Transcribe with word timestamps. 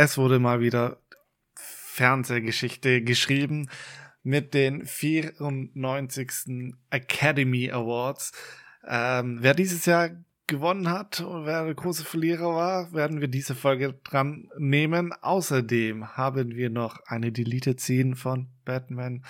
es 0.00 0.16
wurde 0.16 0.38
mal 0.38 0.60
wieder 0.60 0.98
Fernsehgeschichte 1.56 3.02
geschrieben 3.02 3.68
mit 4.22 4.54
den 4.54 4.86
94. 4.86 6.74
Academy 6.90 7.70
Awards. 7.72 8.32
Ähm, 8.86 9.38
wer 9.40 9.54
dieses 9.54 9.86
Jahr 9.86 10.10
gewonnen 10.46 10.88
hat 10.88 11.20
und 11.20 11.46
wer 11.46 11.64
der 11.64 11.74
große 11.74 12.04
Verlierer 12.04 12.54
war, 12.54 12.92
werden 12.92 13.20
wir 13.20 13.28
diese 13.28 13.56
Folge 13.56 13.94
dran 14.04 14.48
nehmen. 14.56 15.12
Außerdem 15.12 16.16
haben 16.16 16.54
wir 16.54 16.70
noch 16.70 17.00
eine 17.06 17.32
Deleted 17.32 17.80
Scene 17.80 18.14
von 18.14 18.46
Batman 18.64 19.24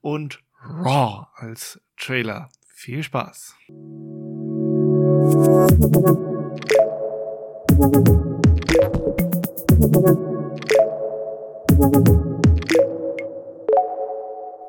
und 0.00 0.42
Raw 0.62 1.28
als 1.36 1.80
Trailer. 1.96 2.48
Viel 2.66 3.02
Spaß. 3.04 3.54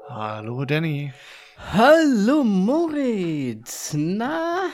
Hallo 0.09 0.66
Danny. 0.66 1.13
Hallo 1.58 2.44
Moritz. 2.44 3.94
Na? 3.94 4.72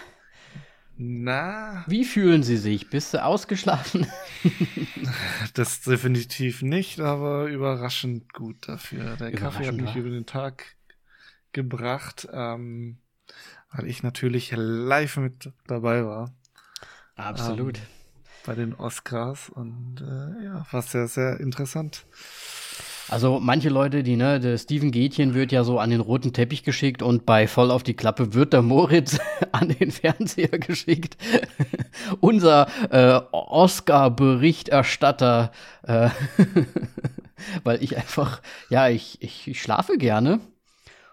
Na? 0.95 1.83
Wie 1.87 2.05
fühlen 2.05 2.43
Sie 2.43 2.55
sich? 2.55 2.89
Bist 2.89 3.13
du 3.13 3.21
ausgeschlafen? 3.25 4.07
das 5.53 5.81
definitiv 5.81 6.61
nicht, 6.61 7.01
aber 7.01 7.47
überraschend 7.47 8.31
gut 8.31 8.69
dafür. 8.69 9.17
Der 9.17 9.33
Kaffee 9.33 9.67
hat 9.67 9.75
mich 9.75 9.97
über 9.97 10.09
den 10.09 10.25
Tag 10.25 10.77
gebracht, 11.51 12.25
ähm, 12.31 12.99
weil 13.73 13.87
ich 13.87 14.01
natürlich 14.01 14.53
live 14.55 15.17
mit 15.17 15.51
dabei 15.67 16.05
war. 16.05 16.33
Absolut. 17.15 17.79
Ähm, 17.79 17.96
bei 18.47 18.55
den 18.55 18.73
Oscars 18.73 19.49
und 19.49 20.01
äh, 20.01 20.45
ja, 20.45 20.65
war 20.71 20.81
sehr, 20.81 21.07
sehr 21.07 21.39
interessant. 21.39 22.07
Also 23.09 23.39
manche 23.41 23.69
Leute, 23.69 24.03
die, 24.03 24.15
ne, 24.15 24.39
der 24.39 24.57
Steven 24.57 24.91
Gätchen 24.91 25.33
wird 25.33 25.51
ja 25.51 25.65
so 25.65 25.79
an 25.79 25.89
den 25.89 26.01
roten 26.01 26.33
Teppich 26.33 26.63
geschickt 26.63 27.01
und 27.01 27.25
bei 27.25 27.47
Voll 27.47 27.71
auf 27.71 27.83
die 27.83 27.93
Klappe 27.93 28.33
wird 28.33 28.51
der 28.53 28.61
Moritz 28.61 29.19
an 29.51 29.69
den 29.69 29.91
Fernseher 29.91 30.59
geschickt. 30.59 31.17
Unser 32.21 32.67
äh, 32.89 33.19
Oscar-Berichterstatter, 33.31 35.51
äh, 35.83 36.09
weil 37.63 37.83
ich 37.83 37.97
einfach, 37.97 38.41
ja, 38.69 38.89
ich, 38.89 39.21
ich, 39.21 39.47
ich 39.47 39.61
schlafe 39.61 39.97
gerne. 39.97 40.39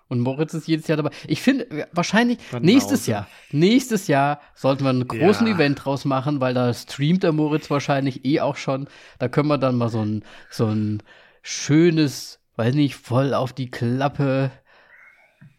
Und 0.09 0.21
Moritz 0.21 0.55
ist 0.55 0.69
jedes 0.69 0.87
Jahr 0.87 0.97
dabei. 0.97 1.11
Ich 1.27 1.41
finde, 1.41 1.89
wahrscheinlich 1.93 2.39
Dann 2.51 2.63
nächstes 2.63 3.07
Jahr, 3.07 3.27
nächstes 3.51 4.07
Jahr 4.07 4.41
sollten 4.55 4.85
wir 4.85 4.91
einen 4.91 5.09
großen 5.09 5.47
ja. 5.47 5.55
Event 5.55 5.85
draus 5.85 6.05
machen, 6.05 6.41
weil 6.41 6.55
da 6.55 6.73
streamt 6.75 7.23
der 7.23 7.33
Moritz 7.33 7.71
wahrscheinlich 7.71 8.25
eh 8.25 8.41
auch 8.41 8.57
schon. 8.57 8.87
Da 9.19 9.29
können 9.29 9.49
wir 9.49 9.59
dann 9.59 9.77
mal 9.77 9.89
so 9.89 10.05
ein, 10.05 10.23
so 10.51 10.67
ein 10.67 11.03
schönes, 11.43 12.39
weiß 12.57 12.75
nicht, 12.75 12.97
voll 12.97 13.35
auf 13.35 13.53
die 13.53 13.71
Klappe 13.71 14.51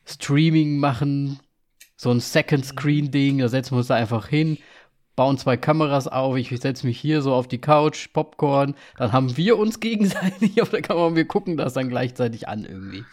Streaming 0.05 0.77
machen. 0.77 1.39
So 1.97 2.11
ein 2.11 2.19
Second 2.19 2.65
Screen 2.65 3.09
Ding, 3.09 3.39
da 3.39 3.47
setzen 3.47 3.71
wir 3.71 3.77
uns 3.77 3.87
da 3.87 3.95
einfach 3.95 4.27
hin, 4.27 4.57
bauen 5.15 5.37
zwei 5.37 5.57
Kameras 5.57 6.07
auf, 6.07 6.35
ich 6.35 6.49
setze 6.49 6.85
mich 6.85 6.99
hier 6.99 7.21
so 7.21 7.33
auf 7.33 7.47
die 7.47 7.59
Couch, 7.59 8.09
Popcorn, 8.11 8.75
dann 8.97 9.13
haben 9.13 9.37
wir 9.37 9.57
uns 9.57 9.79
gegenseitig 9.79 10.61
auf 10.61 10.69
der 10.69 10.81
Kamera 10.81 11.07
und 11.07 11.15
wir 11.15 11.25
gucken 11.25 11.57
das 11.57 11.73
dann 11.73 11.89
gleichzeitig 11.89 12.47
an 12.47 12.65
irgendwie. 12.65 13.05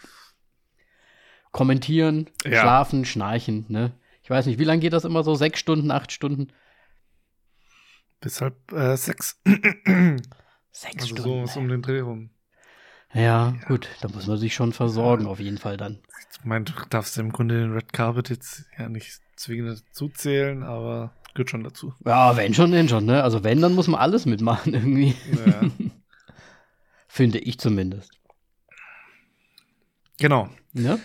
Kommentieren, 1.53 2.29
ja. 2.43 2.59
schlafen, 2.59 3.05
schnarchen, 3.05 3.65
ne? 3.69 3.93
Ich 4.23 4.29
weiß 4.29 4.45
nicht, 4.47 4.59
wie 4.59 4.63
lange 4.65 4.81
geht 4.81 4.93
das 4.93 5.05
immer 5.05 5.23
so? 5.23 5.35
Sechs 5.35 5.59
Stunden, 5.59 5.91
acht 5.91 6.11
Stunden? 6.11 6.51
Bis 8.19 8.41
halb 8.41 8.71
äh, 8.71 8.97
sechs. 8.97 9.39
sechs 10.71 11.03
also 11.03 11.15
Stunden. 11.15 11.47
so 11.47 11.59
um 11.59 11.67
den 11.69 11.81
Dreh 11.81 11.99
rum. 11.99 12.29
Ja, 13.13 13.21
ja, 13.21 13.55
gut, 13.67 13.87
da 14.01 14.07
muss 14.07 14.25
man 14.25 14.37
sich 14.37 14.55
schon 14.55 14.73
versorgen, 14.73 15.25
ja. 15.25 15.29
auf 15.29 15.39
jeden 15.39 15.59
Fall 15.59 15.77
dann. 15.77 15.99
Ich 16.31 16.43
meine, 16.43 16.65
du 16.65 16.73
darfst 16.89 17.17
im 17.17 17.31
Grunde 17.31 17.59
den 17.59 17.71
Red 17.71 17.93
Carpet 17.93 18.29
jetzt 18.29 18.65
ja 18.77 18.89
nicht 18.89 19.21
zwingend 19.35 19.83
dazu 19.87 20.09
zählen, 20.09 20.63
aber 20.63 21.13
gehört 21.35 21.51
schon 21.51 21.63
dazu. 21.63 21.93
Ja, 22.05 22.35
wenn 22.35 22.53
schon, 22.53 22.71
wenn 22.71 22.89
schon, 22.89 23.05
ne? 23.05 23.23
Also 23.23 23.43
wenn, 23.43 23.61
dann 23.61 23.75
muss 23.75 23.87
man 23.87 23.99
alles 23.99 24.25
mitmachen 24.25 24.73
irgendwie. 24.73 25.15
Ja. 25.45 25.69
Finde 27.07 27.39
ich 27.39 27.59
zumindest. 27.59 28.11
Genau. 30.17 30.49
Ja. 30.73 30.97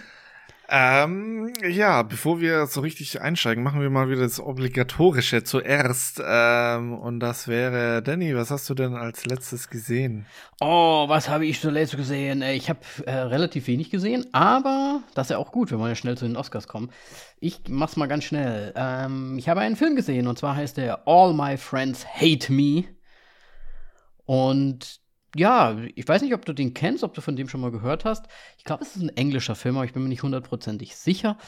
Ähm, 0.70 1.50
ja, 1.66 2.02
bevor 2.02 2.42
wir 2.42 2.66
so 2.66 2.82
richtig 2.82 3.22
einsteigen, 3.22 3.64
machen 3.64 3.80
wir 3.80 3.88
mal 3.88 4.10
wieder 4.10 4.20
das 4.20 4.38
Obligatorische 4.38 5.42
zuerst. 5.42 6.20
Ähm, 6.22 6.92
und 6.92 7.20
das 7.20 7.48
wäre, 7.48 8.02
Danny, 8.02 8.36
was 8.36 8.50
hast 8.50 8.68
du 8.68 8.74
denn 8.74 8.94
als 8.94 9.24
letztes 9.24 9.70
gesehen? 9.70 10.26
Oh, 10.60 11.08
was 11.08 11.30
habe 11.30 11.46
ich 11.46 11.62
zuletzt 11.62 11.96
gesehen? 11.96 12.42
Äh, 12.42 12.52
ich 12.52 12.68
habe 12.68 12.80
äh, 13.06 13.12
relativ 13.12 13.66
wenig 13.66 13.88
gesehen, 13.88 14.26
aber 14.32 15.02
das 15.14 15.28
ist 15.28 15.30
ja 15.30 15.38
auch 15.38 15.52
gut, 15.52 15.72
wenn 15.72 15.78
wir 15.78 15.88
ja 15.88 15.94
schnell 15.94 16.18
zu 16.18 16.26
den 16.26 16.36
Oscars 16.36 16.68
kommen. 16.68 16.90
Ich 17.40 17.62
mach's 17.68 17.96
mal 17.96 18.06
ganz 18.06 18.24
schnell. 18.24 18.74
Ähm, 18.76 19.38
ich 19.38 19.48
habe 19.48 19.60
einen 19.60 19.76
Film 19.76 19.96
gesehen 19.96 20.26
und 20.26 20.38
zwar 20.38 20.54
heißt 20.54 20.76
der 20.76 21.08
All 21.08 21.32
My 21.32 21.56
Friends 21.56 22.06
Hate 22.06 22.52
Me. 22.52 22.84
Und 24.26 25.00
ja, 25.38 25.76
ich 25.94 26.06
weiß 26.06 26.22
nicht, 26.22 26.34
ob 26.34 26.44
du 26.44 26.52
den 26.52 26.74
kennst, 26.74 27.04
ob 27.04 27.14
du 27.14 27.20
von 27.20 27.36
dem 27.36 27.48
schon 27.48 27.60
mal 27.60 27.70
gehört 27.70 28.04
hast. 28.04 28.26
Ich 28.56 28.64
glaube, 28.64 28.82
es 28.82 28.96
ist 28.96 29.02
ein 29.02 29.16
englischer 29.16 29.54
Film, 29.54 29.76
aber 29.76 29.84
ich 29.84 29.92
bin 29.92 30.02
mir 30.02 30.08
nicht 30.08 30.22
hundertprozentig 30.22 30.96
sicher. 30.96 31.38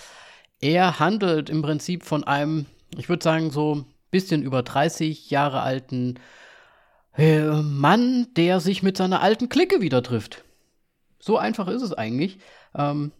Er 0.60 1.00
handelt 1.00 1.50
im 1.50 1.62
Prinzip 1.62 2.04
von 2.04 2.24
einem, 2.24 2.66
ich 2.96 3.08
würde 3.08 3.24
sagen, 3.24 3.50
so 3.50 3.74
ein 3.76 3.86
bisschen 4.10 4.42
über 4.42 4.62
30 4.62 5.30
Jahre 5.30 5.62
alten 5.62 6.18
äh, 7.16 7.42
Mann, 7.62 8.28
der 8.36 8.60
sich 8.60 8.82
mit 8.82 8.96
seiner 8.96 9.22
alten 9.22 9.48
Clique 9.48 9.80
wieder 9.80 10.02
trifft. 10.02 10.44
So 11.18 11.36
einfach 11.36 11.68
ist 11.68 11.82
es 11.82 11.92
eigentlich. 11.92 12.38
Ähm, 12.74 13.12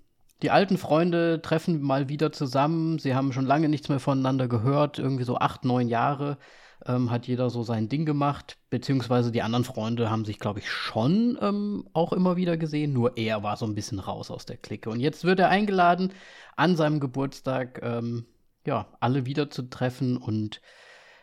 die 0.43 0.51
alten 0.51 0.79
Freunde 0.79 1.43
treffen 1.43 1.83
mal 1.83 2.09
wieder 2.09 2.33
zusammen. 2.33 2.99
Sie 2.99 3.15
haben 3.15 3.33
schon 3.33 3.47
lange 3.47 3.69
nichts 3.69 3.89
mehr 3.89 4.01
voneinander 4.01 4.49
gehört, 4.49 4.99
irgendwie 4.99 5.25
so 5.25 5.37
acht, 5.37 5.65
neun 5.65 5.89
Jahre 5.89 6.39
ähm, 6.87 7.11
hat 7.11 7.27
jeder 7.27 7.51
so 7.51 7.63
sein 7.63 7.89
Ding 7.89 8.07
gemacht, 8.07 8.59
beziehungsweise 8.71 9.33
die 9.33 9.43
anderen 9.43 9.65
Freunde 9.65 10.11
haben 10.11 10.25
sich, 10.25 10.39
glaube 10.39 10.61
ich, 10.61 10.71
schon 10.71 11.39
ähm, 11.41 11.89
auch 11.93 12.13
immer 12.13 12.37
wieder 12.37 12.57
gesehen, 12.57 12.93
nur 12.93 13.17
er 13.17 13.43
war 13.43 13.57
so 13.57 13.67
ein 13.67 13.75
bisschen 13.75 13.99
raus 13.99 14.31
aus 14.31 14.47
der 14.47 14.57
Clique. 14.57 14.91
Und 14.91 15.01
jetzt 15.01 15.25
wird 15.25 15.41
er 15.41 15.49
eingeladen, 15.49 16.13
an 16.57 16.77
seinem 16.77 17.01
Geburtstag, 17.01 17.81
ähm, 17.83 18.27
ja, 18.67 18.89
alle 19.01 19.27
wieder 19.27 19.51
zu 19.51 19.63
treffen 19.63 20.17
und 20.17 20.61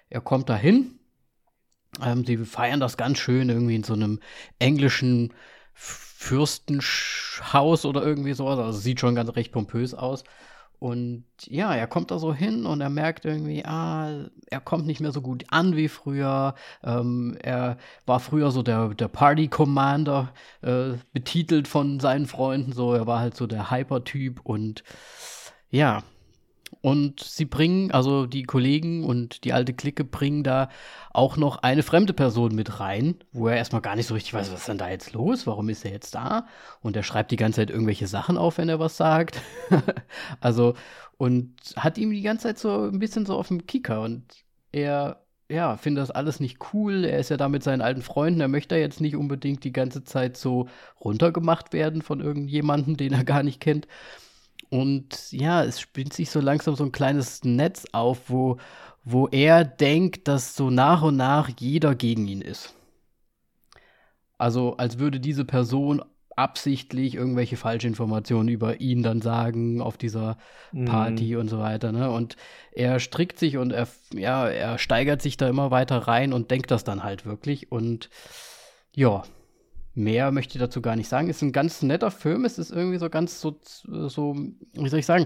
er 0.10 0.22
kommt 0.22 0.50
dahin. 0.50 1.00
Ähm, 2.02 2.26
sie 2.26 2.38
feiern 2.38 2.80
das 2.80 2.98
ganz 2.98 3.20
schön 3.20 3.50
irgendwie 3.50 3.76
in 3.76 3.84
so 3.84 3.94
einem 3.94 4.20
englischen 4.60 5.34
Fürstenhaus 5.74 7.86
oder 7.86 8.04
irgendwie 8.04 8.34
sowas. 8.34 8.58
Also 8.60 8.80
sieht 8.80 9.00
schon 9.00 9.16
ganz 9.16 9.36
recht 9.36 9.52
pompös 9.52 9.94
aus. 9.94 10.24
Und 10.80 11.24
ja, 11.46 11.74
er 11.74 11.88
kommt 11.88 12.12
da 12.12 12.20
so 12.20 12.34
hin 12.34 12.66
und 12.66 12.82
er 12.82 12.90
merkt 12.90 13.26
irgendwie, 13.26 13.66
ah, 13.66 14.30
er 14.48 14.60
kommt 14.60 14.86
nicht 14.86 15.00
mehr 15.00 15.12
so 15.12 15.22
gut 15.22 15.46
an 15.50 15.76
wie 15.76 15.88
früher. 15.88 16.54
Ähm, 16.84 17.36
er 17.42 17.78
war 18.06 18.20
früher 18.20 18.52
so 18.52 18.62
der, 18.62 18.90
der 18.90 19.08
Party 19.08 19.48
Commander, 19.48 20.34
äh, 20.62 20.94
betitelt 21.14 21.68
von 21.68 22.00
seinen 22.00 22.28
Freunden, 22.28 22.74
so. 22.74 22.94
Er 22.94 23.08
war 23.08 23.20
halt 23.20 23.36
so 23.36 23.48
der 23.48 23.72
Hyper-Typ 23.72 24.42
und 24.44 24.84
ja, 25.72 26.04
und 26.82 27.20
sie 27.22 27.46
bringen, 27.46 27.92
also 27.92 28.26
die 28.26 28.44
Kollegen 28.44 29.04
und 29.04 29.44
die 29.44 29.54
alte 29.54 29.74
Clique 29.74 30.04
bringen 30.04 30.44
da 30.44 30.70
auch 31.12 31.38
noch 31.38 31.58
eine 31.58 31.84
fremde 31.84 32.14
Person 32.14 32.56
mit 32.56 32.80
rein, 32.80 33.16
wo 33.32 33.48
er 33.48 33.58
erstmal 33.58 33.82
gar 33.82 33.96
nicht 33.96 34.08
so 34.08 34.14
richtig 34.14 34.34
weiß, 34.34 34.52
was 34.52 34.62
ist 34.62 34.68
denn 34.68 34.78
da 34.78 34.90
jetzt 34.90 35.14
los? 35.14 35.48
Warum 35.48 35.70
ist 35.70 35.86
er 35.86 35.92
jetzt 35.92 36.16
da? 36.16 36.48
Und 36.82 36.96
er 36.96 37.04
schreibt 37.04 37.32
die 37.32 37.38
ganze 37.38 37.62
Zeit 37.62 37.70
irgendwelche 37.70 38.08
Sachen 38.08 38.38
auf, 38.38 38.58
wenn 38.58 38.70
er 38.70 38.80
was 38.80 38.98
sagt. 38.98 39.42
also, 40.40 40.76
und 41.18 41.54
hat 41.76 41.98
ihm 41.98 42.12
die 42.12 42.22
ganze 42.22 42.48
Zeit 42.48 42.60
so 42.60 42.86
ein 42.86 43.00
bisschen 43.00 43.26
so 43.26 43.36
auf 43.38 43.48
dem 43.48 43.66
Kicker 43.66 44.02
und 44.02 44.24
er 44.72 45.22
ja, 45.50 45.78
findet 45.78 46.02
das 46.02 46.12
alles 46.12 46.40
nicht 46.40 46.74
cool. 46.74 47.06
Er 47.06 47.20
ist 47.20 47.30
ja 47.30 47.38
da 47.38 47.48
mit 47.48 47.64
seinen 47.64 47.82
alten 47.82 48.02
Freunden. 48.02 48.42
Er 48.42 48.50
möchte 48.50 48.76
jetzt 48.76 49.00
nicht 49.00 49.16
unbedingt 49.16 49.64
die 49.64 49.72
ganze 49.72 50.04
Zeit 50.04 50.36
so 50.36 50.68
runtergemacht 51.00 51.72
werden 51.74 52.02
von 52.02 52.20
irgendjemandem, 52.20 52.98
den 52.98 53.14
er 53.14 53.24
gar 53.24 53.44
nicht 53.44 53.62
kennt. 53.62 53.88
Und 54.70 55.32
ja, 55.32 55.64
es 55.64 55.80
spinnt 55.80 56.14
sich 56.14 56.30
so 56.30 56.40
langsam 56.40 56.76
so 56.76 56.84
ein 56.84 56.92
kleines 56.92 57.44
Netz 57.44 57.86
auf, 57.92 58.30
wo, 58.30 58.58
wo 59.04 59.28
er 59.28 59.64
denkt, 59.64 60.28
dass 60.28 60.56
so 60.56 60.70
nach 60.70 61.02
und 61.02 61.18
nach 61.18 61.50
jeder 61.60 61.96
gegen 61.96 62.28
ihn 62.28 62.42
ist. 62.42 62.74
Also 64.38 64.78
als 64.78 65.00
würde 65.00 65.20
diese 65.20 65.46
Person 65.46 66.04
absichtlich 66.36 67.16
irgendwelche 67.16 67.58
Falschinformationen 67.58 68.48
über 68.48 68.80
ihn 68.80 69.02
dann 69.02 69.22
sagen 69.22 69.82
auf 69.82 69.98
dieser 69.98 70.38
Party 70.86 71.34
mhm. 71.34 71.40
und 71.40 71.48
so 71.50 71.58
weiter. 71.58 71.92
Ne? 71.92 72.12
Und 72.12 72.36
er 72.72 73.00
strickt 73.00 73.40
sich 73.40 73.58
und 73.58 73.72
er, 73.72 73.88
ja, 74.14 74.48
er 74.48 74.78
steigert 74.78 75.22
sich 75.22 75.38
da 75.38 75.50
immer 75.50 75.72
weiter 75.72 75.98
rein 75.98 76.34
und 76.34 76.52
denkt 76.52 76.70
das 76.70 76.84
dann 76.84 77.04
halt 77.04 77.26
wirklich. 77.26 77.72
Und 77.72 78.12
ja, 78.94 79.24
Mehr 79.98 80.32
möchte 80.32 80.56
ich 80.56 80.60
dazu 80.60 80.80
gar 80.80 80.96
nicht 80.96 81.10
sagen. 81.10 81.28
Ist 81.28 81.42
ein 81.42 81.52
ganz 81.52 81.82
netter 81.82 82.12
Film. 82.12 82.46
Es 82.46 82.60
ist 82.60 82.72
irgendwie 82.72 83.00
so 83.00 83.10
ganz 83.10 83.42
so, 83.42 83.60
so 83.64 84.36
wie 84.74 84.90
soll 84.90 85.00
ich 85.00 85.08
sagen, 85.08 85.26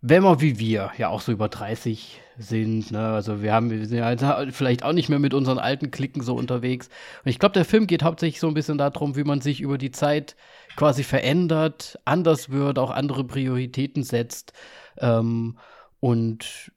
wenn 0.00 0.22
wir 0.22 0.40
wie 0.40 0.58
wir 0.58 0.92
ja 0.96 1.08
auch 1.08 1.20
so 1.20 1.32
über 1.32 1.48
30 1.48 2.18
sind, 2.38 2.92
ne, 2.92 3.08
also 3.08 3.42
wir 3.42 3.52
haben, 3.52 3.70
wir 3.70 3.84
sind 3.84 3.98
ja 3.98 4.46
vielleicht 4.52 4.84
auch 4.84 4.92
nicht 4.94 5.10
mehr 5.10 5.18
mit 5.18 5.34
unseren 5.34 5.58
alten 5.58 5.90
Klicken 5.90 6.22
so 6.22 6.34
unterwegs. 6.34 6.88
Und 7.24 7.30
ich 7.30 7.38
glaube, 7.38 7.52
der 7.52 7.66
Film 7.66 7.86
geht 7.86 8.02
hauptsächlich 8.02 8.40
so 8.40 8.48
ein 8.48 8.54
bisschen 8.54 8.78
darum, 8.78 9.16
wie 9.16 9.24
man 9.24 9.42
sich 9.42 9.60
über 9.60 9.76
die 9.76 9.90
Zeit 9.90 10.34
quasi 10.76 11.02
verändert, 11.02 11.98
anders 12.06 12.48
wird, 12.48 12.78
auch 12.78 12.90
andere 12.90 13.24
Prioritäten 13.24 14.02
setzt 14.02 14.54
ähm, 14.98 15.58
und 16.00 16.72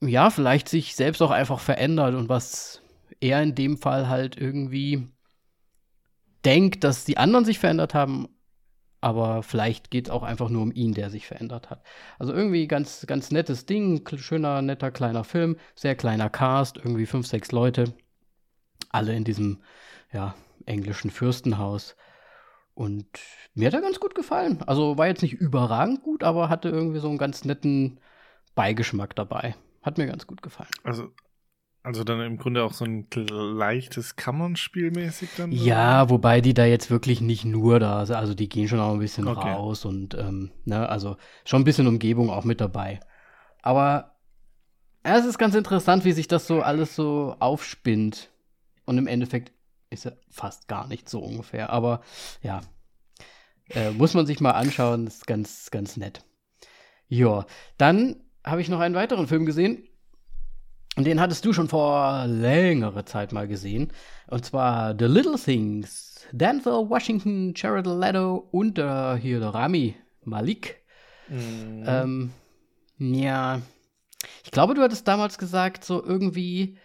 ja, 0.00 0.30
vielleicht 0.30 0.68
sich 0.68 0.96
selbst 0.96 1.22
auch 1.22 1.30
einfach 1.30 1.60
verändert 1.60 2.16
und 2.16 2.28
was 2.28 2.82
er 3.20 3.42
in 3.42 3.54
dem 3.54 3.76
Fall 3.76 4.08
halt 4.08 4.36
irgendwie 4.36 5.06
denkt, 6.44 6.84
dass 6.84 7.04
die 7.04 7.18
anderen 7.18 7.44
sich 7.44 7.58
verändert 7.58 7.94
haben, 7.94 8.28
aber 9.00 9.42
vielleicht 9.42 9.90
geht 9.90 10.06
es 10.06 10.10
auch 10.10 10.22
einfach 10.22 10.48
nur 10.48 10.62
um 10.62 10.72
ihn, 10.72 10.94
der 10.94 11.10
sich 11.10 11.26
verändert 11.26 11.70
hat. 11.70 11.84
Also 12.18 12.32
irgendwie 12.32 12.68
ganz, 12.68 13.04
ganz 13.06 13.30
nettes 13.32 13.66
Ding, 13.66 14.06
schöner, 14.16 14.62
netter, 14.62 14.90
kleiner 14.90 15.24
Film, 15.24 15.56
sehr 15.74 15.96
kleiner 15.96 16.30
Cast, 16.30 16.76
irgendwie 16.76 17.06
fünf, 17.06 17.26
sechs 17.26 17.50
Leute, 17.50 17.94
alle 18.90 19.14
in 19.14 19.24
diesem, 19.24 19.62
ja, 20.12 20.34
englischen 20.66 21.10
Fürstenhaus. 21.10 21.96
Und 22.74 23.06
mir 23.54 23.66
hat 23.66 23.74
er 23.74 23.80
ganz 23.80 23.98
gut 23.98 24.14
gefallen. 24.14 24.62
Also 24.66 24.96
war 24.96 25.08
jetzt 25.08 25.22
nicht 25.22 25.34
überragend 25.34 26.02
gut, 26.02 26.22
aber 26.22 26.48
hatte 26.48 26.68
irgendwie 26.68 27.00
so 27.00 27.08
einen 27.08 27.18
ganz 27.18 27.44
netten 27.44 27.98
Beigeschmack 28.54 29.16
dabei. 29.16 29.56
Hat 29.82 29.98
mir 29.98 30.06
ganz 30.06 30.26
gut 30.26 30.42
gefallen. 30.42 30.70
Also 30.84 31.10
also 31.82 32.04
dann 32.04 32.20
im 32.20 32.38
Grunde 32.38 32.62
auch 32.62 32.72
so 32.72 32.84
ein 32.84 33.08
leichtes 33.28 34.14
Kammerspiel 34.14 34.92
mäßig 34.92 35.30
dann? 35.36 35.50
Ja, 35.50 36.10
wobei 36.10 36.40
die 36.40 36.54
da 36.54 36.64
jetzt 36.64 36.90
wirklich 36.90 37.20
nicht 37.20 37.44
nur 37.44 37.80
da, 37.80 37.98
also 37.98 38.34
die 38.34 38.48
gehen 38.48 38.68
schon 38.68 38.78
auch 38.78 38.92
ein 38.92 39.00
bisschen 39.00 39.26
okay. 39.26 39.52
raus 39.52 39.84
und 39.84 40.14
ähm, 40.14 40.52
ne, 40.64 40.88
also 40.88 41.16
schon 41.44 41.62
ein 41.62 41.64
bisschen 41.64 41.88
Umgebung 41.88 42.30
auch 42.30 42.44
mit 42.44 42.60
dabei. 42.60 43.00
Aber 43.62 44.16
ja, 45.04 45.18
es 45.18 45.26
ist 45.26 45.38
ganz 45.38 45.56
interessant, 45.56 46.04
wie 46.04 46.12
sich 46.12 46.28
das 46.28 46.46
so 46.46 46.62
alles 46.62 46.94
so 46.94 47.34
aufspinnt. 47.40 48.30
Und 48.84 48.98
im 48.98 49.06
Endeffekt 49.06 49.52
ist 49.90 50.06
er 50.06 50.16
fast 50.30 50.68
gar 50.68 50.86
nicht 50.86 51.08
so 51.08 51.20
ungefähr. 51.20 51.70
Aber 51.70 52.02
ja, 52.42 52.60
äh, 53.70 53.90
muss 53.90 54.14
man 54.14 54.26
sich 54.26 54.40
mal 54.40 54.52
anschauen, 54.52 55.06
ist 55.06 55.26
ganz, 55.26 55.70
ganz 55.70 55.96
nett. 55.96 56.24
Ja, 57.08 57.46
dann 57.76 58.22
habe 58.44 58.60
ich 58.60 58.68
noch 58.68 58.80
einen 58.80 58.94
weiteren 58.94 59.26
Film 59.26 59.46
gesehen 59.46 59.88
und 60.96 61.04
den 61.04 61.20
hattest 61.20 61.44
du 61.44 61.52
schon 61.52 61.68
vor 61.68 62.26
längerer 62.26 63.06
Zeit 63.06 63.32
mal 63.32 63.48
gesehen. 63.48 63.92
Und 64.26 64.44
zwar 64.44 64.94
The 64.98 65.06
Little 65.06 65.38
Things. 65.38 66.26
Denzel 66.32 66.88
Washington, 66.88 67.52
Jared 67.56 67.86
Leto 67.86 68.48
und 68.50 68.78
äh, 68.78 69.16
hier 69.16 69.40
der 69.40 69.50
Rami 69.50 69.96
Malik. 70.24 70.82
Mhm. 71.28 71.84
Ähm, 71.86 72.30
ja. 72.98 73.60
Ich 74.44 74.50
glaube, 74.50 74.74
du 74.74 74.82
hattest 74.82 75.08
damals 75.08 75.38
gesagt, 75.38 75.84
so 75.84 76.02
irgendwie. 76.04 76.78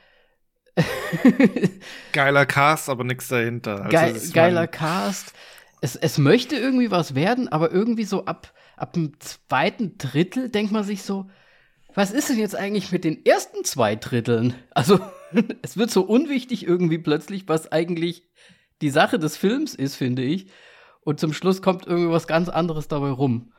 geiler 2.13 2.45
Cast, 2.45 2.89
aber 2.89 3.03
nichts 3.03 3.27
dahinter. 3.27 3.85
Also 3.85 3.89
Geil, 3.89 4.21
geiler 4.33 4.67
Cast. 4.67 5.33
Es, 5.81 5.95
es 5.95 6.17
möchte 6.17 6.55
irgendwie 6.55 6.91
was 6.91 7.13
werden, 7.13 7.47
aber 7.47 7.71
irgendwie 7.71 8.05
so 8.05 8.25
ab, 8.25 8.53
ab 8.75 8.93
dem 8.93 9.19
zweiten 9.19 9.97
Drittel 9.97 10.49
denkt 10.49 10.71
man 10.71 10.83
sich 10.83 11.03
so, 11.03 11.29
was 11.97 12.11
ist 12.11 12.29
denn 12.29 12.37
jetzt 12.37 12.55
eigentlich 12.55 12.91
mit 12.91 13.03
den 13.03 13.25
ersten 13.25 13.63
zwei 13.63 13.95
Dritteln? 13.95 14.53
Also, 14.69 14.99
es 15.63 15.77
wird 15.77 15.89
so 15.89 16.03
unwichtig 16.03 16.63
irgendwie 16.63 16.99
plötzlich, 16.99 17.47
was 17.47 17.71
eigentlich 17.71 18.21
die 18.83 18.91
Sache 18.91 19.17
des 19.17 19.35
Films 19.35 19.73
ist, 19.73 19.95
finde 19.95 20.21
ich. 20.21 20.45
Und 21.01 21.19
zum 21.19 21.33
Schluss 21.33 21.63
kommt 21.63 21.87
irgendwie 21.87 22.11
was 22.11 22.27
ganz 22.27 22.49
anderes 22.49 22.87
dabei 22.87 23.09
rum. 23.09 23.51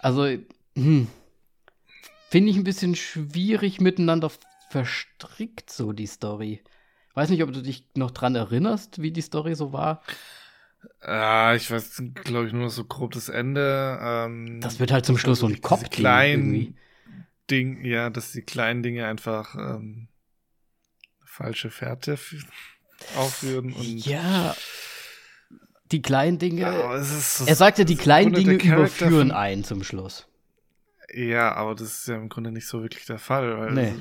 Also, 0.00 0.26
hm, 0.74 1.06
finde 2.28 2.50
ich 2.50 2.56
ein 2.56 2.64
bisschen 2.64 2.96
schwierig 2.96 3.80
miteinander 3.80 4.32
verstrickt, 4.70 5.70
so 5.70 5.92
die 5.92 6.06
Story. 6.08 6.64
Weiß 7.14 7.30
nicht, 7.30 7.44
ob 7.44 7.52
du 7.52 7.62
dich 7.62 7.84
noch 7.94 8.10
dran 8.10 8.34
erinnerst, 8.34 9.00
wie 9.00 9.12
die 9.12 9.20
Story 9.20 9.54
so 9.54 9.72
war. 9.72 10.02
Ja, 11.00 11.54
ich 11.54 11.70
weiß, 11.70 12.02
glaube 12.24 12.48
ich, 12.48 12.52
nur 12.52 12.70
so 12.70 12.82
grob 12.82 13.12
das 13.12 13.28
Ende. 13.28 14.00
Ähm, 14.02 14.60
das 14.60 14.80
wird 14.80 14.90
halt 14.90 15.06
zum 15.06 15.16
Schluss 15.16 15.38
so 15.38 15.46
ein 15.46 15.60
Kopf 15.60 15.90
klein. 15.90 16.74
Ding, 17.50 17.84
ja, 17.84 18.10
dass 18.10 18.32
die 18.32 18.42
kleinen 18.42 18.82
Dinge 18.82 19.06
einfach 19.06 19.54
ähm, 19.54 20.08
falsche 21.24 21.70
Fährte 21.70 22.18
aufführen 23.16 23.72
und 23.72 24.06
ja 24.06 24.54
die 25.92 26.02
kleinen 26.02 26.38
Dinge. 26.38 26.62
Ja, 26.62 27.02
so, 27.02 27.46
er 27.46 27.54
sagte, 27.54 27.84
die 27.84 27.96
kleinen 27.96 28.32
Dinge 28.32 28.54
überführen 28.54 29.30
einen 29.30 29.64
zum 29.64 29.82
Schluss. 29.82 30.28
Ja, 31.12 31.54
aber 31.54 31.74
das 31.74 32.00
ist 32.00 32.08
ja 32.08 32.16
im 32.16 32.28
Grunde 32.28 32.52
nicht 32.52 32.66
so 32.66 32.82
wirklich 32.82 33.06
der 33.06 33.18
Fall. 33.18 33.58
Weil 33.58 33.72
nee. 33.72 33.94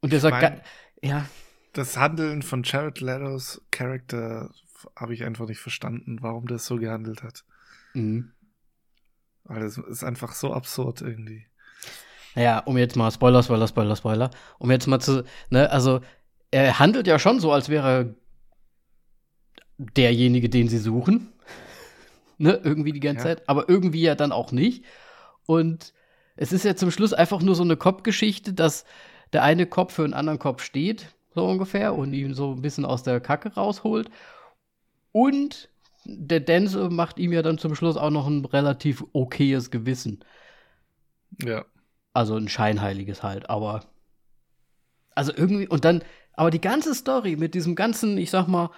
Und 0.00 0.12
er 0.12 0.20
sagt, 0.20 0.42
mein, 0.42 0.60
ja. 1.02 1.28
Das 1.72 1.96
Handeln 1.96 2.42
von 2.42 2.62
Jared 2.64 3.00
Leto's 3.00 3.62
Charakter 3.70 4.50
habe 4.96 5.14
ich 5.14 5.24
einfach 5.24 5.46
nicht 5.46 5.60
verstanden, 5.60 6.18
warum 6.20 6.46
der 6.46 6.58
so 6.58 6.76
gehandelt 6.76 7.22
hat. 7.22 7.44
Mhm. 7.94 8.32
Weil 9.48 9.62
es 9.62 9.78
ist 9.78 10.04
einfach 10.04 10.32
so 10.32 10.52
absurd 10.52 11.00
irgendwie. 11.00 11.46
Ja, 12.34 12.60
um 12.60 12.76
jetzt 12.76 12.96
mal 12.96 13.10
Spoiler, 13.10 13.42
Spoiler, 13.42 13.66
Spoiler, 13.66 13.96
Spoiler. 13.96 14.30
Um 14.58 14.70
jetzt 14.70 14.86
mal 14.86 15.00
zu, 15.00 15.24
ne, 15.50 15.70
also 15.70 16.00
er 16.50 16.78
handelt 16.78 17.06
ja 17.06 17.18
schon 17.18 17.40
so, 17.40 17.50
als 17.52 17.68
wäre 17.68 18.14
derjenige, 19.78 20.48
den 20.48 20.68
sie 20.68 20.78
suchen. 20.78 21.32
ne, 22.38 22.60
irgendwie 22.62 22.92
die 22.92 23.00
ganze 23.00 23.28
ja. 23.28 23.36
Zeit. 23.36 23.48
Aber 23.48 23.68
irgendwie 23.68 24.02
ja 24.02 24.14
dann 24.14 24.32
auch 24.32 24.52
nicht. 24.52 24.84
Und 25.46 25.94
es 26.36 26.52
ist 26.52 26.64
ja 26.64 26.76
zum 26.76 26.90
Schluss 26.90 27.12
einfach 27.12 27.40
nur 27.40 27.54
so 27.54 27.62
eine 27.62 27.76
Kopfgeschichte, 27.76 28.52
dass 28.52 28.84
der 29.32 29.42
eine 29.42 29.66
Kopf 29.66 29.94
für 29.94 30.04
einen 30.04 30.14
anderen 30.14 30.38
Kopf 30.38 30.62
steht, 30.62 31.14
so 31.34 31.46
ungefähr, 31.46 31.94
und 31.94 32.12
ihn 32.12 32.34
so 32.34 32.52
ein 32.52 32.62
bisschen 32.62 32.84
aus 32.84 33.02
der 33.02 33.20
Kacke 33.20 33.54
rausholt. 33.54 34.10
Und 35.10 35.70
der 36.08 36.40
Denzel 36.40 36.88
macht 36.90 37.18
ihm 37.18 37.32
ja 37.32 37.42
dann 37.42 37.58
zum 37.58 37.74
Schluss 37.74 37.96
auch 37.96 38.10
noch 38.10 38.26
ein 38.26 38.44
relativ 38.44 39.04
okayes 39.12 39.70
Gewissen. 39.70 40.24
Ja. 41.42 41.64
Also 42.14 42.36
ein 42.36 42.48
scheinheiliges 42.48 43.22
halt, 43.22 43.50
aber. 43.50 43.84
Also 45.14 45.32
irgendwie, 45.34 45.68
und 45.68 45.84
dann, 45.84 46.02
aber 46.32 46.50
die 46.50 46.60
ganze 46.60 46.94
Story 46.94 47.36
mit 47.36 47.54
diesem 47.54 47.74
ganzen, 47.74 48.16
ich 48.16 48.30
sag 48.30 48.46
mal, 48.48 48.70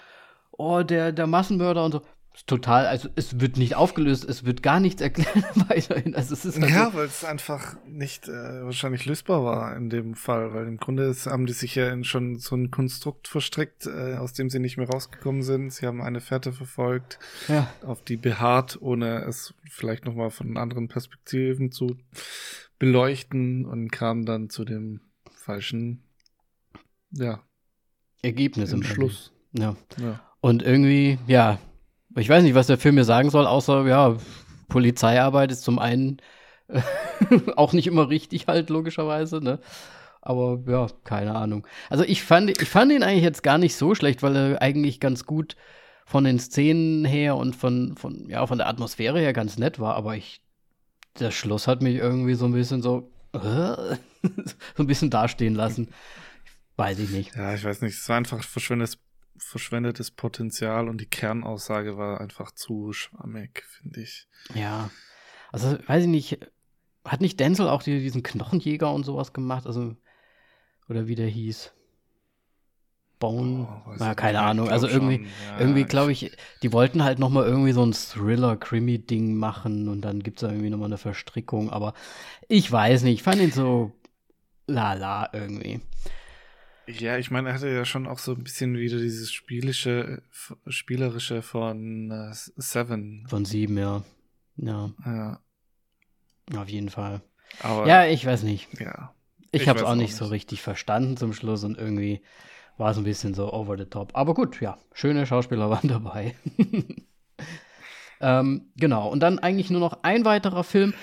oh, 0.50 0.82
der, 0.82 1.12
der 1.12 1.26
Massenmörder 1.26 1.84
und 1.84 1.92
so, 1.92 2.02
total, 2.46 2.86
also 2.86 3.08
es 3.16 3.40
wird 3.40 3.56
nicht 3.56 3.74
aufgelöst, 3.74 4.24
es 4.24 4.44
wird 4.44 4.62
gar 4.62 4.80
nichts 4.80 5.02
erklärt 5.02 5.44
weiterhin. 5.68 6.14
Also 6.14 6.34
es 6.34 6.44
ist 6.44 6.60
halt 6.60 6.70
ja, 6.70 6.94
weil 6.94 7.06
es 7.06 7.24
einfach 7.24 7.76
nicht 7.86 8.28
äh, 8.28 8.64
wahrscheinlich 8.64 9.04
lösbar 9.04 9.44
war 9.44 9.76
in 9.76 9.90
dem 9.90 10.14
Fall, 10.14 10.54
weil 10.54 10.66
im 10.66 10.78
Grunde 10.78 11.04
ist, 11.04 11.26
haben 11.26 11.46
die 11.46 11.52
sich 11.52 11.74
ja 11.74 11.90
in 11.90 12.04
schon 12.04 12.38
so 12.38 12.56
ein 12.56 12.70
Konstrukt 12.70 13.28
verstrickt, 13.28 13.86
äh, 13.86 14.16
aus 14.16 14.32
dem 14.32 14.50
sie 14.50 14.58
nicht 14.58 14.76
mehr 14.76 14.88
rausgekommen 14.88 15.42
sind. 15.42 15.72
Sie 15.72 15.86
haben 15.86 16.00
eine 16.00 16.20
Fährte 16.20 16.52
verfolgt, 16.52 17.18
ja. 17.48 17.72
auf 17.82 18.02
die 18.02 18.16
beharrt, 18.16 18.78
ohne 18.80 19.24
es 19.24 19.54
vielleicht 19.68 20.04
noch 20.04 20.14
mal 20.14 20.30
von 20.30 20.56
anderen 20.56 20.88
Perspektiven 20.88 21.72
zu 21.72 21.96
beleuchten 22.78 23.66
und 23.66 23.90
kamen 23.90 24.24
dann 24.24 24.50
zu 24.50 24.64
dem 24.64 25.00
falschen, 25.32 26.02
ja, 27.10 27.42
Ergebnis 28.22 28.72
im 28.72 28.82
Schluss. 28.82 29.32
Ja. 29.52 29.76
ja. 29.98 30.20
Und 30.40 30.62
irgendwie, 30.62 31.18
ja, 31.26 31.58
ich 32.16 32.28
weiß 32.28 32.42
nicht, 32.42 32.54
was 32.54 32.66
der 32.66 32.78
Film 32.78 32.96
mir 32.96 33.04
sagen 33.04 33.30
soll, 33.30 33.46
außer, 33.46 33.86
ja, 33.86 34.16
Polizeiarbeit 34.68 35.52
ist 35.52 35.62
zum 35.62 35.78
einen 35.78 36.18
äh, 36.68 36.80
auch 37.56 37.72
nicht 37.72 37.86
immer 37.86 38.08
richtig 38.08 38.46
halt, 38.46 38.70
logischerweise, 38.70 39.40
ne? 39.40 39.58
Aber 40.22 40.60
ja, 40.66 40.86
keine 41.04 41.34
Ahnung. 41.34 41.66
Also 41.88 42.04
ich 42.04 42.22
fand, 42.22 42.50
ich 42.60 42.68
fand 42.68 42.92
ihn 42.92 43.02
eigentlich 43.02 43.24
jetzt 43.24 43.42
gar 43.42 43.58
nicht 43.58 43.74
so 43.74 43.94
schlecht, 43.94 44.22
weil 44.22 44.36
er 44.36 44.62
eigentlich 44.62 45.00
ganz 45.00 45.24
gut 45.24 45.56
von 46.04 46.24
den 46.24 46.38
Szenen 46.38 47.04
her 47.04 47.36
und 47.36 47.56
von, 47.56 47.96
von, 47.96 48.28
ja, 48.28 48.46
von 48.46 48.58
der 48.58 48.68
Atmosphäre 48.68 49.18
her 49.18 49.32
ganz 49.32 49.56
nett 49.56 49.78
war, 49.78 49.94
aber 49.94 50.16
ich, 50.16 50.42
der 51.18 51.30
Schluss 51.30 51.66
hat 51.66 51.82
mich 51.82 51.96
irgendwie 51.96 52.34
so 52.34 52.44
ein 52.44 52.52
bisschen 52.52 52.82
so, 52.82 53.10
äh, 53.32 53.38
so 54.76 54.82
ein 54.82 54.86
bisschen 54.86 55.10
dastehen 55.10 55.54
lassen. 55.54 55.88
Weiß 56.76 56.98
ich 56.98 57.10
nicht. 57.10 57.34
Ja, 57.36 57.54
ich 57.54 57.64
weiß 57.64 57.82
nicht. 57.82 57.94
Es 57.94 58.08
war 58.08 58.16
einfach 58.16 58.42
verschwendetes 58.42 58.98
verschwendetes 59.40 60.10
Potenzial 60.10 60.88
und 60.88 61.00
die 61.00 61.06
Kernaussage 61.06 61.96
war 61.96 62.20
einfach 62.20 62.52
zu 62.52 62.92
schwammig, 62.92 63.64
finde 63.66 64.02
ich. 64.02 64.28
Ja. 64.54 64.90
Also, 65.50 65.78
weiß 65.86 66.04
ich 66.04 66.08
nicht, 66.08 66.38
hat 67.04 67.20
nicht 67.20 67.40
Denzel 67.40 67.68
auch 67.68 67.82
die, 67.82 68.00
diesen 68.00 68.22
Knochenjäger 68.22 68.92
und 68.92 69.04
sowas 69.04 69.32
gemacht? 69.32 69.66
Also, 69.66 69.96
oder 70.88 71.06
wie 71.08 71.14
der 71.14 71.28
hieß? 71.28 71.72
Bone, 73.20 73.68
oh, 73.86 73.94
na, 73.98 74.14
keine 74.14 74.40
Ahnung. 74.40 74.70
Also 74.70 74.88
irgendwie, 74.88 75.26
ja, 75.46 75.60
irgendwie 75.60 75.84
glaube 75.84 76.10
ich, 76.10 76.32
die 76.62 76.72
wollten 76.72 77.04
halt 77.04 77.18
noch 77.18 77.28
mal 77.28 77.44
irgendwie 77.44 77.72
so 77.72 77.84
ein 77.84 77.92
Thriller-Krimi-Ding 77.92 79.34
machen 79.34 79.88
und 79.88 80.00
dann 80.00 80.22
gibt 80.22 80.38
es 80.38 80.48
da 80.48 80.50
irgendwie 80.50 80.70
noch 80.70 80.78
mal 80.78 80.86
eine 80.86 80.96
Verstrickung. 80.96 81.68
Aber 81.68 81.92
ich 82.48 82.72
weiß 82.72 83.02
nicht, 83.02 83.16
ich 83.16 83.22
fand 83.22 83.42
ihn 83.42 83.52
so 83.52 83.92
lala 84.66 85.28
irgendwie. 85.34 85.80
Ja, 86.98 87.18
ich 87.18 87.30
meine, 87.30 87.48
er 87.48 87.54
hatte 87.54 87.68
ja 87.68 87.84
schon 87.84 88.06
auch 88.06 88.18
so 88.18 88.32
ein 88.32 88.42
bisschen 88.44 88.76
wieder 88.76 88.98
dieses 88.98 89.32
spielische, 89.32 90.22
spielerische 90.66 91.42
von 91.42 92.10
äh, 92.10 92.30
Seven. 92.32 93.26
Von 93.28 93.44
sieben, 93.44 93.78
ja. 93.78 94.02
Ja. 94.56 94.90
Ja. 95.04 95.40
Auf 96.56 96.68
jeden 96.68 96.88
Fall. 96.90 97.22
Aber, 97.62 97.86
ja, 97.86 98.06
ich 98.06 98.24
weiß 98.26 98.42
nicht. 98.42 98.68
Ja. 98.80 99.14
Ich, 99.52 99.62
Ich 99.62 99.68
habe 99.68 99.78
es 99.78 99.84
auch 99.84 99.90
auch 99.90 99.94
nicht 99.94 100.08
nicht. 100.10 100.16
so 100.16 100.26
richtig 100.26 100.62
verstanden 100.62 101.16
zum 101.16 101.32
Schluss 101.32 101.64
und 101.64 101.76
irgendwie 101.78 102.20
war 102.76 102.90
es 102.92 102.96
ein 102.98 103.04
bisschen 103.04 103.34
so 103.34 103.52
over 103.52 103.76
the 103.76 103.84
top. 103.84 104.10
Aber 104.14 104.34
gut, 104.34 104.60
ja, 104.60 104.78
schöne 104.92 105.26
Schauspieler 105.26 105.70
waren 105.70 105.88
dabei. 105.88 106.34
ähm, 108.20 108.70
genau, 108.76 109.08
und 109.08 109.20
dann 109.20 109.38
eigentlich 109.38 109.70
nur 109.70 109.80
noch 109.80 110.02
ein 110.02 110.24
weiterer 110.24 110.64
Film, 110.64 110.94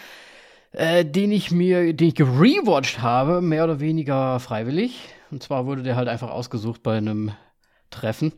äh, 0.71 1.03
den 1.05 1.31
ich 1.31 1.51
mir, 1.51 1.93
den 1.93 2.09
ich 2.09 2.15
gerewatcht 2.15 3.01
habe, 3.01 3.41
mehr 3.41 3.63
oder 3.63 3.79
weniger 3.79 4.39
freiwillig. 4.39 5.09
Und 5.31 5.43
zwar 5.43 5.65
wurde 5.65 5.83
der 5.83 5.95
halt 5.95 6.07
einfach 6.07 6.29
ausgesucht 6.29 6.83
bei 6.83 6.97
einem 6.97 7.31
Treffen. 7.89 8.33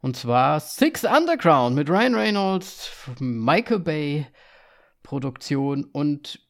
Und 0.00 0.16
zwar 0.16 0.60
Six 0.60 1.04
Underground 1.04 1.76
mit 1.76 1.90
Ryan 1.90 2.14
Reynolds, 2.14 2.90
Michael 3.20 3.80
Bay 3.80 4.26
Produktion 5.02 5.84
und 5.84 6.40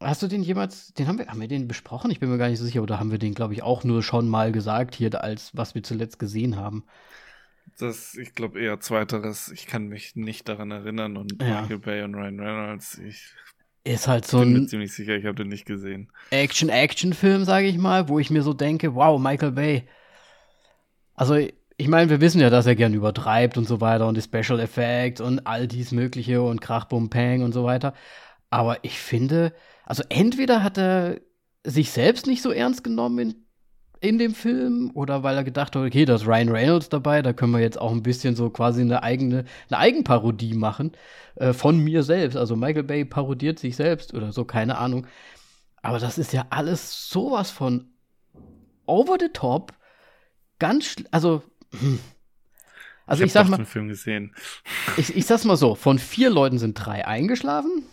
Hast 0.00 0.22
du 0.22 0.28
den 0.28 0.44
jemals, 0.44 0.94
den 0.94 1.08
haben 1.08 1.18
wir, 1.18 1.26
haben 1.26 1.40
wir 1.40 1.48
den 1.48 1.66
besprochen? 1.66 2.12
Ich 2.12 2.20
bin 2.20 2.30
mir 2.30 2.38
gar 2.38 2.48
nicht 2.48 2.60
so 2.60 2.64
sicher, 2.64 2.82
oder 2.82 3.00
haben 3.00 3.10
wir 3.10 3.18
den, 3.18 3.34
glaube 3.34 3.54
ich, 3.54 3.64
auch 3.64 3.82
nur 3.82 4.04
schon 4.04 4.28
mal 4.28 4.52
gesagt 4.52 4.94
hier, 4.94 5.24
als 5.24 5.56
was 5.56 5.74
wir 5.74 5.82
zuletzt 5.82 6.20
gesehen 6.20 6.54
haben? 6.54 6.84
Das, 7.78 8.14
ich 8.14 8.34
glaube 8.34 8.60
eher 8.60 8.78
zweiteres. 8.78 9.50
Ich 9.50 9.66
kann 9.66 9.88
mich 9.88 10.14
nicht 10.14 10.48
daran 10.48 10.70
erinnern. 10.70 11.16
Und 11.16 11.42
Ja. 11.42 11.62
Michael 11.62 11.78
Bay 11.78 12.02
und 12.02 12.14
Ryan 12.14 12.38
Reynolds, 12.40 12.98
ich 12.98 13.34
Ist 13.84 14.08
halt 14.08 14.26
so 14.26 14.40
bin 14.40 14.52
mir 14.52 14.58
ein 14.60 14.68
ziemlich 14.68 14.92
sicher, 14.92 15.16
ich 15.16 15.24
habe 15.24 15.36
den 15.36 15.48
nicht 15.48 15.64
gesehen. 15.64 16.10
Action-Action-Film, 16.30 17.44
sage 17.44 17.66
ich 17.66 17.78
mal, 17.78 18.08
wo 18.08 18.18
ich 18.18 18.30
mir 18.30 18.42
so 18.42 18.52
denke, 18.52 18.94
wow, 18.94 19.20
Michael 19.20 19.52
Bay. 19.52 19.88
Also, 21.14 21.36
ich 21.36 21.88
meine, 21.88 22.10
wir 22.10 22.20
wissen 22.20 22.40
ja, 22.40 22.50
dass 22.50 22.66
er 22.66 22.74
gern 22.74 22.92
übertreibt 22.92 23.56
und 23.56 23.66
so 23.66 23.80
weiter 23.80 24.06
und 24.06 24.16
die 24.16 24.22
Special 24.22 24.60
Effects 24.60 25.20
und 25.20 25.46
all 25.46 25.66
dies 25.66 25.92
Mögliche 25.92 26.42
und 26.42 26.60
Krach, 26.60 26.86
Bum, 26.86 27.08
Pang 27.08 27.42
und 27.42 27.52
so 27.52 27.64
weiter. 27.64 27.94
Aber 28.50 28.78
ich 28.82 28.98
finde, 28.98 29.54
also 29.84 30.02
entweder 30.08 30.62
hat 30.62 30.76
er 30.78 31.20
sich 31.64 31.90
selbst 31.90 32.26
nicht 32.26 32.42
so 32.42 32.50
ernst 32.50 32.84
genommen 32.84 33.18
in, 33.18 33.47
in 34.00 34.18
dem 34.18 34.34
Film 34.34 34.90
oder 34.94 35.22
weil 35.22 35.36
er 35.36 35.44
gedacht 35.44 35.74
hat, 35.74 35.84
okay, 35.84 36.04
da 36.04 36.14
ist 36.14 36.26
Ryan 36.26 36.48
Reynolds 36.48 36.88
dabei, 36.88 37.22
da 37.22 37.32
können 37.32 37.52
wir 37.52 37.60
jetzt 37.60 37.80
auch 37.80 37.92
ein 37.92 38.02
bisschen 38.02 38.36
so 38.36 38.50
quasi 38.50 38.80
eine 38.80 39.02
eigene, 39.02 39.44
eine 39.68 39.78
Eigenparodie 39.78 40.54
machen 40.54 40.92
äh, 41.36 41.52
von 41.52 41.78
mir 41.78 42.02
selbst. 42.02 42.36
Also 42.36 42.56
Michael 42.56 42.84
Bay 42.84 43.04
parodiert 43.04 43.58
sich 43.58 43.76
selbst 43.76 44.14
oder 44.14 44.32
so, 44.32 44.44
keine 44.44 44.78
Ahnung. 44.78 45.06
Aber 45.82 45.98
das 45.98 46.18
ist 46.18 46.32
ja 46.32 46.46
alles 46.50 47.08
sowas 47.08 47.50
von 47.50 47.90
over 48.86 49.16
the 49.18 49.30
top. 49.32 49.72
Ganz, 50.58 50.96
also, 51.10 51.42
hm. 51.78 52.00
also 53.06 53.24
ich, 53.24 53.34
hab 53.36 53.44
sag 53.44 53.50
mal, 53.50 53.56
den 53.58 53.66
Film 53.66 53.88
gesehen. 53.88 54.34
ich, 54.96 55.16
ich 55.16 55.26
sag's 55.26 55.44
mal 55.44 55.56
so, 55.56 55.74
von 55.74 55.98
vier 55.98 56.30
Leuten 56.30 56.58
sind 56.58 56.74
drei 56.74 57.06
eingeschlafen. 57.06 57.84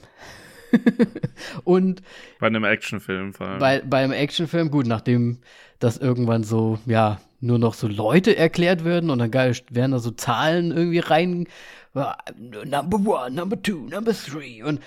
Und 1.63 2.01
Bei 2.39 2.47
einem 2.47 2.63
Actionfilm 2.63 3.33
vor 3.33 3.47
allem. 3.47 3.59
bei, 3.59 3.81
beim 3.81 4.11
Actionfilm, 4.11 4.71
gut, 4.71 4.87
nachdem 4.87 5.39
das 5.79 5.97
irgendwann 5.97 6.43
so, 6.43 6.79
ja, 6.85 7.19
nur 7.41 7.59
noch 7.59 7.73
so 7.73 7.87
Leute 7.87 8.35
erklärt 8.35 8.83
werden 8.85 9.09
und 9.09 9.19
dann 9.19 9.31
geil, 9.31 9.55
werden 9.69 9.91
da 9.91 9.99
so 9.99 10.11
Zahlen 10.11 10.71
irgendwie 10.71 10.99
rein. 10.99 11.47
äh, 11.93 12.65
Number 12.65 12.97
one, 12.97 13.31
number 13.31 13.61
two, 13.61 13.87
number 13.89 14.13
three. 14.13 14.63
Und 14.63 14.79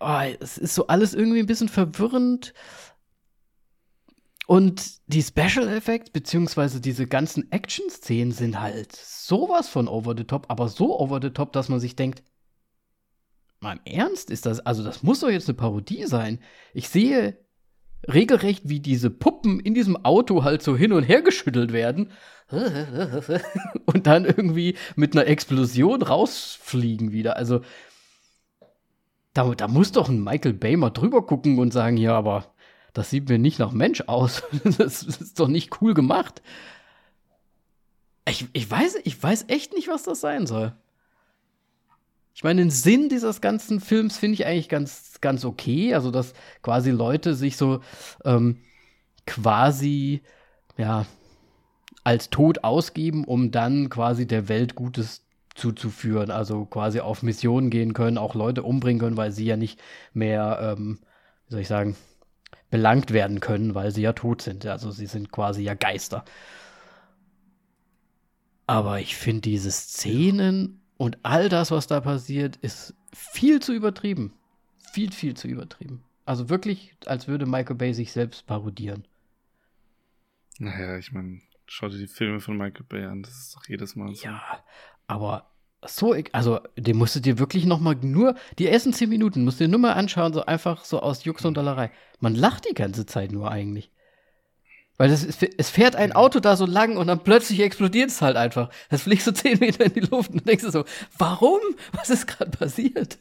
oh, 0.00 0.20
es 0.40 0.58
ist 0.58 0.74
so 0.74 0.86
alles 0.86 1.12
irgendwie 1.14 1.40
ein 1.40 1.46
bisschen 1.46 1.68
verwirrend. 1.68 2.54
Und 4.46 5.00
die 5.06 5.22
Special 5.22 5.68
Effects, 5.68 6.10
beziehungsweise 6.10 6.80
diese 6.80 7.06
ganzen 7.06 7.50
Action-Szenen 7.52 8.32
sind 8.32 8.60
halt 8.60 8.94
sowas 8.94 9.68
von 9.68 9.88
over 9.88 10.14
the 10.16 10.24
top, 10.24 10.46
aber 10.48 10.68
so 10.68 10.98
over 10.98 11.20
the 11.22 11.30
top, 11.30 11.52
dass 11.52 11.68
man 11.68 11.80
sich 11.80 11.94
denkt, 11.96 12.22
im 13.70 13.80
Ernst 13.84 14.30
ist 14.30 14.46
das, 14.46 14.60
also 14.60 14.82
das 14.82 15.02
muss 15.02 15.20
doch 15.20 15.30
jetzt 15.30 15.48
eine 15.48 15.56
Parodie 15.56 16.04
sein. 16.06 16.40
Ich 16.74 16.88
sehe 16.88 17.38
regelrecht, 18.12 18.68
wie 18.68 18.80
diese 18.80 19.10
Puppen 19.10 19.60
in 19.60 19.74
diesem 19.74 20.04
Auto 20.04 20.42
halt 20.42 20.62
so 20.62 20.76
hin 20.76 20.92
und 20.92 21.04
her 21.04 21.22
geschüttelt 21.22 21.72
werden 21.72 22.10
und 23.86 24.06
dann 24.06 24.24
irgendwie 24.24 24.76
mit 24.96 25.16
einer 25.16 25.26
Explosion 25.26 26.02
rausfliegen 26.02 27.12
wieder. 27.12 27.36
Also 27.36 27.60
da, 29.34 29.54
da 29.54 29.68
muss 29.68 29.92
doch 29.92 30.08
ein 30.08 30.22
Michael 30.22 30.54
Bay 30.54 30.76
mal 30.76 30.90
drüber 30.90 31.24
gucken 31.24 31.58
und 31.58 31.72
sagen, 31.72 31.96
ja, 31.96 32.16
aber 32.16 32.52
das 32.92 33.10
sieht 33.10 33.28
mir 33.28 33.38
nicht 33.38 33.58
nach 33.58 33.72
Mensch 33.72 34.02
aus. 34.06 34.42
Das 34.78 35.02
ist 35.02 35.40
doch 35.40 35.48
nicht 35.48 35.80
cool 35.80 35.94
gemacht. 35.94 36.42
Ich, 38.28 38.46
ich, 38.52 38.70
weiß, 38.70 38.98
ich 39.04 39.20
weiß 39.20 39.46
echt 39.48 39.74
nicht, 39.74 39.88
was 39.88 40.02
das 40.02 40.20
sein 40.20 40.46
soll. 40.46 40.74
Ich 42.34 42.44
meine, 42.44 42.62
den 42.62 42.70
Sinn 42.70 43.08
dieses 43.08 43.40
ganzen 43.40 43.80
Films 43.80 44.18
finde 44.18 44.34
ich 44.34 44.46
eigentlich 44.46 44.68
ganz, 44.68 45.20
ganz 45.20 45.44
okay. 45.44 45.94
Also, 45.94 46.10
dass 46.10 46.34
quasi 46.62 46.90
Leute 46.90 47.34
sich 47.34 47.56
so 47.56 47.80
ähm, 48.24 48.58
quasi, 49.26 50.22
ja, 50.76 51.06
als 52.04 52.30
tot 52.30 52.64
ausgeben, 52.64 53.24
um 53.24 53.50
dann 53.50 53.88
quasi 53.90 54.26
der 54.26 54.48
Welt 54.48 54.74
Gutes 54.74 55.24
zuzuführen. 55.54 56.30
Also 56.30 56.64
quasi 56.64 57.00
auf 57.00 57.22
Missionen 57.22 57.70
gehen 57.70 57.92
können, 57.94 58.18
auch 58.18 58.34
Leute 58.34 58.62
umbringen 58.62 59.00
können, 59.00 59.16
weil 59.16 59.32
sie 59.32 59.44
ja 59.44 59.56
nicht 59.56 59.80
mehr, 60.12 60.76
ähm, 60.78 61.00
wie 61.46 61.52
soll 61.52 61.60
ich 61.60 61.68
sagen, 61.68 61.96
belangt 62.70 63.12
werden 63.12 63.40
können, 63.40 63.74
weil 63.74 63.92
sie 63.92 64.02
ja 64.02 64.14
tot 64.14 64.42
sind. 64.42 64.66
Also 64.66 64.90
sie 64.90 65.06
sind 65.06 65.30
quasi 65.30 65.62
ja 65.62 65.74
Geister. 65.74 66.24
Aber 68.66 69.00
ich 69.00 69.16
finde 69.16 69.42
diese 69.42 69.70
Szenen 69.70 70.81
und 71.02 71.18
all 71.24 71.48
das, 71.48 71.72
was 71.72 71.88
da 71.88 72.00
passiert, 72.00 72.58
ist 72.58 72.94
viel 73.12 73.58
zu 73.58 73.72
übertrieben. 73.72 74.34
Viel, 74.92 75.10
viel 75.10 75.34
zu 75.34 75.48
übertrieben. 75.48 76.04
Also 76.26 76.48
wirklich, 76.48 76.94
als 77.06 77.26
würde 77.26 77.44
Michael 77.44 77.74
Bay 77.74 77.92
sich 77.92 78.12
selbst 78.12 78.46
parodieren. 78.46 79.04
naja, 80.60 80.96
ich 80.98 81.10
meine, 81.10 81.40
schau 81.66 81.88
dir 81.88 81.98
die 81.98 82.06
Filme 82.06 82.38
von 82.38 82.56
Michael 82.56 82.86
Bay 82.88 83.04
an. 83.04 83.24
Das 83.24 83.36
ist 83.36 83.56
doch 83.56 83.66
jedes 83.66 83.96
Mal 83.96 84.14
so. 84.14 84.24
Ja, 84.24 84.62
aber 85.08 85.50
so, 85.84 86.14
also 86.30 86.60
den 86.76 86.98
musst 86.98 87.16
du 87.16 87.20
dir 87.20 87.40
wirklich 87.40 87.66
noch 87.66 87.80
mal 87.80 87.96
nur, 87.96 88.36
die 88.60 88.68
ersten 88.68 88.92
zehn 88.92 89.08
Minuten 89.08 89.42
musst 89.42 89.58
du 89.58 89.64
dir 89.64 89.70
nur 89.72 89.80
mal 89.80 89.94
anschauen, 89.94 90.32
so 90.32 90.46
einfach 90.46 90.84
so 90.84 91.00
aus 91.00 91.24
Jux 91.24 91.44
und 91.44 91.56
Dollerei. 91.56 91.90
Man 92.20 92.36
lacht 92.36 92.70
die 92.70 92.74
ganze 92.74 93.06
Zeit 93.06 93.32
nur 93.32 93.50
eigentlich. 93.50 93.90
Weil 95.02 95.10
das, 95.10 95.24
es 95.24 95.68
fährt 95.68 95.96
ein 95.96 96.12
Auto 96.12 96.38
da 96.38 96.54
so 96.54 96.64
lang 96.64 96.96
und 96.96 97.08
dann 97.08 97.24
plötzlich 97.24 97.58
explodiert 97.58 98.10
es 98.10 98.22
halt 98.22 98.36
einfach. 98.36 98.70
Das 98.88 99.02
fliegt 99.02 99.22
so 99.22 99.32
zehn 99.32 99.58
Meter 99.58 99.86
in 99.86 99.94
die 99.94 99.98
Luft 99.98 100.30
und 100.30 100.46
denkst 100.46 100.62
du 100.62 100.70
so, 100.70 100.84
warum? 101.18 101.58
Was 101.90 102.08
ist 102.08 102.28
gerade 102.28 102.52
passiert? 102.52 103.18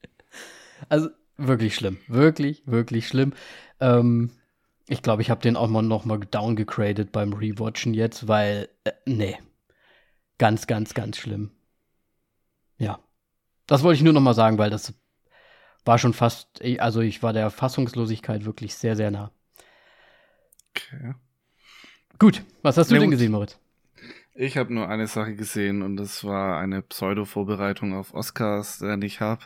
also 0.90 1.08
wirklich 1.38 1.74
schlimm. 1.74 1.96
Wirklich, 2.08 2.62
wirklich 2.66 3.08
schlimm. 3.08 3.32
Ähm, 3.80 4.32
ich 4.86 5.00
glaube, 5.00 5.22
ich 5.22 5.30
habe 5.30 5.40
den 5.40 5.56
auch 5.56 5.68
mal 5.68 5.80
noch 5.80 6.04
mal 6.04 6.18
downgegradet 6.18 7.10
beim 7.10 7.32
Rewatchen 7.32 7.94
jetzt, 7.94 8.28
weil, 8.28 8.68
äh, 8.84 8.92
nee. 9.06 9.38
Ganz, 10.36 10.66
ganz, 10.66 10.92
ganz 10.92 11.16
schlimm. 11.16 11.52
Ja. 12.76 12.98
Das 13.66 13.82
wollte 13.82 13.96
ich 13.96 14.02
nur 14.02 14.12
noch 14.12 14.20
mal 14.20 14.34
sagen, 14.34 14.58
weil 14.58 14.68
das 14.68 14.92
war 15.86 15.96
schon 15.96 16.12
fast, 16.12 16.62
also 16.80 17.00
ich 17.00 17.22
war 17.22 17.32
der 17.32 17.48
Fassungslosigkeit 17.48 18.44
wirklich 18.44 18.74
sehr, 18.74 18.94
sehr 18.94 19.10
nah. 19.10 19.32
Okay. 20.78 21.14
Gut, 22.18 22.42
was 22.62 22.76
hast 22.76 22.90
du 22.90 22.94
Ja, 22.94 23.00
denn 23.00 23.10
gesehen, 23.10 23.32
Moritz? 23.32 23.58
Ich 24.34 24.56
habe 24.56 24.72
nur 24.72 24.88
eine 24.88 25.08
Sache 25.08 25.34
gesehen 25.34 25.82
und 25.82 25.96
das 25.96 26.22
war 26.24 26.60
eine 26.60 26.82
Pseudo-Vorbereitung 26.82 27.94
auf 27.94 28.14
Oscars, 28.14 28.78
die 28.78 29.06
ich 29.06 29.20
habe. 29.20 29.42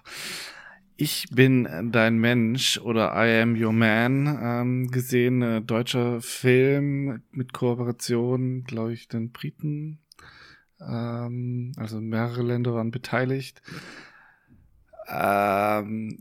Ich 0.97 1.27
bin 1.31 1.91
dein 1.91 2.19
Mensch 2.19 2.79
oder 2.79 3.13
I 3.15 3.41
am 3.41 3.61
your 3.61 3.73
man 3.73 4.39
ähm, 4.43 4.91
gesehen, 4.91 5.43
äh, 5.43 5.63
deutscher 5.63 6.21
Film 6.21 7.23
mit 7.31 7.55
Kooperation, 7.55 8.65
glaube 8.65 8.93
ich, 8.93 9.09
den 9.09 9.33
Briten. 9.33 10.01
Ähm, 10.81 11.73
also 11.77 12.01
mehrere 12.01 12.43
Länder 12.43 12.75
waren 12.75 12.91
beteiligt. 12.91 13.63
Ähm, 15.09 16.19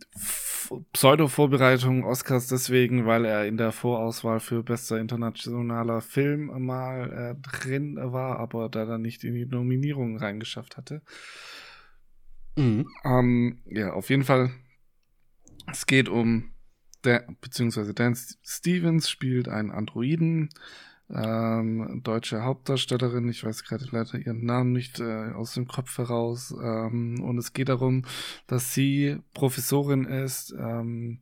Pseudo-Vorbereitung 0.93 2.03
Oscars 2.05 2.47
deswegen, 2.47 3.05
weil 3.05 3.25
er 3.25 3.45
in 3.45 3.57
der 3.57 3.71
Vorauswahl 3.71 4.39
für 4.39 4.63
bester 4.63 4.99
internationaler 4.99 6.01
Film 6.01 6.65
mal 6.65 7.11
äh, 7.11 7.41
drin 7.41 7.97
war, 8.01 8.39
aber 8.39 8.69
da 8.69 8.85
dann 8.85 9.01
nicht 9.01 9.23
in 9.23 9.33
die 9.33 9.45
Nominierung 9.45 10.17
reingeschafft 10.17 10.77
hatte. 10.77 11.01
Mhm. 12.55 12.87
Ähm, 13.03 13.61
ja, 13.65 13.93
auf 13.93 14.09
jeden 14.09 14.23
Fall. 14.23 14.51
Es 15.71 15.85
geht 15.85 16.09
um, 16.09 16.51
der, 17.03 17.27
beziehungsweise 17.39 17.93
Dan 17.93 18.15
Stevens 18.15 19.09
spielt 19.09 19.47
einen 19.47 19.71
Androiden, 19.71 20.49
ähm, 21.13 22.01
deutsche 22.03 22.43
Hauptdarstellerin, 22.43 23.29
ich 23.29 23.43
weiß 23.43 23.63
gerade 23.63 23.85
leider 23.91 24.17
ihren 24.17 24.45
Namen 24.45 24.71
nicht 24.71 24.99
äh, 24.99 25.31
aus 25.33 25.53
dem 25.53 25.67
Kopf 25.67 25.97
heraus. 25.97 26.53
Ähm, 26.61 27.21
und 27.21 27.37
es 27.37 27.53
geht 27.53 27.69
darum, 27.69 28.05
dass 28.47 28.73
sie 28.73 29.17
Professorin 29.33 30.05
ist, 30.05 30.53
ähm, 30.57 31.21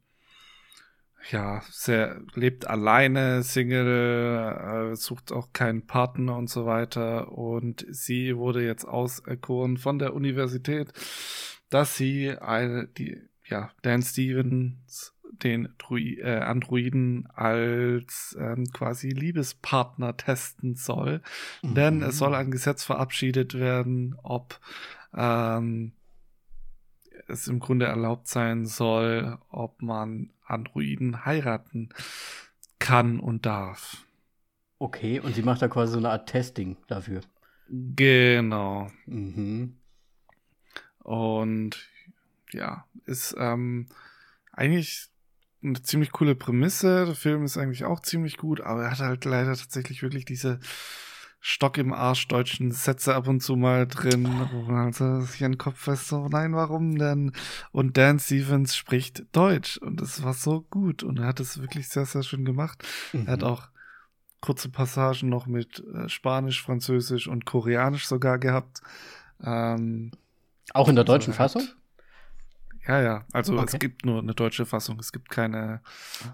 ja, 1.31 1.61
sehr, 1.69 2.21
lebt 2.33 2.67
alleine, 2.67 3.43
Single, 3.43 4.91
äh, 4.91 4.95
sucht 4.95 5.31
auch 5.31 5.51
keinen 5.53 5.85
Partner 5.85 6.37
und 6.37 6.49
so 6.49 6.65
weiter. 6.65 7.31
Und 7.31 7.85
sie 7.89 8.37
wurde 8.37 8.65
jetzt 8.65 8.85
auserkoren 8.85 9.77
von 9.77 9.99
der 9.99 10.13
Universität, 10.13 10.93
dass 11.69 11.97
sie 11.97 12.31
eine, 12.31 12.87
die, 12.87 13.21
ja, 13.45 13.71
Dan 13.81 14.01
Stevens 14.01 15.13
den 15.31 15.69
Drui 15.77 16.19
äh, 16.19 16.39
Androiden 16.39 17.27
als 17.33 18.37
ähm, 18.39 18.65
quasi 18.73 19.09
Liebespartner 19.09 20.17
testen 20.17 20.75
soll. 20.75 21.21
Mhm. 21.61 21.75
Denn 21.75 22.01
es 22.01 22.17
soll 22.17 22.35
ein 22.35 22.51
Gesetz 22.51 22.83
verabschiedet 22.83 23.53
werden, 23.53 24.15
ob 24.23 24.59
ähm, 25.15 25.93
es 27.27 27.47
im 27.47 27.59
Grunde 27.59 27.85
erlaubt 27.85 28.27
sein 28.27 28.65
soll, 28.65 29.37
ob 29.49 29.81
man 29.81 30.31
Androiden 30.45 31.25
heiraten 31.25 31.89
kann 32.79 33.19
und 33.19 33.45
darf. 33.45 34.05
Okay, 34.79 35.19
und 35.19 35.35
sie 35.35 35.43
macht 35.43 35.61
da 35.61 35.67
quasi 35.67 35.93
so 35.93 35.99
eine 35.99 36.09
Art 36.09 36.29
Testing 36.29 36.77
dafür. 36.87 37.21
Genau. 37.69 38.89
Mhm. 39.05 39.75
Und 41.03 41.89
ja, 42.51 42.85
ist 43.05 43.35
ähm, 43.37 43.87
eigentlich 44.51 45.08
eine 45.63 45.81
ziemlich 45.81 46.11
coole 46.11 46.35
Prämisse. 46.35 47.05
Der 47.05 47.15
Film 47.15 47.43
ist 47.43 47.57
eigentlich 47.57 47.85
auch 47.85 48.01
ziemlich 48.01 48.37
gut, 48.37 48.61
aber 48.61 48.83
er 48.83 48.91
hat 48.91 48.99
halt 48.99 49.25
leider 49.25 49.55
tatsächlich 49.55 50.01
wirklich 50.01 50.25
diese 50.25 50.59
Stock 51.41 51.77
im 51.77 51.93
Arsch 51.93 52.27
deutschen 52.27 52.71
Sätze 52.71 53.15
ab 53.15 53.27
und 53.27 53.41
zu 53.41 53.55
mal 53.55 53.87
drin, 53.87 54.27
wo 54.51 54.61
man 54.63 54.85
halt 54.85 54.95
so 54.95 55.21
sich 55.21 55.43
an 55.43 55.53
den 55.53 55.57
Kopf 55.57 55.79
fest 55.79 56.07
so, 56.09 56.27
nein, 56.27 56.53
warum 56.53 56.97
denn? 56.97 57.31
Und 57.71 57.97
Dan 57.97 58.19
Stevens 58.19 58.75
spricht 58.75 59.23
Deutsch 59.31 59.77
und 59.77 60.01
das 60.01 60.21
war 60.23 60.33
so 60.33 60.61
gut 60.69 61.01
und 61.01 61.19
er 61.19 61.27
hat 61.27 61.39
es 61.39 61.61
wirklich 61.61 61.87
sehr, 61.87 62.05
sehr 62.05 62.23
schön 62.23 62.43
gemacht. 62.43 62.85
Mhm. 63.13 63.25
Er 63.25 63.33
hat 63.33 63.41
mhm. 63.41 63.47
auch 63.47 63.69
kurze 64.41 64.69
Passagen 64.69 65.29
noch 65.29 65.47
mit 65.47 65.83
äh, 65.93 66.09
Spanisch, 66.09 66.61
Französisch 66.61 67.27
und 67.27 67.45
Koreanisch 67.45 68.07
sogar 68.07 68.37
gehabt. 68.37 68.81
Ähm, 69.41 70.11
auch 70.73 70.89
in 70.89 70.95
der 70.95 71.03
also 71.03 71.13
deutschen 71.13 71.33
Fassung? 71.33 71.63
Ja, 72.89 73.01
ja. 73.01 73.25
Also 73.33 73.53
okay. 73.53 73.65
es 73.67 73.79
gibt 73.79 74.03
nur 74.03 74.19
eine 74.19 74.33
deutsche 74.33 74.65
Fassung. 74.65 74.97
Es 74.99 75.11
gibt 75.11 75.29
keine 75.29 75.81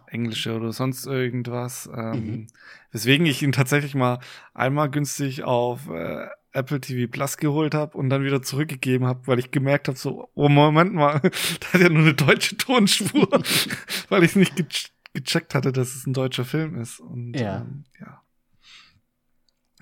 englische 0.07 0.55
oder 0.55 0.71
sonst 0.71 1.05
irgendwas. 1.05 1.89
Ähm, 1.93 2.25
mhm. 2.25 2.47
Weswegen 2.91 3.25
ich 3.25 3.43
ihn 3.43 3.51
tatsächlich 3.51 3.93
mal 3.93 4.19
einmal 4.53 4.89
günstig 4.89 5.43
auf 5.43 5.89
äh, 5.89 6.27
Apple 6.53 6.79
TV 6.79 7.11
Plus 7.11 7.35
geholt 7.35 7.75
habe 7.75 7.97
und 7.97 8.09
dann 8.09 8.23
wieder 8.23 8.41
zurückgegeben 8.41 9.05
habe, 9.05 9.27
weil 9.27 9.37
ich 9.37 9.51
gemerkt 9.51 9.89
habe, 9.89 9.97
so, 9.97 10.29
oh 10.33 10.47
Moment 10.47 10.93
mal, 10.93 11.19
da 11.59 11.73
hat 11.73 11.81
ja 11.81 11.89
nur 11.89 12.03
eine 12.03 12.13
deutsche 12.13 12.55
Tonspur, 12.55 13.27
weil 14.09 14.23
ich 14.23 14.37
nicht 14.37 14.55
ge 14.55 14.65
gecheckt 15.11 15.55
hatte, 15.55 15.71
dass 15.73 15.95
es 15.95 16.05
ein 16.05 16.13
deutscher 16.13 16.45
Film 16.45 16.79
ist. 16.79 17.01
Und 17.01 17.33
ja. 17.33 17.57
Ähm, 17.57 17.83
ja. 17.99 18.21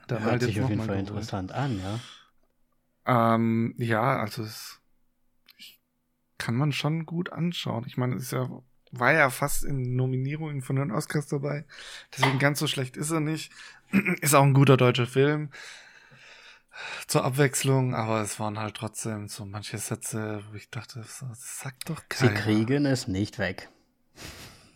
Dann 0.07 0.23
Hört 0.23 0.41
sich 0.41 0.59
auf 0.59 0.69
jeden 0.69 0.81
Fall 0.81 0.97
geholt. 0.97 1.09
interessant 1.09 1.51
an, 1.51 1.79
ja. 1.79 3.35
Ähm, 3.35 3.75
ja, 3.77 4.17
also 4.17 4.43
es 4.43 4.82
kann 6.43 6.55
man 6.55 6.73
schon 6.73 7.05
gut 7.05 7.31
anschauen. 7.31 7.85
Ich 7.88 7.95
meine, 7.95 8.15
es 8.15 8.23
ist 8.23 8.31
ja, 8.33 8.50
war 8.91 9.13
ja 9.13 9.29
fast 9.29 9.63
in 9.63 9.95
Nominierungen 9.95 10.62
von 10.62 10.75
den 10.75 10.91
Oscars 10.91 11.27
dabei. 11.27 11.63
Deswegen 12.12 12.38
ganz 12.38 12.59
so 12.59 12.67
schlecht 12.67 12.97
ist 12.97 13.12
er 13.12 13.21
nicht. 13.21 13.50
ist 14.21 14.35
auch 14.35 14.43
ein 14.43 14.53
guter 14.53 14.75
deutscher 14.75 15.07
Film. 15.07 15.51
Zur 17.07 17.23
Abwechslung, 17.23 17.95
aber 17.95 18.21
es 18.21 18.41
waren 18.41 18.59
halt 18.59 18.75
trotzdem 18.75 19.29
so 19.29 19.45
manche 19.45 19.77
Sätze, 19.77 20.43
wo 20.51 20.55
ich 20.57 20.69
dachte, 20.69 21.01
so, 21.03 21.27
das 21.27 21.59
sagt 21.59 21.89
doch 21.89 22.01
keiner. 22.09 22.35
Sie 22.35 22.41
kriegen 22.41 22.85
es 22.85 23.07
nicht 23.07 23.39
weg. 23.39 23.69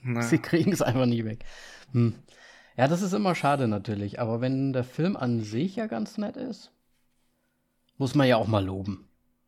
Na. 0.03 0.21
Sie 0.21 0.37
kriegen 0.37 0.71
es 0.71 0.81
einfach 0.81 1.05
nicht 1.05 1.25
weg. 1.25 1.43
Hm. 1.91 2.15
Ja, 2.77 2.87
das 2.87 3.01
ist 3.01 3.11
immer 3.11 3.35
schade 3.35 3.67
natürlich, 3.67 4.21
aber 4.21 4.39
wenn 4.39 4.71
der 4.71 4.85
Film 4.85 5.17
an 5.17 5.43
sich 5.43 5.75
ja 5.75 5.87
ganz 5.87 6.17
nett 6.17 6.37
ist, 6.37 6.71
muss 7.97 8.15
man 8.15 8.25
ja 8.25 8.37
auch 8.37 8.47
mal 8.47 8.63
loben 8.63 9.06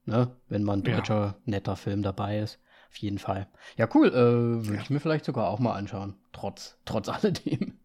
ne? 0.10 0.36
wenn 0.48 0.64
man 0.64 0.80
ein 0.80 0.84
deutscher, 0.84 1.26
ja. 1.26 1.36
netter 1.46 1.76
Film 1.76 2.04
dabei 2.04 2.40
ist. 2.40 2.60
Auf 2.90 2.98
jeden 2.98 3.20
Fall. 3.20 3.48
Ja, 3.78 3.88
cool. 3.94 4.08
Äh, 4.08 4.66
Würde 4.66 4.76
ja. 4.76 4.82
ich 4.82 4.90
mir 4.90 5.00
vielleicht 5.00 5.26
sogar 5.26 5.48
auch 5.48 5.60
mal 5.60 5.74
anschauen. 5.74 6.16
Trotz, 6.32 6.78
trotz 6.86 7.08
alledem. 7.10 7.80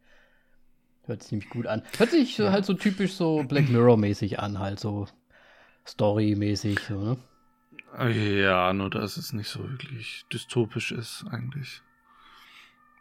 Hört 1.04 1.22
sich 1.22 1.28
ziemlich 1.28 1.50
gut 1.50 1.66
an. 1.66 1.82
Hört 1.98 2.10
sich 2.10 2.38
ja. 2.38 2.50
halt 2.50 2.64
so 2.64 2.74
typisch 2.74 3.12
so 3.12 3.44
Black 3.44 3.68
Mirror-mäßig 3.68 4.40
an, 4.40 4.58
halt 4.58 4.80
so 4.80 5.06
Story-mäßig, 5.86 6.80
so, 6.80 6.98
ne? 6.98 7.16
Ja, 7.98 8.72
nur 8.72 8.90
dass 8.90 9.16
es 9.16 9.32
nicht 9.32 9.48
so 9.48 9.62
wirklich 9.62 10.24
dystopisch 10.32 10.90
ist, 10.90 11.24
eigentlich. 11.30 11.82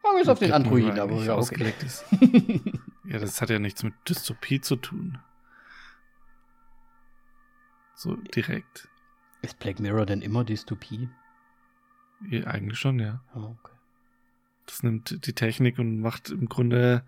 Man 0.03 0.21
ist 0.21 0.27
auf 0.27 0.39
den 0.39 0.51
Androiden, 0.51 0.99
aber 0.99 1.23
ja, 1.23 1.37
okay. 1.37 1.73
ist. 1.83 2.05
ja, 3.05 3.19
das 3.19 3.41
hat 3.41 3.49
ja 3.49 3.57
nichts 3.57 3.83
mit 3.83 3.93
Dystopie 4.07 4.59
zu 4.59 4.75
tun. 4.75 5.17
So 7.95 8.15
direkt. 8.15 8.89
Ist 9.43 9.59
Black 9.59 9.79
Mirror 9.79 10.05
denn 10.05 10.21
immer 10.21 10.43
Dystopie? 10.43 11.09
Ja, 12.29 12.45
eigentlich 12.45 12.79
schon, 12.79 12.99
ja. 12.99 13.21
Oh, 13.35 13.55
okay. 13.59 13.73
Das 14.65 14.81
nimmt 14.81 15.27
die 15.27 15.33
Technik 15.33 15.77
und 15.77 15.99
macht 15.99 16.29
im 16.29 16.47
Grunde 16.47 17.03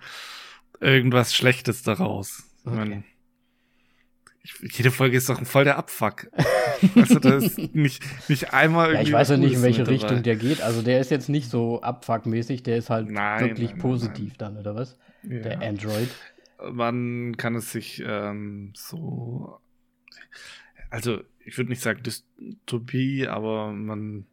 irgendwas 0.81 1.33
Schlechtes 1.33 1.81
daraus. 1.81 2.43
Okay. 2.65 2.73
Ich 2.73 2.77
meine, 2.77 3.03
jede 4.73 4.91
Folge 4.91 5.17
ist 5.17 5.29
doch 5.29 5.43
voll 5.45 5.63
der 5.63 5.77
Abfuck. 5.77 6.27
also 6.95 7.19
da 7.19 7.37
ist 7.37 7.57
nicht, 7.73 8.03
nicht 8.29 8.53
einmal 8.53 8.89
irgendwie. 8.91 9.03
Ja, 9.03 9.07
ich 9.07 9.13
weiß 9.13 9.29
ja 9.29 9.37
nicht, 9.37 9.53
in 9.53 9.61
welche 9.61 9.87
Richtung 9.87 10.21
der 10.21 10.35
geht. 10.35 10.61
Also 10.61 10.81
der 10.81 10.99
ist 10.99 11.11
jetzt 11.11 11.29
nicht 11.29 11.49
so 11.49 11.81
abfuckmäßig, 11.81 12.63
der 12.63 12.77
ist 12.77 12.89
halt 12.89 13.09
nein, 13.09 13.41
wirklich 13.41 13.71
nein, 13.71 13.79
positiv 13.79 14.29
nein. 14.31 14.37
dann, 14.37 14.57
oder 14.57 14.75
was? 14.75 14.97
Ja. 15.23 15.39
Der 15.39 15.61
Android. 15.61 16.09
Man 16.71 17.37
kann 17.37 17.55
es 17.55 17.71
sich 17.71 18.03
ähm, 18.05 18.73
so. 18.75 19.59
Also 20.89 21.21
ich 21.39 21.57
würde 21.57 21.69
nicht 21.69 21.81
sagen 21.81 22.03
Dystopie, 22.03 23.27
aber 23.27 23.71
man 23.71 24.25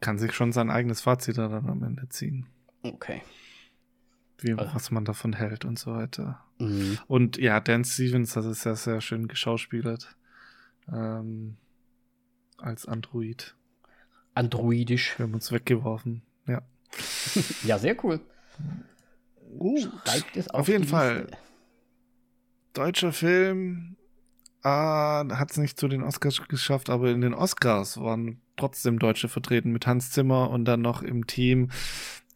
kann 0.00 0.18
sich 0.18 0.32
schon 0.32 0.52
sein 0.52 0.70
eigenes 0.70 1.00
Fazit 1.00 1.38
dann 1.38 1.52
am 1.52 1.82
Ende 1.82 2.08
ziehen. 2.08 2.46
Okay. 2.82 3.22
Wie, 4.38 4.52
also. 4.52 4.74
Was 4.74 4.90
man 4.90 5.04
davon 5.04 5.32
hält 5.32 5.64
und 5.64 5.78
so 5.78 5.94
weiter. 5.94 6.44
Mhm. 6.58 6.98
Und 7.06 7.38
ja, 7.38 7.60
Dan 7.60 7.84
Stevens 7.84 8.34
hat 8.36 8.44
es 8.44 8.62
sehr, 8.62 8.76
sehr 8.76 9.00
schön 9.00 9.28
geschauspielert. 9.28 10.16
Ähm, 10.92 11.56
als 12.58 12.86
Android. 12.86 13.54
Androidisch. 14.34 15.18
Wir 15.18 15.24
haben 15.24 15.34
uns 15.34 15.52
weggeworfen, 15.52 16.22
ja. 16.46 16.62
ja, 17.64 17.78
sehr 17.78 18.02
cool. 18.04 18.20
Gut. 19.58 19.90
Schreibt 20.04 20.36
es 20.36 20.48
auf, 20.48 20.60
auf 20.60 20.68
jeden 20.68 20.84
Fall. 20.84 21.26
Deutscher 22.72 23.12
Film, 23.12 23.96
Ah, 24.62 25.24
hat 25.32 25.50
es 25.50 25.56
nicht 25.56 25.78
zu 25.78 25.88
den 25.88 26.02
Oscars 26.02 26.40
geschafft, 26.48 26.88
aber 26.88 27.10
in 27.10 27.20
den 27.20 27.34
Oscars 27.34 28.00
waren 28.00 28.40
trotzdem 28.56 28.98
Deutsche 28.98 29.28
vertreten 29.28 29.72
mit 29.72 29.86
Hans 29.86 30.12
Zimmer 30.12 30.50
und 30.50 30.64
dann 30.66 30.82
noch 30.82 31.02
im 31.02 31.26
Team 31.26 31.70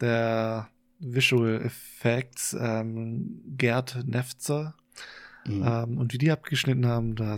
der 0.01 0.69
Visual 0.99 1.63
Effects 1.63 2.57
ähm, 2.59 3.43
Gerd 3.57 4.05
Nefzer. 4.07 4.75
Mhm. 5.47 5.63
Ähm, 5.65 5.99
und 5.99 6.13
wie 6.13 6.19
die 6.19 6.33
abgeschnitten 6.33 6.87
haben, 6.87 7.15
da 7.15 7.37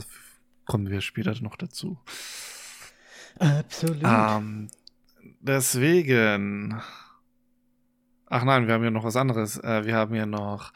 kommen 0.64 0.88
wir 0.88 1.02
später 1.02 1.34
noch 1.42 1.56
dazu. 1.56 1.98
Absolut. 3.38 4.02
Ähm, 4.04 4.68
deswegen 5.40 6.80
Ach 8.30 8.44
nein, 8.44 8.66
wir 8.66 8.74
haben 8.74 8.84
ja 8.84 8.90
noch 8.90 9.04
was 9.04 9.16
anderes. 9.16 9.58
Äh, 9.58 9.86
wir 9.86 9.96
haben 9.96 10.14
ja 10.14 10.26
noch 10.26 10.72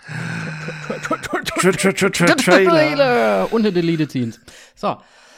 Trailer 1.59 3.49
und 3.53 3.61
eine 3.63 3.73
Deleted 3.73 4.11
Scenes. 4.11 4.41
So. 4.75 4.97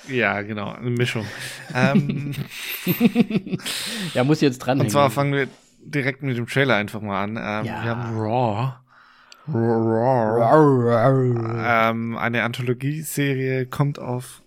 Ja, 0.08 0.42
genau, 0.42 0.72
eine 0.72 0.90
Mischung. 0.90 1.26
ähm, 1.74 2.34
ja, 4.14 4.24
muss 4.24 4.40
jetzt 4.42 4.58
dran. 4.58 4.80
Und 4.80 4.90
zwar 4.90 5.10
fangen 5.10 5.32
wir 5.32 5.48
direkt 5.80 6.22
mit 6.22 6.36
dem 6.36 6.46
Trailer 6.46 6.76
einfach 6.76 7.00
mal 7.00 7.22
an. 7.22 7.30
Ähm, 7.30 7.64
ja. 7.64 7.82
Wir 7.82 7.90
haben 7.90 8.18
Raw. 8.18 8.74
Raw. 9.48 10.40
Ähm, 11.88 12.16
eine 12.16 12.42
Anthologieserie 12.42 13.66
kommt 13.66 13.98
auf 13.98 14.42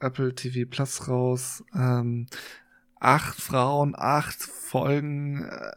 Apple 0.00 0.34
TV 0.34 0.68
Plus 0.68 1.08
raus. 1.08 1.64
Ähm, 1.74 2.26
acht 3.00 3.40
Frauen, 3.40 3.94
acht 3.96 4.42
Folgen. 4.42 5.44
Äh, 5.44 5.72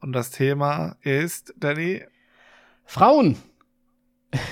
und 0.00 0.12
das 0.12 0.30
Thema 0.30 0.96
ist, 1.02 1.54
Danny? 1.56 2.04
Frauen. 2.84 3.36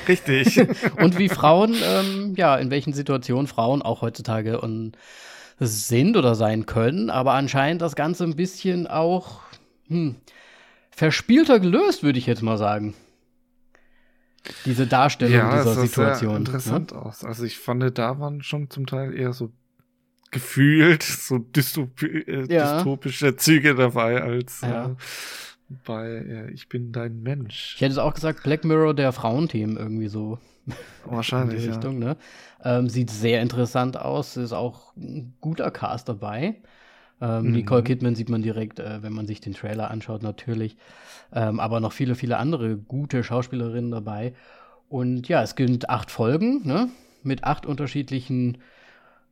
Richtig. 0.09 0.59
und 0.97 1.19
wie 1.19 1.29
Frauen, 1.29 1.75
ähm, 1.83 2.35
ja, 2.37 2.57
in 2.57 2.71
welchen 2.71 2.93
Situationen 2.93 3.47
Frauen 3.47 3.83
auch 3.83 4.03
heutzutage 4.03 4.61
und 4.61 4.97
sind 5.59 6.17
oder 6.17 6.35
sein 6.35 6.67
können, 6.67 7.11
aber 7.11 7.33
anscheinend 7.35 7.83
das 7.83 7.95
Ganze 7.95 8.25
ein 8.25 8.37
bisschen 8.37 8.87
auch 8.87 9.41
hm, 9.89 10.17
verspielter 10.91 11.61
gelöst, 11.61 12.03
würde 12.03 12.19
ich 12.19 12.27
jetzt 12.27 12.43
mal 12.43 12.57
sagen. 12.57 12.95
Diese 14.65 14.87
Darstellung 14.87 15.35
ja, 15.35 15.59
dieser 15.59 15.75
Situation. 15.75 16.31
Ja, 16.31 16.39
ne? 16.39 16.45
interessant 16.47 16.93
ne? 16.93 16.99
aus. 16.99 17.25
Also 17.25 17.45
ich 17.45 17.59
fand, 17.59 17.99
da 17.99 18.19
waren 18.19 18.43
schon 18.43 18.71
zum 18.71 18.87
Teil 18.87 19.15
eher 19.15 19.35
so 19.35 19.53
gefühlt 20.31 21.03
so 21.03 21.39
dystopi 21.39 22.07
äh, 22.07 22.47
ja. 22.53 22.77
dystopische 22.77 23.37
Züge 23.37 23.75
dabei 23.75 24.23
als 24.23 24.61
ja. 24.61 24.87
äh, 24.87 24.95
bei 25.85 26.09
äh, 26.09 26.51
Ich 26.51 26.69
bin 26.69 26.93
dein 26.93 27.23
Mensch. 27.23 27.75
Ich 27.77 27.81
hätte 27.81 27.93
es 27.93 27.99
auch 27.99 28.15
gesagt, 28.15 28.43
Black 28.43 28.65
Mirror 28.65 28.95
der 28.95 29.13
Frauenthemen 29.13 29.77
irgendwie 29.77 30.09
so. 30.09 30.39
Wahrscheinlich. 31.05 31.65
in 31.65 31.71
Richtung, 31.71 32.03
ja. 32.03 32.09
ne? 32.09 32.17
Ähm, 32.63 32.89
sieht 32.89 33.11
sehr 33.11 33.41
interessant 33.41 33.97
aus, 33.97 34.37
ist 34.37 34.53
auch 34.53 34.95
ein 34.97 35.35
guter 35.41 35.71
Cast 35.71 36.09
dabei. 36.09 36.57
Ähm, 37.21 37.47
mhm. 37.47 37.53
Nicole 37.53 37.83
Kidman 37.83 38.15
sieht 38.15 38.29
man 38.29 38.43
direkt, 38.43 38.79
äh, 38.79 39.03
wenn 39.03 39.13
man 39.13 39.27
sich 39.27 39.41
den 39.41 39.55
Trailer 39.55 39.91
anschaut, 39.91 40.23
natürlich. 40.23 40.77
Ähm, 41.33 41.61
aber 41.61 41.81
noch 41.81 41.93
viele, 41.93 42.15
viele 42.15 42.39
andere 42.39 42.77
gute 42.77 43.25
Schauspielerinnen 43.25 43.91
dabei. 43.91 44.35
Und 44.89 45.29
ja, 45.29 45.43
es 45.43 45.55
gibt 45.55 45.89
acht 45.89 46.11
Folgen, 46.11 46.67
ne? 46.67 46.89
Mit 47.23 47.45
acht 47.45 47.67
unterschiedlichen 47.67 48.59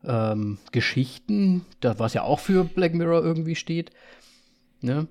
ähm, 0.05 0.59
Geschichten, 0.73 1.65
das, 1.81 1.99
was 1.99 2.15
ja 2.15 2.23
auch 2.23 2.39
für 2.39 2.65
Black 2.65 2.95
Mirror 2.95 3.23
irgendwie 3.23 3.57
steht. 3.57 3.91
Ne? 4.81 5.09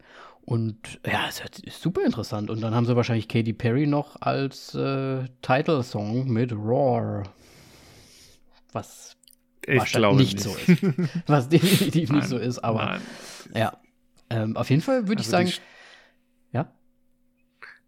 Und 0.48 1.02
ja, 1.06 1.28
es 1.28 1.42
ist 1.62 1.82
super 1.82 2.06
interessant. 2.06 2.50
Und 2.50 2.62
dann 2.62 2.74
haben 2.74 2.86
sie 2.86 2.96
wahrscheinlich 2.96 3.28
Katy 3.28 3.52
Perry 3.52 3.86
noch 3.86 4.16
als 4.22 4.74
äh, 4.76 5.26
Title-Song 5.42 6.30
mit 6.30 6.54
Roar. 6.54 7.24
Was 8.72 9.18
ich 9.66 9.78
wahrscheinlich 9.78 10.36
nicht, 10.36 10.36
nicht, 10.36 10.44
so 10.44 10.56
ist. 10.56 11.10
Was 11.28 11.50
definitiv 11.50 12.12
nicht 12.14 12.30
so 12.30 12.38
ist, 12.38 12.60
aber 12.60 12.86
nein. 12.86 13.02
ja. 13.56 13.78
Ähm, 14.30 14.56
auf 14.56 14.70
jeden 14.70 14.82
Fall 14.82 15.10
würde 15.10 15.20
also 15.20 15.28
ich 15.28 15.28
sagen, 15.28 15.48
die, 15.48 16.56
ja. 16.58 16.72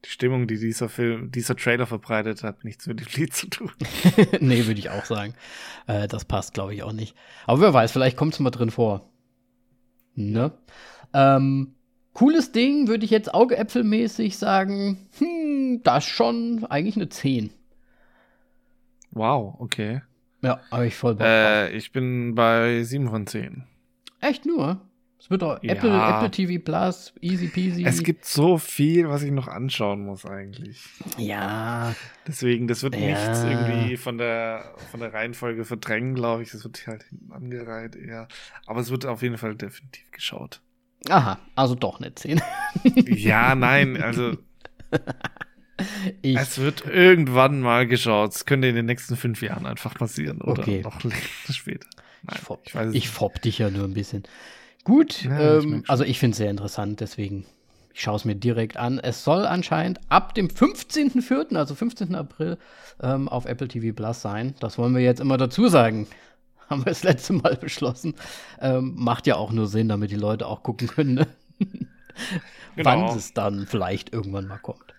Die 0.04 0.10
Stimmung, 0.10 0.46
die 0.46 0.60
dieser 0.60 0.90
Film, 0.90 1.32
dieser 1.32 1.56
Trailer 1.56 1.88
verbreitet 1.88 2.44
hat, 2.44 2.66
nichts 2.66 2.88
mit 2.88 3.00
dem 3.00 3.08
Lied 3.16 3.34
zu 3.34 3.48
tun. 3.48 3.72
nee, 4.42 4.66
würde 4.66 4.80
ich 4.82 4.90
auch 4.90 5.06
sagen. 5.06 5.34
Äh, 5.88 6.10
das 6.10 6.26
passt, 6.26 6.54
glaube 6.56 6.74
ich, 6.74 6.84
auch 6.84 6.92
nicht. 6.92 7.16
Aber 7.46 7.62
wer 7.62 7.74
weiß, 7.74 7.94
vielleicht 7.94 8.18
kommt 8.18 8.34
es 8.34 8.42
mal 8.42 8.50
drin 8.50 8.70
vor. 8.70 9.10
Ne? 10.16 10.52
Ähm, 11.14 11.76
cooles 12.14 12.52
Ding, 12.52 12.88
würde 12.88 13.06
ich 13.06 13.12
jetzt 13.12 13.34
Augeäpfelmäßig 13.34 14.38
sagen. 14.38 15.10
Hm, 15.20 15.82
das 15.84 16.06
schon 16.06 16.66
eigentlich 16.70 16.96
eine 16.96 17.10
10. 17.10 17.52
Wow, 19.12 19.56
okay. 19.60 20.02
Ja, 20.42 20.62
habe 20.72 20.88
ich 20.88 20.96
voll 20.96 21.16
Bock 21.16 21.26
äh, 21.26 21.72
Ich 21.76 21.92
bin 21.92 22.36
bei 22.36 22.84
7 22.84 23.10
von 23.10 23.28
10. 23.28 23.64
Echt 24.22 24.46
nur? 24.46 24.82
Es 25.20 25.30
wird 25.30 25.42
doch 25.42 25.62
ja. 25.62 25.74
Apple, 25.74 25.92
Apple 25.92 26.32
TV 26.32 26.64
Plus, 26.64 27.14
easy 27.20 27.48
peasy. 27.48 27.84
Es 27.84 28.04
gibt 28.04 28.24
so 28.24 28.58
viel, 28.58 29.10
was 29.10 29.22
ich 29.22 29.32
noch 29.32 29.50
anschauen 29.50 30.06
muss 30.06 30.26
eigentlich. 30.26 30.82
Ja. 31.18 31.94
Deswegen, 32.26 32.68
das 32.68 32.84
wird 32.84 32.96
ja. 32.96 33.08
nichts 33.08 33.44
irgendwie 33.44 33.98
von 33.98 34.18
der, 34.18 34.74
von 34.92 35.02
der 35.02 35.14
Reihenfolge 35.14 35.66
verdrängen, 35.66 36.16
glaube 36.16 36.44
ich. 36.44 36.52
Das 36.52 36.64
wird 36.64 36.88
halt 36.88 37.04
hinten 37.04 37.34
angereiht 37.34 37.98
eher. 37.98 38.30
Aber 38.66 38.80
es 38.80 38.92
wird 38.92 39.06
auf 39.06 39.22
jeden 39.22 39.38
Fall 39.38 39.56
definitiv 39.56 40.10
geschaut. 40.12 40.62
Aha, 41.08 41.40
also 41.56 41.76
doch 41.76 42.00
nicht 42.00 42.20
10. 42.20 42.42
ja, 43.08 43.56
nein, 43.56 44.02
also 44.02 44.34
ich, 46.22 46.36
es 46.36 46.58
wird 46.58 46.86
irgendwann 46.86 47.62
mal 47.62 47.88
geschaut. 47.88 48.34
Es 48.34 48.46
könnte 48.46 48.68
in 48.68 48.76
den 48.76 48.86
nächsten 48.86 49.16
fünf 49.16 49.42
Jahren 49.42 49.66
einfach 49.66 49.94
passieren 49.94 50.42
oder 50.42 50.62
okay. 50.62 50.82
noch 50.82 51.00
später. 51.50 51.88
Nein, 52.24 52.36
ich, 52.38 52.42
fopp, 52.42 52.62
ich, 52.66 52.96
ich 52.96 53.10
fopp 53.10 53.42
dich 53.42 53.60
ja 53.60 53.70
nur 53.70 53.86
ein 53.86 53.94
bisschen. 53.94 54.24
Gut, 54.84 55.24
ja, 55.24 55.60
ähm, 55.60 55.84
also 55.88 56.04
ich 56.04 56.20
finde 56.20 56.32
es 56.32 56.38
sehr 56.38 56.50
interessant, 56.50 57.00
deswegen 57.00 57.46
ich 57.94 58.04
schaue 58.04 58.16
es 58.16 58.26
mir 58.26 58.36
direkt 58.36 58.78
an. 58.78 59.00
Es 59.00 59.24
soll 59.24 59.46
anscheinend 59.46 60.00
ab 60.10 60.34
dem 60.34 60.48
15.04., 60.48 61.56
also 61.58 61.76
15. 61.76 62.16
April, 62.16 62.58
ähm, 63.02 63.28
auf 63.28 63.46
Apple 63.46 63.68
TV 63.68 63.94
Plus 63.94 64.22
sein. 64.22 64.56
Das 64.60 64.78
wollen 64.78 64.96
wir 64.96 65.02
jetzt 65.02 65.20
immer 65.20 65.38
dazu 65.38 65.68
sagen. 65.68 66.08
Haben 66.70 66.82
wir 66.82 66.92
das 66.92 67.04
letzte 67.04 67.34
Mal 67.34 67.56
beschlossen. 67.56 68.14
Ähm, 68.62 68.94
macht 68.96 69.28
ja 69.28 69.36
auch 69.36 69.52
nur 69.52 69.68
Sinn, 69.68 69.90
damit 69.90 70.12
die 70.12 70.16
Leute 70.16 70.48
auch 70.48 70.64
gucken 70.64 70.88
können, 70.88 71.16
ne? 71.16 71.28
genau. 72.76 72.90
wann 72.90 73.18
es 73.18 73.34
dann 73.34 73.66
vielleicht 73.66 74.14
irgendwann 74.14 74.48
mal 74.48 74.60
kommt. 74.60 74.94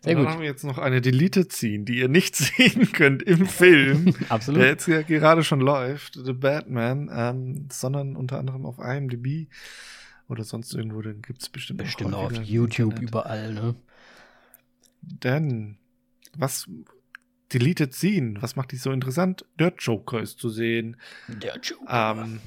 Sehr 0.00 0.12
und 0.12 0.16
dann 0.16 0.24
gut. 0.24 0.34
haben 0.34 0.40
wir 0.40 0.48
jetzt 0.48 0.64
noch 0.64 0.78
eine 0.78 1.00
Deleted 1.00 1.52
Scene, 1.52 1.84
die 1.84 1.98
ihr 1.98 2.08
nicht 2.08 2.36
sehen 2.36 2.92
könnt 2.92 3.22
im 3.22 3.46
Film. 3.46 4.14
Absolut. 4.28 4.60
Der 4.60 4.68
jetzt 4.68 4.86
ja 4.86 5.02
gerade 5.02 5.42
schon 5.42 5.60
läuft, 5.60 6.14
The 6.14 6.32
Batman, 6.32 7.10
ähm, 7.12 7.68
sondern 7.72 8.16
unter 8.16 8.38
anderem 8.38 8.66
auf 8.66 8.78
IMDb 8.78 9.48
oder 10.28 10.44
sonst 10.44 10.74
irgendwo, 10.74 11.02
dann 11.02 11.22
gibt 11.22 11.42
es 11.42 11.48
bestimmt 11.48 11.78
Bestimmt 11.78 12.14
auch 12.14 12.32
auf 12.32 12.42
YouTube 12.42 13.00
überall, 13.00 13.54
ne? 13.54 13.74
Denn, 15.00 15.78
was 16.36 16.68
Deleted 17.52 17.94
Scene, 17.94 18.40
was 18.40 18.56
macht 18.56 18.72
die 18.72 18.76
so 18.76 18.90
interessant? 18.90 19.44
Der 19.58 19.72
Joker 19.78 20.20
ist 20.20 20.38
zu 20.38 20.48
sehen. 20.48 20.96
Der 21.28 21.58
Joker. 21.58 22.16
Ähm, 22.18 22.40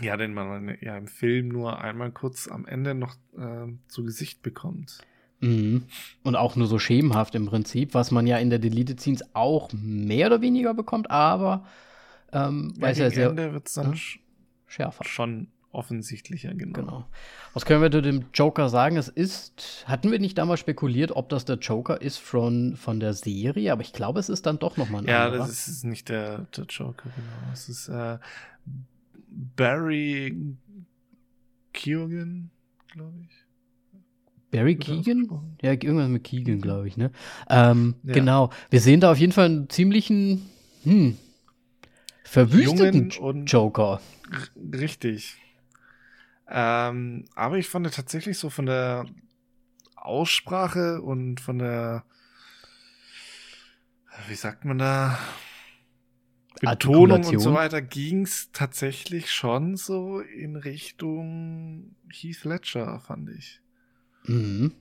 ja, 0.00 0.16
den 0.16 0.34
man 0.34 0.76
ja 0.80 0.96
im 0.96 1.06
Film 1.06 1.48
nur 1.48 1.80
einmal 1.80 2.10
kurz 2.10 2.48
am 2.48 2.66
Ende 2.66 2.94
noch 2.94 3.14
äh, 3.36 3.66
zu 3.88 4.04
Gesicht 4.04 4.42
bekommt. 4.42 4.98
Mhm. 5.40 5.84
Und 6.22 6.36
auch 6.36 6.56
nur 6.56 6.66
so 6.66 6.78
schemenhaft 6.78 7.34
im 7.34 7.46
Prinzip, 7.46 7.94
was 7.94 8.10
man 8.10 8.26
ja 8.26 8.38
in 8.38 8.50
der 8.50 8.58
Deleted 8.58 9.00
Scenes 9.00 9.24
auch 9.34 9.70
mehr 9.72 10.28
oder 10.28 10.40
weniger 10.40 10.74
bekommt, 10.74 11.10
aber 11.10 11.66
ähm, 12.32 12.72
ja, 12.76 12.82
weil 12.82 12.96
ja 12.96 13.10
sehr 13.10 13.30
Ende 13.30 13.52
wird 13.52 13.66
es 13.66 13.74
dann 13.74 13.92
ja, 13.92 13.98
schärfer. 14.66 15.04
Schon 15.04 15.48
offensichtlicher, 15.72 16.54
genau. 16.54 16.72
genau. 16.72 17.04
Was 17.54 17.64
können 17.64 17.82
wir 17.82 17.90
zu 17.90 18.02
dem 18.02 18.26
Joker 18.34 18.68
sagen? 18.68 18.96
Es 18.96 19.08
ist, 19.08 19.84
hatten 19.86 20.10
wir 20.10 20.18
nicht 20.18 20.38
damals 20.38 20.60
spekuliert, 20.60 21.12
ob 21.12 21.28
das 21.28 21.44
der 21.44 21.56
Joker 21.56 22.00
ist 22.00 22.18
von, 22.18 22.76
von 22.76 23.00
der 23.00 23.14
Serie, 23.14 23.72
aber 23.72 23.82
ich 23.82 23.92
glaube, 23.92 24.20
es 24.20 24.28
ist 24.28 24.46
dann 24.46 24.58
doch 24.58 24.76
nochmal 24.76 25.02
ein 25.02 25.08
Ja, 25.08 25.26
anderer. 25.26 25.46
das 25.46 25.68
ist 25.68 25.84
nicht 25.84 26.08
der, 26.08 26.46
der 26.56 26.64
Joker, 26.64 27.10
genau. 27.14 27.52
Es 27.52 27.68
ist 27.68 27.88
äh, 27.88 28.18
Barry 29.56 30.36
Keoghan, 31.72 32.50
glaube 32.92 33.18
ich. 33.22 33.42
Barry 34.50 34.76
Keegan? 34.76 35.56
Ja, 35.62 35.72
irgendwas 35.72 36.08
mit 36.08 36.24
Keegan, 36.24 36.60
glaube 36.60 36.86
ich, 36.86 36.98
ne? 36.98 37.10
Ähm, 37.48 37.94
ja. 38.02 38.12
Genau. 38.12 38.50
Wir 38.68 38.80
sehen 38.80 39.00
da 39.00 39.10
auf 39.10 39.18
jeden 39.18 39.32
Fall 39.32 39.46
einen 39.46 39.70
ziemlichen, 39.70 40.42
hm, 40.84 41.16
verwüsteten 42.22 43.10
Joker. 43.46 44.00
Richtig. 44.74 45.36
Ähm, 46.54 47.24
aber 47.34 47.56
ich 47.56 47.68
fand 47.68 47.90
tatsächlich 47.94 48.38
so 48.38 48.50
von 48.50 48.66
der 48.66 49.06
Aussprache 49.96 51.00
und 51.00 51.40
von 51.40 51.58
der, 51.58 52.04
wie 54.28 54.34
sagt 54.34 54.66
man 54.66 54.78
da, 54.78 55.18
Betonung 56.60 57.24
und 57.24 57.38
so 57.38 57.54
weiter 57.54 57.80
ging 57.80 58.24
es 58.24 58.52
tatsächlich 58.52 59.30
schon 59.30 59.76
so 59.76 60.20
in 60.20 60.56
Richtung 60.56 61.96
Heath 62.12 62.44
Ledger, 62.44 63.00
fand 63.00 63.30
ich. 63.30 63.60
Mhm. 64.24 64.72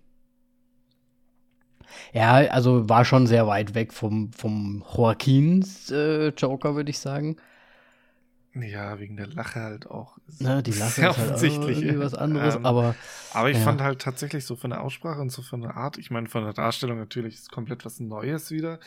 Ja, 2.14 2.34
also 2.34 2.90
war 2.90 3.06
schon 3.06 3.28
sehr 3.28 3.48
weit 3.48 3.74
weg 3.76 3.94
vom, 3.94 4.34
vom 4.34 4.84
Joaquins 4.94 5.90
äh, 5.90 6.30
Joker, 6.30 6.76
würde 6.76 6.92
ich 6.92 7.00
sagen. 7.00 7.38
Ja, 8.54 9.00
wegen 9.00 9.16
der 9.16 9.28
Lache 9.28 9.62
halt 9.62 9.88
auch. 9.88 10.18
Na, 10.40 10.62
die 10.62 10.72
Lache 10.72 11.08
ist 11.08 11.18
halt 11.18 11.42
irgendwie 11.42 12.00
was 12.00 12.14
anderes, 12.14 12.56
ähm, 12.56 12.66
aber. 12.66 12.96
Aber 13.34 13.50
ich 13.50 13.58
ja. 13.58 13.64
fand 13.64 13.82
halt 13.82 14.02
tatsächlich 14.02 14.46
so 14.46 14.56
von 14.58 14.72
der 14.72 14.82
Aussprache 14.82 15.22
und 15.22 15.32
so 15.32 15.42
von 15.42 15.62
der 15.62 15.78
Art, 15.78 15.98
ich 15.98 16.12
meine, 16.12 16.28
von 16.28 16.44
der 16.44 16.54
Darstellung 16.54 16.98
natürlich 16.98 17.36
ist 17.36 17.52
komplett 17.52 17.86
was 17.86 18.00
Neues 18.00 18.52
wieder. 18.52 18.80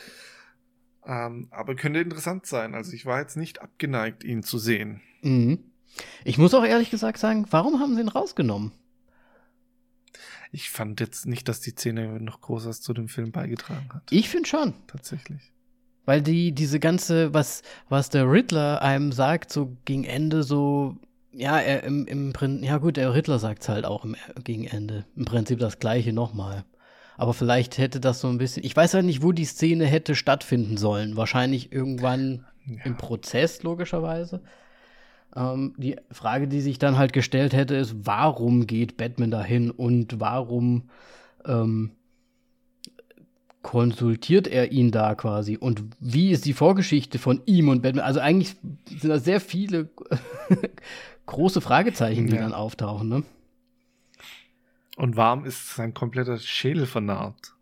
Ähm, 1.03 1.47
aber 1.51 1.75
könnte 1.75 1.99
interessant 1.99 2.45
sein. 2.45 2.75
Also 2.75 2.93
ich 2.93 3.05
war 3.05 3.19
jetzt 3.19 3.37
nicht 3.37 3.61
abgeneigt, 3.61 4.23
ihn 4.23 4.43
zu 4.43 4.59
sehen. 4.59 5.01
Mhm. 5.21 5.59
Ich 6.23 6.37
muss 6.37 6.53
auch 6.53 6.65
ehrlich 6.65 6.91
gesagt 6.91 7.17
sagen, 7.17 7.47
warum 7.49 7.79
haben 7.79 7.95
sie 7.95 8.01
ihn 8.01 8.09
rausgenommen? 8.09 8.71
ich 10.55 10.69
fand 10.69 11.01
jetzt 11.01 11.25
nicht, 11.25 11.49
dass 11.49 11.59
die 11.59 11.71
Szene 11.71 12.19
noch 12.21 12.39
groß 12.39 12.65
was 12.65 12.81
zu 12.81 12.93
dem 12.93 13.09
Film 13.09 13.31
beigetragen 13.31 13.89
hat. 13.93 14.03
Ich 14.09 14.29
finde 14.29 14.47
schon. 14.47 14.73
Tatsächlich. 14.87 15.51
Weil 16.05 16.21
die, 16.21 16.51
diese 16.51 16.79
ganze, 16.79 17.33
was, 17.33 17.63
was 17.89 18.09
der 18.09 18.29
Riddler 18.29 18.81
einem 18.81 19.11
sagt, 19.11 19.51
so 19.51 19.75
gegen 19.85 20.03
Ende, 20.03 20.43
so, 20.43 20.95
ja, 21.31 21.59
er 21.59 21.83
im, 21.83 22.05
im 22.05 22.31
Prinzip, 22.31 22.67
ja 22.67 22.77
gut, 22.77 22.97
der 22.97 23.13
Riddler 23.13 23.39
sagt 23.39 23.63
es 23.63 23.69
halt 23.69 23.85
auch 23.85 24.05
im, 24.05 24.15
gegen 24.43 24.65
Ende. 24.65 25.05
Im 25.15 25.25
Prinzip 25.25 25.59
das 25.59 25.79
gleiche 25.79 26.13
nochmal. 26.13 26.63
Aber 27.17 27.33
vielleicht 27.33 27.77
hätte 27.77 27.99
das 27.99 28.19
so 28.21 28.27
ein 28.27 28.37
bisschen, 28.37 28.63
ich 28.63 28.75
weiß 28.75 28.93
halt 28.93 29.05
nicht, 29.05 29.23
wo 29.23 29.31
die 29.31 29.45
Szene 29.45 29.85
hätte 29.85 30.15
stattfinden 30.15 30.77
sollen. 30.77 31.17
Wahrscheinlich 31.17 31.71
irgendwann 31.71 32.45
ja. 32.65 32.83
im 32.83 32.97
Prozess, 32.97 33.63
logischerweise. 33.63 34.41
Ähm, 35.35 35.73
die 35.77 35.97
Frage, 36.11 36.47
die 36.47 36.61
sich 36.61 36.77
dann 36.79 36.97
halt 36.97 37.13
gestellt 37.13 37.53
hätte, 37.53 37.75
ist, 37.75 37.95
warum 38.05 38.67
geht 38.67 38.97
Batman 38.97 39.31
dahin 39.31 39.71
und 39.71 40.19
warum 40.19 40.89
ähm, 41.45 41.91
konsultiert 43.65 44.47
er 44.47 44.71
ihn 44.71 44.91
da 44.91 45.15
quasi? 45.15 45.57
Und 45.57 45.83
wie 45.99 46.29
ist 46.29 46.45
die 46.45 46.53
Vorgeschichte 46.53 47.17
von 47.17 47.41
ihm 47.47 47.67
und 47.67 47.81
Batman? 47.81 48.05
Also 48.05 48.19
eigentlich 48.19 48.57
sind 48.85 49.09
da 49.09 49.17
sehr 49.17 49.41
viele 49.41 49.89
große 51.25 51.61
Fragezeichen, 51.61 52.27
die 52.27 52.35
ja. 52.35 52.43
dann 52.43 52.53
auftauchen, 52.53 53.09
ne? 53.09 53.23
Und 54.97 55.15
warum 55.17 55.45
ist 55.45 55.75
sein 55.75 55.95
kompletter 55.95 56.37
Schädel 56.37 56.85
vernarbt? 56.85 57.55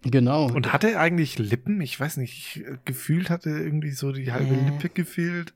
Genau. 0.00 0.46
Und 0.50 0.72
hat 0.72 0.82
er 0.82 0.98
eigentlich 0.98 1.38
Lippen? 1.38 1.82
Ich 1.82 2.00
weiß 2.00 2.16
nicht, 2.16 2.62
gefühlt 2.86 3.28
hatte 3.28 3.50
irgendwie 3.50 3.90
so 3.90 4.12
die 4.12 4.32
halbe 4.32 4.54
äh. 4.54 4.64
Lippe 4.64 4.88
gefehlt. 4.88 5.52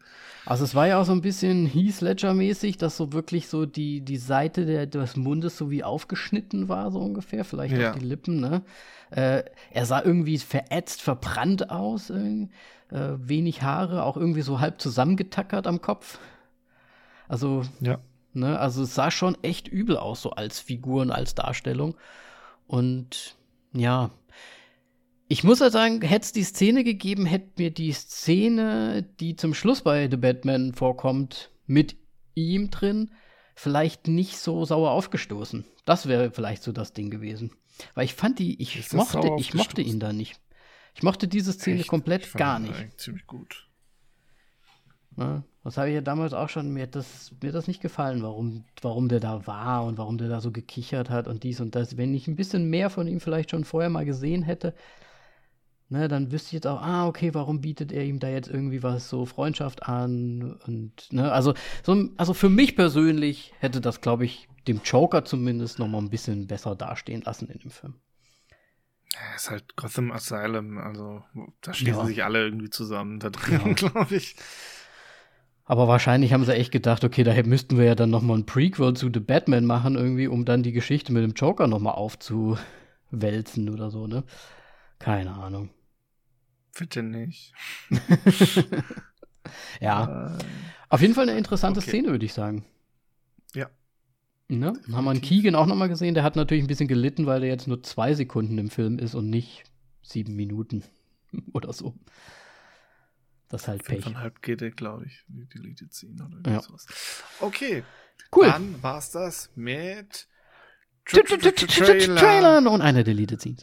Also 0.47 0.65
es 0.65 0.75
war 0.75 0.87
ja 0.87 1.01
auch 1.01 1.05
so 1.05 1.13
ein 1.13 1.23
bisschen 1.23 1.67
Heath 1.67 2.01
Ledger-mäßig, 2.01 2.77
dass 2.77 2.97
so 2.97 3.13
wirklich 3.13 3.49
so 3.49 3.65
die, 3.65 4.03
die 4.03 4.19
Seite 4.19 4.67
der, 4.67 4.87
des 4.87 5.17
Mundes 5.17 5.57
so 5.57 5.71
wie 5.71 5.83
aufgeschnitten 5.83 6.69
war, 6.69 6.91
so 6.91 6.99
ungefähr. 6.99 7.45
Vielleicht 7.45 7.77
ja. 7.77 7.91
auch 7.91 7.97
die 7.97 8.05
Lippen, 8.05 8.41
ne? 8.41 8.63
Äh, 9.11 9.45
er 9.71 9.87
sah 9.87 10.03
irgendwie 10.03 10.39
verätzt, 10.39 11.01
verbrannt 11.01 11.71
aus, 11.71 12.11
äh, 12.11 12.49
wenig 12.91 13.63
Haare, 13.63 14.05
auch 14.05 14.17
irgendwie 14.17 14.43
so 14.43 14.61
halb 14.61 14.81
zusammengetackert 14.81 15.67
am 15.67 15.81
Kopf. 15.81 16.19
Also, 17.29 17.63
ja. 17.81 17.99
ne, 18.33 18.59
also 18.59 18.83
es 18.83 18.95
sah 18.95 19.11
schon 19.11 19.37
echt 19.43 19.69
übel 19.69 19.97
aus, 19.97 20.21
so 20.21 20.31
als 20.31 20.61
Figur 20.61 21.03
und 21.03 21.11
als 21.11 21.35
Darstellung. 21.35 21.97
Und 22.67 23.37
ja, 23.73 24.11
ich 25.29 25.45
muss 25.45 25.61
halt 25.61 25.73
sagen, 25.73 26.03
hätte 26.03 26.25
es 26.25 26.33
die 26.33 26.45
Szene 26.45 26.85
gegeben, 26.85 27.27
hätte 27.27 27.51
mir 27.63 27.71
die 27.71 27.93
Szene, 27.93 29.03
die 29.21 29.37
zum 29.37 29.55
Schluss 29.55 29.83
bei 29.83 30.09
The 30.11 30.17
Batman 30.17 30.75
vorkommt, 30.75 31.51
mit 31.67 31.97
ihm 32.35 32.71
drin, 32.71 33.11
vielleicht 33.55 34.09
nicht 34.09 34.39
so 34.39 34.65
sauer 34.65 34.91
aufgestoßen. 34.91 35.65
Das 35.85 36.07
wäre 36.07 36.31
vielleicht 36.31 36.63
so 36.63 36.73
das 36.73 36.93
Ding 36.93 37.11
gewesen. 37.11 37.53
Weil 37.95 38.05
ich 38.05 38.15
fand 38.15 38.39
die, 38.39 38.61
ich 38.61 38.93
mochte, 38.93 39.31
ich 39.39 39.55
mochte 39.55 39.81
ihn 39.83 39.99
da 39.99 40.13
nicht. 40.13 40.41
Ich 40.95 41.03
mochte 41.03 41.27
diese 41.27 41.53
Szene 41.53 41.81
Echt? 41.81 41.89
komplett 41.89 42.33
gar 42.35 42.59
nicht. 42.59 43.01
Ziemlich 43.01 43.27
gut. 43.27 43.69
Ja, 45.17 45.43
das 45.63 45.77
habe 45.77 45.89
ich 45.89 45.95
ja 45.95 46.01
damals 46.01 46.33
auch 46.33 46.49
schon, 46.49 46.73
mir 46.73 46.85
hat 46.85 46.95
das, 46.95 47.33
mir 47.43 47.53
das 47.53 47.67
nicht 47.69 47.81
gefallen, 47.81 48.23
warum, 48.23 48.65
warum 48.83 49.09
der 49.09 49.21
da 49.21 49.47
war 49.47 49.85
und 49.85 49.97
warum 49.97 50.19
der 50.19 50.29
da 50.29 50.41
so 50.41 50.51
gekichert 50.51 51.09
hat 51.09 51.29
und 51.29 51.43
dies 51.43 51.61
und 51.61 51.75
das. 51.75 51.97
Wenn 51.97 52.15
ich 52.15 52.29
ein 52.29 52.37
bisschen 52.37 52.69
mehr 52.69 52.91
von 52.91 53.07
ihm 53.07 53.21
vielleicht 53.21 53.51
schon 53.51 53.65
vorher 53.65 53.91
mal 53.91 54.05
gesehen 54.05 54.43
hätte, 54.43 54.75
ne, 55.88 56.09
dann 56.09 56.33
wüsste 56.33 56.49
ich 56.49 56.53
jetzt 56.55 56.66
auch, 56.66 56.81
ah, 56.81 57.07
okay, 57.07 57.35
warum 57.35 57.61
bietet 57.61 57.92
er 57.92 58.05
ihm 58.05 58.18
da 58.18 58.29
jetzt 58.29 58.49
irgendwie 58.49 58.83
was 58.83 59.09
so 59.09 59.27
Freundschaft 59.27 59.85
an 59.85 60.59
und, 60.66 61.12
ne, 61.12 61.33
also, 61.33 61.55
so, 61.83 62.09
also 62.16 62.35
für 62.35 62.49
mich 62.49 62.77
persönlich 62.77 63.53
hätte 63.59 63.81
das, 63.81 64.01
glaube 64.01 64.25
ich, 64.25 64.49
dem 64.66 64.81
Joker 64.85 65.25
zumindest 65.25 65.79
noch 65.79 65.88
mal 65.88 65.99
ein 65.99 66.11
bisschen 66.11 66.47
besser 66.47 66.75
dastehen 66.75 67.23
lassen 67.23 67.49
in 67.49 67.59
dem 67.59 67.70
Film. 67.70 67.94
Ja, 69.12 69.37
ist 69.37 69.51
halt 69.51 69.77
Gotham 69.77 70.11
Asylum, 70.11 70.79
also 70.79 71.23
da 71.61 71.73
schließen 71.73 72.01
ja. 72.01 72.07
sich 72.07 72.25
alle 72.25 72.44
irgendwie 72.44 72.70
zusammen 72.70 73.20
da 73.20 73.31
drin, 73.31 73.61
ja. 73.64 73.73
glaube 73.75 74.16
ich. 74.16 74.37
Aber 75.66 75.88
wahrscheinlich 75.88 76.33
haben 76.33 76.44
sie 76.44 76.55
echt 76.55 76.73
gedacht, 76.73 77.05
okay, 77.05 77.25
daher 77.25 77.47
müssten 77.47 77.79
wir 77.79 77.85
ja 77.85 77.94
dann 77.94 78.11
noch 78.11 78.23
mal 78.23 78.37
ein 78.37 78.44
Prequel 78.47 78.94
zu 78.94 79.11
The 79.12 79.20
Batman 79.20 79.64
machen, 79.64 79.94
irgendwie, 79.97 80.29
um 80.29 80.44
dann 80.44 80.62
die 80.62 80.73
Geschichte 80.73 81.12
mit 81.12 81.23
dem 81.23 81.33
Joker 81.33 81.66
noch 81.68 81.79
mal 81.79 81.92
aufzuwälzen 81.92 83.70
oder 83.70 83.90
so, 83.90 84.07
ne? 84.07 84.25
Keine 85.05 85.35
Ahnung. 85.35 85.69
Bitte 86.79 87.03
nicht. 87.03 87.53
ja. 89.81 90.38
Äh, 90.38 90.45
Auf 90.88 91.03
jeden 91.03 91.12
Fall 91.12 91.29
eine 91.29 91.37
interessante 91.37 91.81
okay. 91.81 91.90
Szene, 91.90 92.09
würde 92.09 92.25
ich 92.25 92.33
sagen. 92.33 92.64
Ja. 93.55 93.69
Ne? 94.49 94.73
Dann 94.87 94.97
haben 94.97 95.05
wir 95.05 95.11
einen 95.11 95.21
Keegan 95.21 95.57
auch 95.57 95.67
noch 95.67 95.77
mal 95.77 95.90
gesehen. 95.90 96.14
Der 96.14 96.23
hat 96.23 96.37
natürlich 96.37 96.64
ein 96.64 96.69
bisschen 96.69 96.88
gelitten, 96.88 97.27
weil 97.27 97.40
der 97.40 97.51
jetzt 97.51 97.69
nur 97.69 97.83
zwei 97.83 98.14
Sekunden 98.14 98.57
im 98.57 98.71
Film 98.71 98.99
ist 98.99 99.14
und 99.14 99.29
nicht 99.29 99.64
sieben 100.01 100.37
Minuten 100.37 100.83
oder 101.53 101.75
so. 101.75 101.95
Das 103.51 103.61
ist 103.62 103.69
halt 103.69 103.85
Pech. 103.85 103.97
Fünfeinhalb 104.03 104.40
geht 104.40 104.62
der, 104.62 104.71
glaube 104.71 105.05
ich, 105.05 105.23
Deleted 105.29 105.93
Scene 105.93 106.25
oder 106.25 106.51
ja. 106.51 106.62
sowas. 106.62 106.87
Okay. 107.40 107.85
Cool. 108.35 108.47
Dann 108.47 108.83
war's 108.83 109.11
das 109.11 109.51
mit 109.55 110.29
Trailern 111.05 112.67
und 112.67 112.81
einer 112.81 113.05
Deleted 113.05 113.43
Scene. 113.43 113.59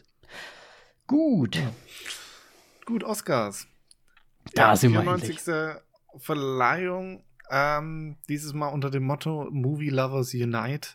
Gut. 1.12 1.60
Gut, 2.86 3.04
Oscars. 3.04 3.66
Da 4.54 4.68
ja, 4.68 4.76
sind 4.76 4.94
wir 4.94 5.02
94. 5.02 5.42
Verleihung. 6.16 7.22
Ähm, 7.50 8.16
dieses 8.30 8.54
Mal 8.54 8.68
unter 8.68 8.88
dem 8.88 9.02
Motto 9.02 9.46
Movie 9.50 9.90
Lovers 9.90 10.32
Unite. 10.32 10.88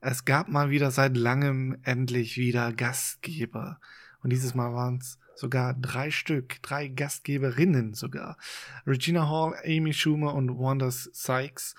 Es 0.00 0.24
gab 0.24 0.48
mal 0.48 0.70
wieder 0.70 0.90
seit 0.90 1.16
langem 1.16 1.78
endlich 1.84 2.38
wieder 2.38 2.72
Gastgeber. 2.72 3.78
Und 4.24 4.30
dieses 4.30 4.56
Mal 4.56 4.74
waren 4.74 4.98
es 4.98 5.20
sogar 5.36 5.74
drei 5.74 6.10
Stück, 6.10 6.60
drei 6.62 6.88
Gastgeberinnen 6.88 7.94
sogar. 7.94 8.38
Regina 8.84 9.28
Hall, 9.28 9.54
Amy 9.64 9.92
Schumer 9.92 10.34
und 10.34 10.58
Wanda 10.58 10.90
Sykes 10.90 11.76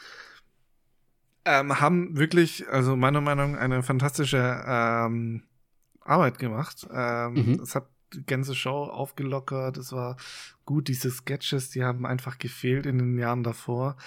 ähm, 1.44 1.82
haben 1.82 2.18
wirklich, 2.18 2.66
also 2.70 2.96
meiner 2.96 3.20
Meinung 3.20 3.52
nach, 3.52 3.60
eine 3.60 3.84
fantastische 3.84 4.64
ähm, 4.66 5.44
Arbeit 6.04 6.40
gemacht. 6.40 6.88
Ähm, 6.92 7.34
mhm. 7.34 7.60
Es 7.62 7.76
hat 7.76 7.88
die 8.14 8.26
ganze 8.26 8.56
Show 8.56 8.84
aufgelockert. 8.86 9.78
Es 9.78 9.92
war 9.92 10.18
gut, 10.66 10.88
diese 10.88 11.10
Sketches, 11.10 11.70
die 11.70 11.84
haben 11.84 12.06
einfach 12.06 12.38
gefehlt 12.38 12.86
in 12.86 13.00
den 13.00 13.18
Jahren 13.18 13.44
davor, 13.44 13.98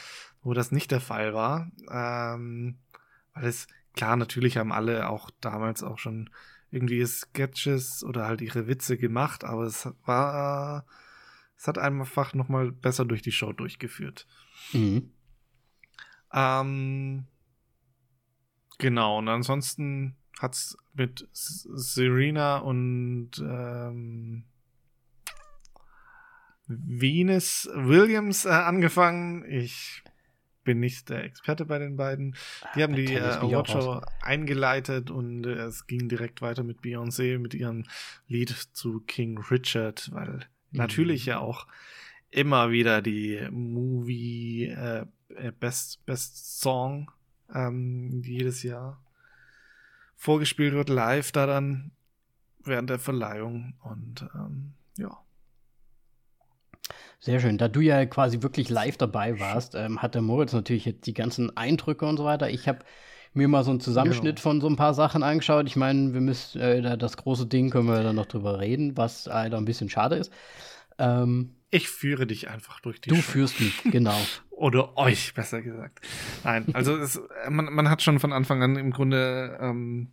wo 0.42 0.54
das 0.54 0.70
nicht 0.70 0.90
der 0.90 1.00
Fall 1.00 1.34
war. 1.34 1.70
Ähm, 1.90 2.78
weil 3.34 3.46
es, 3.46 3.66
klar, 3.94 4.16
natürlich 4.16 4.56
haben 4.56 4.72
alle 4.72 5.08
auch 5.08 5.30
damals 5.40 5.82
auch 5.82 5.98
schon 5.98 6.30
irgendwie 6.70 7.04
Sketches 7.06 8.04
oder 8.04 8.26
halt 8.26 8.40
ihre 8.40 8.66
Witze 8.66 8.96
gemacht, 8.96 9.44
aber 9.44 9.64
es 9.64 9.88
war, 10.04 10.84
es 11.56 11.68
hat 11.68 11.78
einfach 11.78 12.34
nochmal 12.34 12.72
besser 12.72 13.04
durch 13.04 13.22
die 13.22 13.32
Show 13.32 13.52
durchgeführt. 13.52 14.26
Mhm. 14.72 15.10
Ähm, 16.32 17.24
genau, 18.78 19.18
und 19.18 19.28
ansonsten 19.28 20.16
hat 20.38 20.54
es 20.54 20.76
mit 20.94 21.28
Serena 21.32 22.58
und 22.58 23.30
ähm, 23.38 24.44
Venus 26.66 27.68
Williams 27.74 28.44
äh, 28.44 28.50
angefangen. 28.50 29.44
Ich 29.48 30.02
bin 30.64 30.80
nicht 30.80 31.08
der 31.08 31.24
Experte 31.24 31.64
bei 31.64 31.78
den 31.78 31.96
beiden. 31.96 32.36
Die 32.74 32.82
haben 32.82 32.94
die 32.94 33.14
äh, 33.14 33.20
Awardshow 33.20 34.02
eingeleitet 34.20 35.10
und 35.10 35.44
äh, 35.44 35.52
es 35.52 35.86
ging 35.86 36.08
direkt 36.08 36.42
weiter 36.42 36.64
mit 36.64 36.80
Beyoncé, 36.80 37.38
mit 37.38 37.54
ihrem 37.54 37.84
Lied 38.26 38.50
zu 38.50 39.00
King 39.06 39.38
Richard, 39.38 40.10
weil 40.12 40.32
mhm. 40.32 40.42
natürlich 40.72 41.24
ja 41.26 41.38
auch 41.38 41.66
immer 42.30 42.70
wieder 42.72 43.00
die 43.00 43.46
Movie 43.50 44.64
äh, 44.64 45.06
äh 45.36 45.52
Best, 45.52 46.04
Best 46.04 46.60
Song 46.60 47.10
ähm, 47.54 48.22
jedes 48.24 48.64
Jahr 48.64 49.00
vorgespielt 50.16 50.74
wird, 50.74 50.88
live 50.88 51.32
da 51.32 51.46
dann 51.46 51.92
während 52.64 52.90
der 52.90 52.98
Verleihung 52.98 53.74
und 53.82 54.26
ähm, 54.34 54.74
ja. 54.98 55.16
Sehr 57.18 57.40
schön. 57.40 57.58
Da 57.58 57.68
du 57.68 57.80
ja 57.80 58.04
quasi 58.06 58.42
wirklich 58.42 58.68
live 58.68 58.96
dabei 58.96 59.40
warst, 59.40 59.74
ähm, 59.74 60.02
hat 60.02 60.14
der 60.14 60.22
Moritz 60.22 60.52
natürlich 60.52 60.84
jetzt 60.84 61.06
die 61.06 61.14
ganzen 61.14 61.56
Eindrücke 61.56 62.06
und 62.06 62.16
so 62.16 62.24
weiter. 62.24 62.50
Ich 62.50 62.68
habe 62.68 62.80
mir 63.32 63.48
mal 63.48 63.64
so 63.64 63.70
einen 63.70 63.80
Zusammenschnitt 63.80 64.36
genau. 64.36 64.42
von 64.42 64.60
so 64.60 64.68
ein 64.68 64.76
paar 64.76 64.94
Sachen 64.94 65.22
angeschaut. 65.22 65.66
Ich 65.66 65.76
meine, 65.76 66.14
wir 66.14 66.20
müssen 66.20 66.60
äh, 66.60 66.96
das 66.96 67.16
große 67.16 67.46
Ding 67.46 67.70
können 67.70 67.88
wir 67.88 68.02
dann 68.02 68.16
noch 68.16 68.26
drüber 68.26 68.60
reden, 68.60 68.96
was 68.96 69.26
leider 69.26 69.56
ein 69.58 69.64
bisschen 69.64 69.88
schade 69.88 70.16
ist. 70.16 70.32
Ähm, 70.98 71.56
ich 71.70 71.88
führe 71.88 72.26
dich 72.26 72.48
einfach 72.48 72.80
durch 72.80 73.00
die 73.00 73.10
Du 73.10 73.16
Show. 73.16 73.22
führst 73.22 73.60
mich, 73.60 73.82
genau. 73.84 74.16
Oder 74.56 74.96
euch, 74.96 75.34
besser 75.34 75.60
gesagt. 75.60 76.00
Nein, 76.42 76.64
also 76.72 76.96
es, 76.96 77.20
man, 77.50 77.66
man 77.66 77.90
hat 77.90 78.00
schon 78.00 78.18
von 78.18 78.32
Anfang 78.32 78.62
an 78.62 78.76
im 78.76 78.90
Grunde 78.90 79.58
ähm, 79.60 80.08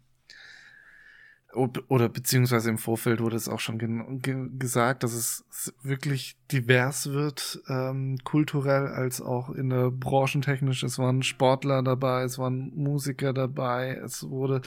oder 1.55 2.09
beziehungsweise 2.09 2.69
im 2.69 2.77
Vorfeld 2.77 3.21
wurde 3.21 3.35
es 3.35 3.47
auch 3.47 3.59
schon 3.59 3.77
ge 3.77 4.49
gesagt, 4.57 5.03
dass 5.03 5.13
es 5.13 5.73
wirklich 5.81 6.35
divers 6.51 7.11
wird, 7.11 7.61
ähm, 7.69 8.17
kulturell 8.23 8.87
als 8.87 9.21
auch 9.21 9.49
in 9.49 9.69
der 9.69 9.91
branchentechnisch. 9.91 10.83
Es 10.83 10.97
waren 10.97 11.23
Sportler 11.23 11.83
dabei, 11.83 12.23
es 12.23 12.37
waren 12.37 12.73
Musiker 12.75 13.33
dabei, 13.33 13.99
es 14.03 14.27
wurde, 14.29 14.61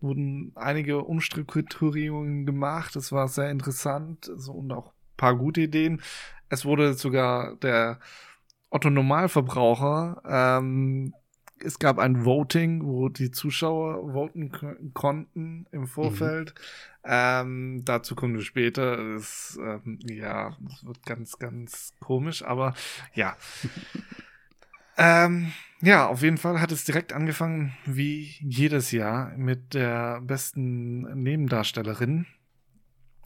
wurden 0.00 0.52
einige 0.54 1.04
Umstrukturierungen 1.04 2.46
gemacht, 2.46 2.96
es 2.96 3.12
war 3.12 3.28
sehr 3.28 3.50
interessant 3.50 4.30
so, 4.36 4.52
und 4.52 4.72
auch 4.72 4.92
paar 5.16 5.36
gute 5.36 5.60
Ideen. 5.60 6.00
Es 6.48 6.64
wurde 6.64 6.94
sogar 6.94 7.54
der 7.56 8.00
Otto 8.70 8.88
Normalverbraucher 8.88 10.22
ähm, 10.26 11.12
es 11.62 11.78
gab 11.78 11.98
ein 11.98 12.24
Voting, 12.24 12.84
wo 12.84 13.08
die 13.08 13.30
Zuschauer 13.30 14.12
voten 14.12 14.92
konnten 14.94 15.66
im 15.72 15.86
Vorfeld. 15.86 16.54
Mhm. 16.54 16.60
Ähm, 17.04 17.82
dazu 17.84 18.14
kommen 18.14 18.34
wir 18.34 18.42
später. 18.42 18.96
Das, 19.14 19.58
ähm, 19.62 19.98
ja, 20.04 20.56
das 20.60 20.84
wird 20.84 21.04
ganz, 21.04 21.38
ganz 21.38 21.94
komisch, 22.00 22.42
aber 22.42 22.74
ja. 23.14 23.36
ähm, 24.96 25.52
ja, 25.80 26.06
auf 26.06 26.22
jeden 26.22 26.38
Fall 26.38 26.60
hat 26.60 26.72
es 26.72 26.84
direkt 26.84 27.12
angefangen, 27.12 27.74
wie 27.86 28.36
jedes 28.40 28.90
Jahr, 28.90 29.36
mit 29.36 29.74
der 29.74 30.20
besten 30.20 31.22
Nebendarstellerin. 31.22 32.26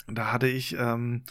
Da 0.07 0.33
hatte 0.33 0.47
ich 0.49 0.77
ähm, 0.79 1.23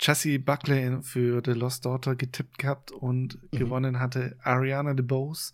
Jessie 0.00 0.38
Buckley 0.38 1.02
für 1.02 1.42
The 1.44 1.52
Lost 1.52 1.84
Daughter 1.84 2.16
getippt 2.16 2.58
gehabt 2.58 2.90
und 2.90 3.38
mhm. 3.52 3.58
gewonnen 3.58 4.00
hatte 4.00 4.36
Ariana 4.42 4.94
DeBose 4.94 5.52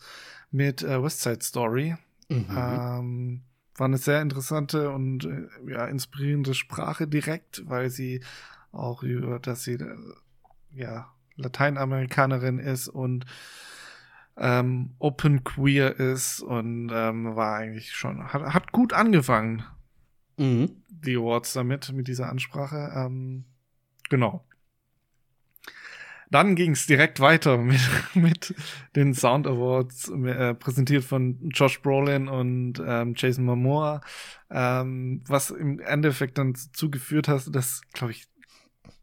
mit 0.50 0.82
äh, 0.82 1.02
West 1.02 1.22
Side 1.22 1.42
Story. 1.42 1.96
Mhm. 2.28 2.46
Ähm, 2.50 3.42
war 3.76 3.86
eine 3.86 3.98
sehr 3.98 4.22
interessante 4.22 4.90
und 4.90 5.24
äh, 5.24 5.48
ja, 5.70 5.86
inspirierende 5.86 6.54
Sprache 6.54 7.06
direkt, 7.06 7.68
weil 7.68 7.90
sie 7.90 8.22
auch 8.72 9.02
über, 9.02 9.38
dass 9.38 9.64
sie 9.64 9.74
äh, 9.74 9.96
ja 10.74 11.12
Lateinamerikanerin 11.36 12.58
ist 12.58 12.88
und 12.88 13.26
ähm, 14.38 14.94
open 14.98 15.44
queer 15.44 15.98
ist 15.98 16.40
und 16.40 16.90
ähm, 16.92 17.36
war 17.36 17.56
eigentlich 17.56 17.92
schon, 17.92 18.32
hat, 18.32 18.42
hat 18.42 18.72
gut 18.72 18.92
angefangen. 18.92 19.64
Mhm. 20.36 20.82
Die 20.88 21.16
Awards 21.16 21.52
damit, 21.52 21.92
mit 21.92 22.08
dieser 22.08 22.28
Ansprache. 22.28 22.92
Ähm, 22.94 23.44
genau. 24.08 24.44
Dann 26.30 26.56
ging 26.56 26.72
es 26.72 26.86
direkt 26.86 27.20
weiter 27.20 27.58
mit, 27.58 27.80
mit 28.14 28.54
den 28.94 29.14
Sound 29.14 29.46
Awards, 29.46 30.08
äh, 30.08 30.54
präsentiert 30.54 31.04
von 31.04 31.38
Josh 31.50 31.80
Brolin 31.82 32.28
und 32.28 32.82
ähm, 32.84 33.14
Jason 33.16 33.44
Momoa, 33.44 34.00
ähm, 34.50 35.22
was 35.26 35.50
im 35.50 35.78
Endeffekt 35.80 36.38
dann 36.38 36.54
zugeführt 36.54 37.28
hat, 37.28 37.54
dass, 37.54 37.82
glaube 37.92 38.12
ich, 38.12 38.26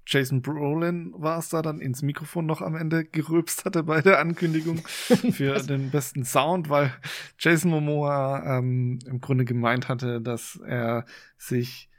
Jason 0.06 0.42
Brolin 0.42 1.14
war 1.16 1.40
es 1.40 1.48
da 1.48 1.62
dann 1.62 1.80
ins 1.80 2.02
Mikrofon 2.02 2.46
noch 2.46 2.62
am 2.62 2.76
Ende 2.76 3.06
gerülpst 3.06 3.64
hatte 3.64 3.84
bei 3.84 4.02
der 4.02 4.20
Ankündigung 4.20 4.78
für 5.32 5.58
den 5.60 5.92
besten 5.92 6.26
Sound, 6.26 6.70
weil 6.70 6.94
Jason 7.40 7.72
Momoa 7.72 8.58
ähm, 8.58 9.00
im 9.06 9.22
Grunde 9.22 9.46
gemeint 9.46 9.88
hatte, 9.88 10.20
dass 10.20 10.60
er 10.66 11.06
sich 11.38 11.90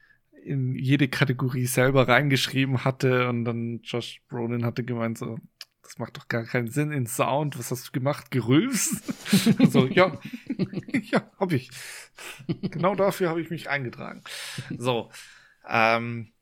in 0.44 0.74
jede 0.74 1.08
Kategorie 1.08 1.66
selber 1.66 2.08
reingeschrieben 2.08 2.84
hatte 2.84 3.28
und 3.28 3.44
dann 3.44 3.80
Josh 3.82 4.22
Brolin 4.28 4.64
hatte 4.64 4.84
gemeint 4.84 5.18
so, 5.18 5.38
das 5.82 5.98
macht 5.98 6.16
doch 6.16 6.28
gar 6.28 6.44
keinen 6.44 6.68
Sinn 6.68 6.92
in 6.92 7.06
Sound. 7.06 7.58
Was 7.58 7.70
hast 7.70 7.88
du 7.88 7.92
gemacht? 7.92 8.30
Gerülpst? 8.30 9.02
so, 9.70 9.86
ja, 9.86 10.18
ja, 11.02 11.30
hab 11.38 11.52
ich. 11.52 11.70
Genau 12.62 12.94
dafür 12.94 13.28
habe 13.28 13.40
ich 13.40 13.50
mich 13.50 13.68
eingetragen. 13.68 14.22
So, 14.76 15.10
ähm, 15.68 16.32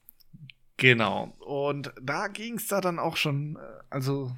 genau. 0.76 1.34
Und 1.40 1.92
da 2.00 2.28
ging 2.28 2.56
es 2.56 2.68
da 2.68 2.80
dann 2.80 2.98
auch 2.98 3.16
schon, 3.16 3.56
äh, 3.56 3.82
also 3.90 4.34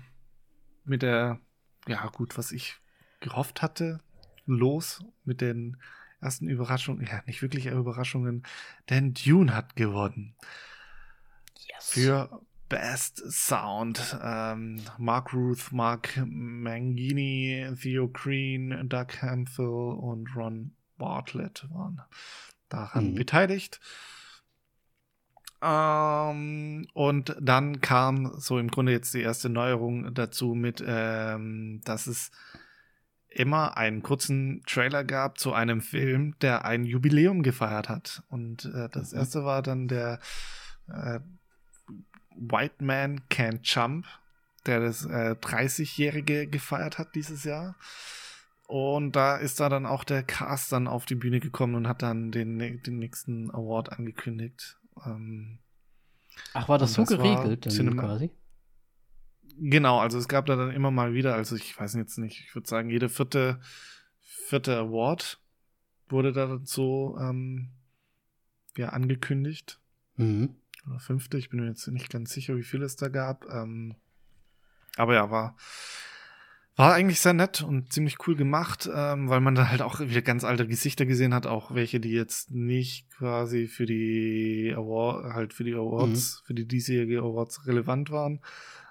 mit 0.84 1.02
der, 1.02 1.38
ja 1.86 2.06
gut, 2.06 2.36
was 2.38 2.50
ich 2.50 2.76
gehofft 3.20 3.62
hatte, 3.62 4.00
los 4.46 5.04
mit 5.24 5.40
den 5.40 5.76
ersten 6.24 6.48
Überraschungen, 6.48 7.06
ja, 7.06 7.22
nicht 7.26 7.42
wirklich 7.42 7.66
Überraschungen, 7.66 8.42
denn 8.90 9.14
Dune 9.14 9.54
hat 9.54 9.76
gewonnen. 9.76 10.34
Yes. 11.68 11.90
Für 11.90 12.40
Best 12.68 13.22
Sound. 13.30 14.18
Ähm, 14.22 14.80
Mark 14.98 15.32
Ruth, 15.32 15.70
Mark 15.70 16.20
Mangini, 16.26 17.68
Theo 17.80 18.08
Green, 18.08 18.88
Doug 18.88 19.08
Hemphill 19.20 19.66
und 19.66 20.34
Ron 20.34 20.72
Bartlett 20.96 21.66
waren 21.70 22.00
daran 22.68 23.10
mhm. 23.10 23.14
beteiligt. 23.14 23.80
Ähm, 25.62 26.86
und 26.94 27.36
dann 27.40 27.80
kam 27.80 28.32
so 28.38 28.58
im 28.58 28.68
Grunde 28.68 28.92
jetzt 28.92 29.14
die 29.14 29.22
erste 29.22 29.48
Neuerung 29.48 30.12
dazu 30.14 30.54
mit, 30.54 30.82
ähm, 30.86 31.80
dass 31.84 32.06
es 32.06 32.30
immer 33.34 33.76
einen 33.76 34.02
kurzen 34.02 34.62
Trailer 34.66 35.04
gab 35.04 35.38
zu 35.38 35.52
einem 35.52 35.80
Film, 35.80 36.36
der 36.40 36.64
ein 36.64 36.84
Jubiläum 36.84 37.42
gefeiert 37.42 37.88
hat. 37.88 38.22
Und 38.28 38.66
äh, 38.66 38.88
das 38.90 39.12
mhm. 39.12 39.18
erste 39.18 39.44
war 39.44 39.62
dann 39.62 39.88
der 39.88 40.20
äh, 40.88 41.20
White 42.36 42.82
Man 42.82 43.20
Can't 43.30 43.60
Jump, 43.62 44.06
der 44.66 44.80
das 44.80 45.04
äh, 45.04 45.36
30-Jährige 45.40 46.46
gefeiert 46.46 46.98
hat 46.98 47.14
dieses 47.14 47.44
Jahr. 47.44 47.76
Und 48.66 49.12
da 49.12 49.36
ist 49.36 49.60
da 49.60 49.68
dann 49.68 49.84
auch 49.84 50.04
der 50.04 50.22
Cast 50.22 50.72
dann 50.72 50.88
auf 50.88 51.04
die 51.04 51.16
Bühne 51.16 51.40
gekommen 51.40 51.74
und 51.74 51.86
hat 51.86 52.02
dann 52.02 52.30
den, 52.30 52.58
den 52.58 52.98
nächsten 52.98 53.50
Award 53.50 53.92
angekündigt. 53.92 54.78
Ähm, 55.04 55.58
Ach, 56.54 56.68
war 56.68 56.78
das 56.78 56.94
so 56.94 57.02
das 57.02 57.10
geregelt 57.10 57.66
dann 57.66 57.96
quasi? 57.96 58.30
Genau, 59.58 59.98
also 60.00 60.18
es 60.18 60.28
gab 60.28 60.46
da 60.46 60.56
dann 60.56 60.70
immer 60.70 60.90
mal 60.90 61.14
wieder, 61.14 61.34
also 61.34 61.56
ich 61.56 61.78
weiß 61.78 61.94
jetzt 61.94 62.18
nicht, 62.18 62.40
ich 62.40 62.54
würde 62.54 62.68
sagen, 62.68 62.90
jede 62.90 63.08
vierte, 63.08 63.60
vierte 64.20 64.76
Award 64.76 65.40
wurde 66.08 66.32
da 66.32 66.60
so 66.64 67.16
ähm, 67.20 67.70
ja, 68.76 68.88
angekündigt. 68.90 69.80
Mhm. 70.16 70.56
Oder 70.86 70.98
fünfte, 70.98 71.38
ich 71.38 71.50
bin 71.50 71.60
mir 71.60 71.68
jetzt 71.68 71.86
nicht 71.88 72.10
ganz 72.10 72.32
sicher, 72.32 72.56
wie 72.56 72.62
viel 72.62 72.82
es 72.82 72.96
da 72.96 73.08
gab. 73.08 73.46
Ähm, 73.50 73.94
aber 74.96 75.14
ja, 75.14 75.30
war, 75.30 75.56
war 76.76 76.92
eigentlich 76.92 77.20
sehr 77.20 77.32
nett 77.32 77.62
und 77.62 77.92
ziemlich 77.92 78.16
cool 78.26 78.36
gemacht, 78.36 78.88
ähm, 78.92 79.28
weil 79.28 79.40
man 79.40 79.54
da 79.54 79.68
halt 79.68 79.82
auch 79.82 80.00
wieder 80.00 80.22
ganz 80.22 80.44
alte 80.44 80.66
Gesichter 80.66 81.06
gesehen 81.06 81.32
hat, 81.32 81.46
auch 81.46 81.74
welche, 81.74 82.00
die 82.00 82.12
jetzt 82.12 82.50
nicht 82.50 83.10
quasi 83.10 83.66
für 83.66 83.86
die 83.86 84.72
Award, 84.76 85.32
halt 85.32 85.54
für 85.54 85.64
die 85.64 85.74
Awards, 85.74 86.42
mhm. 86.42 86.46
für 86.46 86.54
die 86.54 86.66
diesjährige 86.66 87.20
Awards 87.20 87.66
relevant 87.66 88.10
waren 88.10 88.40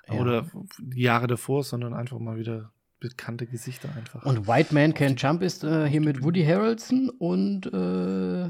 ja. 0.08 0.20
oder 0.20 0.46
die 0.80 1.02
Jahre 1.02 1.28
davor, 1.28 1.63
sondern 1.63 1.94
einfach 1.94 2.20
mal 2.20 2.38
wieder 2.38 2.72
bekannte 3.00 3.46
Gesichter 3.46 3.89
einfach. 3.96 4.24
Und 4.24 4.48
White 4.48 4.74
Man 4.74 4.94
Can 4.94 5.16
Jump 5.16 5.42
ist 5.42 5.63
äh, 5.63 5.88
hier 5.88 6.02
mit 6.02 6.24
Woody 6.24 6.44
Harrelson 6.46 7.10
und 7.10 7.66
äh, 7.68 8.50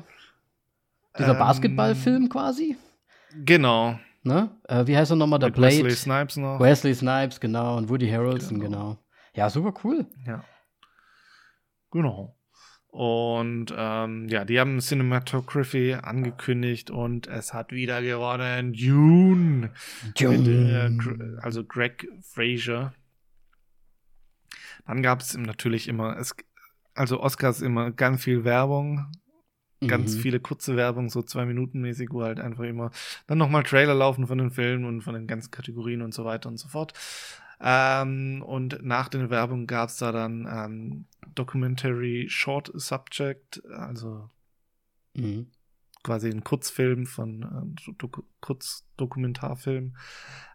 dieser 1.17 1.31
ähm, 1.31 1.39
Basketballfilm 1.39 2.29
quasi. 2.29 2.77
Genau. 3.45 3.97
Ne? 4.21 4.51
Äh, 4.67 4.85
wie 4.87 4.95
heißt 4.95 5.11
er 5.11 5.15
nochmal? 5.15 5.39
Der 5.39 5.49
Blade. 5.49 5.77
Wesley 5.77 5.91
Snipes 5.91 6.37
noch. 6.37 6.59
Wesley 6.59 6.93
Snipes, 6.93 7.39
genau. 7.39 7.77
Und 7.77 7.89
Woody 7.89 8.09
Harrelson, 8.09 8.59
genau. 8.59 8.77
genau. 8.77 8.97
Ja, 9.33 9.49
super 9.49 9.73
cool. 9.83 10.05
Ja. 10.25 10.43
Genau. 11.91 12.35
Und 12.93 13.73
ähm, 13.75 14.27
ja, 14.27 14.45
die 14.45 14.59
haben 14.59 14.79
Cinematography 14.79 15.95
angekündigt 15.95 16.91
und 16.91 17.25
es 17.25 17.51
hat 17.51 17.71
wieder 17.71 18.03
gewonnen. 18.03 18.73
Dune. 18.73 19.71
Dune. 20.15 20.91
Mit, 20.91 21.19
äh, 21.19 21.41
also 21.41 21.63
Greg 21.63 22.07
Fraser. 22.21 22.93
Dann 24.85 25.01
gab 25.01 25.21
es 25.21 25.35
natürlich 25.35 25.87
immer, 25.87 26.19
es, 26.19 26.35
also 26.93 27.19
Oscars 27.19 27.61
immer 27.61 27.89
ganz 27.89 28.23
viel 28.23 28.43
Werbung. 28.43 29.11
Ganz 29.87 30.15
mhm. 30.15 30.19
viele 30.19 30.39
kurze 30.39 30.75
Werbung, 30.75 31.09
so 31.09 31.23
zwei 31.23 31.45
Minuten 31.45 31.81
mäßig, 31.81 32.09
wo 32.11 32.21
halt 32.21 32.39
einfach 32.39 32.63
immer 32.63 32.91
dann 33.25 33.39
nochmal 33.39 33.63
Trailer 33.63 33.95
laufen 33.95 34.27
von 34.27 34.37
den 34.37 34.51
Filmen 34.51 34.85
und 34.85 35.01
von 35.01 35.15
den 35.15 35.25
ganzen 35.25 35.49
Kategorien 35.49 36.03
und 36.03 36.13
so 36.13 36.25
weiter 36.25 36.47
und 36.47 36.57
so 36.57 36.67
fort. 36.67 36.93
Ähm, 37.59 38.43
und 38.45 38.83
nach 38.83 39.09
den 39.09 39.31
Werbungen 39.31 39.65
gab 39.65 39.89
es 39.89 39.97
da 39.97 40.11
dann 40.11 40.47
ähm, 40.47 41.05
Documentary 41.35 42.27
Short 42.27 42.69
Subject, 42.81 43.59
also 43.77 44.29
mhm. 45.17 45.45
Quasi 46.03 46.29
ein 46.29 46.43
Kurzfilm 46.43 47.05
von 47.05 47.75
äh, 47.87 47.91
Doku 47.97 48.23
Kurzdokumentarfilm. 48.41 49.95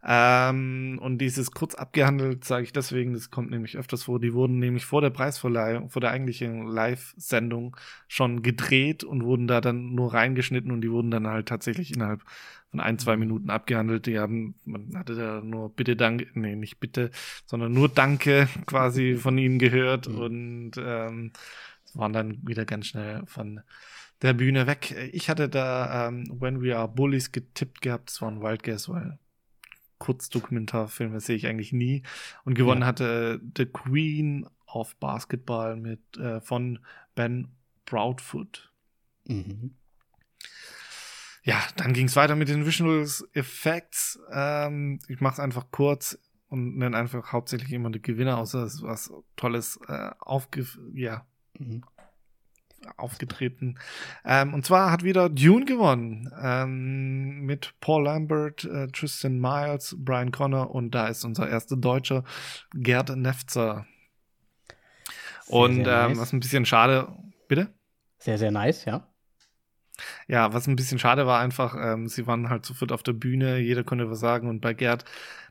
Ähm, 0.07 0.99
und 1.03 1.19
dieses 1.19 1.53
kurz 1.53 1.75
abgehandelt, 1.75 2.45
sage 2.45 2.65
ich 2.65 2.73
deswegen, 2.75 3.15
das 3.15 3.31
kommt 3.31 3.51
nämlich 3.51 3.79
öfters 3.79 4.05
vor. 4.05 4.21
Die 4.21 4.35
wurden 4.35 4.59
nämlich 4.59 4.85
vor 4.85 5.01
der 5.01 5.09
Preisverleihung, 5.11 5.89
vor 5.89 6.01
der 6.01 6.11
eigentlichen 6.11 6.67
Live-Sendung 6.67 7.77
schon 8.07 8.43
gedreht 8.43 9.05
und 9.05 9.25
wurden 9.25 9.49
da 9.49 9.63
dann 9.63 9.95
nur 9.95 10.13
reingeschnitten 10.13 10.71
und 10.71 10.83
die 10.83 10.91
wurden 10.91 11.11
dann 11.11 11.27
halt 11.27 11.49
tatsächlich 11.49 11.95
innerhalb 11.95 12.23
von 12.71 12.81
ein, 12.81 12.99
zwei 12.99 13.17
Minuten 13.17 13.49
abgehandelt. 13.49 14.05
Die 14.05 14.19
haben, 14.19 14.55
man 14.67 14.95
hatte 14.95 15.15
da 15.15 15.41
nur 15.41 15.75
Bitte, 15.75 15.97
Danke, 15.97 16.27
nee, 16.35 16.57
nicht 16.57 16.81
Bitte, 16.81 17.11
sondern 17.47 17.73
nur 17.73 17.89
Danke 17.89 18.49
quasi 18.67 19.17
von 19.17 19.39
ihnen 19.39 19.59
gehört 19.59 20.09
mhm. 20.09 20.19
und 20.19 20.71
ähm, 20.79 21.33
waren 21.95 22.13
dann 22.13 22.47
wieder 22.47 22.67
ganz 22.67 22.87
schnell 22.87 23.23
von 23.27 23.61
der 24.23 24.33
Bühne 24.33 24.67
weg. 24.67 24.91
Ich 25.13 25.31
hatte 25.31 25.49
da 25.49 26.09
ähm, 26.09 26.25
When 26.41 26.63
We 26.63 26.77
Are 26.77 26.89
Bullies 26.89 27.33
getippt 27.33 27.81
gehabt, 27.81 28.11
das 28.11 28.21
war 28.21 28.31
ein 28.31 28.43
Wild 28.43 28.63
Guess, 28.63 28.89
weil 28.89 29.19
Kurzdokumentarfilme 29.99 31.21
sehe 31.21 31.37
ich 31.37 31.47
eigentlich 31.47 31.73
nie. 31.73 32.03
Und 32.45 32.55
gewonnen 32.55 32.83
ja. 32.83 32.87
hatte 32.87 33.41
The 33.57 33.67
Queen 33.67 34.47
of 34.67 34.97
Basketball 34.97 35.77
mit 35.77 36.17
äh, 36.17 36.41
von 36.41 36.81
Ben 37.15 37.49
Proudfoot. 37.87 38.73
Mhm. 39.27 39.75
Ja, 41.43 41.63
dann 41.77 41.95
ging 41.95 42.07
es 42.07 42.17
weiter 42.17 42.37
mit 42.37 42.49
den 42.49 42.67
Visual 42.67 43.07
Effects. 43.33 44.19
Ähm, 44.31 45.01
ich 45.09 45.21
mache 45.21 45.35
es 45.35 45.41
einfach 45.41 45.71
kurz 45.71 46.19
und 46.49 46.77
nenne 46.77 46.97
einfach 46.97 47.33
hauptsächlich 47.33 47.73
immer 47.73 47.91
die 47.91 48.03
Gewinner, 48.03 48.39
außer 48.39 48.65
es 48.65 48.83
was 48.83 49.13
Tolles 49.37 49.81
äh, 49.89 50.11
aufge 50.19 50.67
ja, 50.93 51.27
mhm. 51.59 51.83
Aufgetreten. 52.97 53.79
Ähm, 54.25 54.55
und 54.55 54.65
zwar 54.65 54.91
hat 54.91 55.03
wieder 55.03 55.29
Dune 55.29 55.65
gewonnen 55.65 56.31
ähm, 56.41 57.41
mit 57.41 57.75
Paul 57.81 58.05
Lambert, 58.05 58.65
äh, 58.65 58.89
Tristan 58.89 59.39
Miles, 59.39 59.97
Brian 59.99 60.33
Connor 60.33 60.75
und 60.75 60.95
da 60.95 61.09
ist 61.09 61.25
unser 61.25 61.49
erster 61.49 61.77
Deutscher 61.77 62.25
Gerd 62.75 63.15
Nefzer. 63.17 63.87
und 65.49 65.85
sehr 65.85 66.03
ähm, 66.03 66.09
nice. 66.13 66.19
was 66.19 66.33
ein 66.33 66.41
bisschen 66.41 66.67
schade, 66.67 67.09
bitte? 67.49 67.73
Sehr, 68.19 68.39
sehr 68.39 68.51
nice, 68.51 68.85
ja. 68.85 69.07
Ja, 70.29 70.53
was 70.53 70.67
ein 70.67 70.77
bisschen 70.77 70.99
schade 70.99 71.27
war 71.27 71.41
einfach, 71.41 71.75
ähm, 71.77 72.09
sie 72.09 72.27
waren 72.27 72.49
halt 72.51 72.65
sofort 72.65 72.93
auf 72.93 73.03
der 73.03 73.15
Bühne, 73.15 73.59
jeder 73.59 73.85
konnte 73.85 74.11
was 74.11 74.21
sagen 74.21 74.49
und 74.49 74.61
bei 74.61 74.73
Gerd 74.73 75.05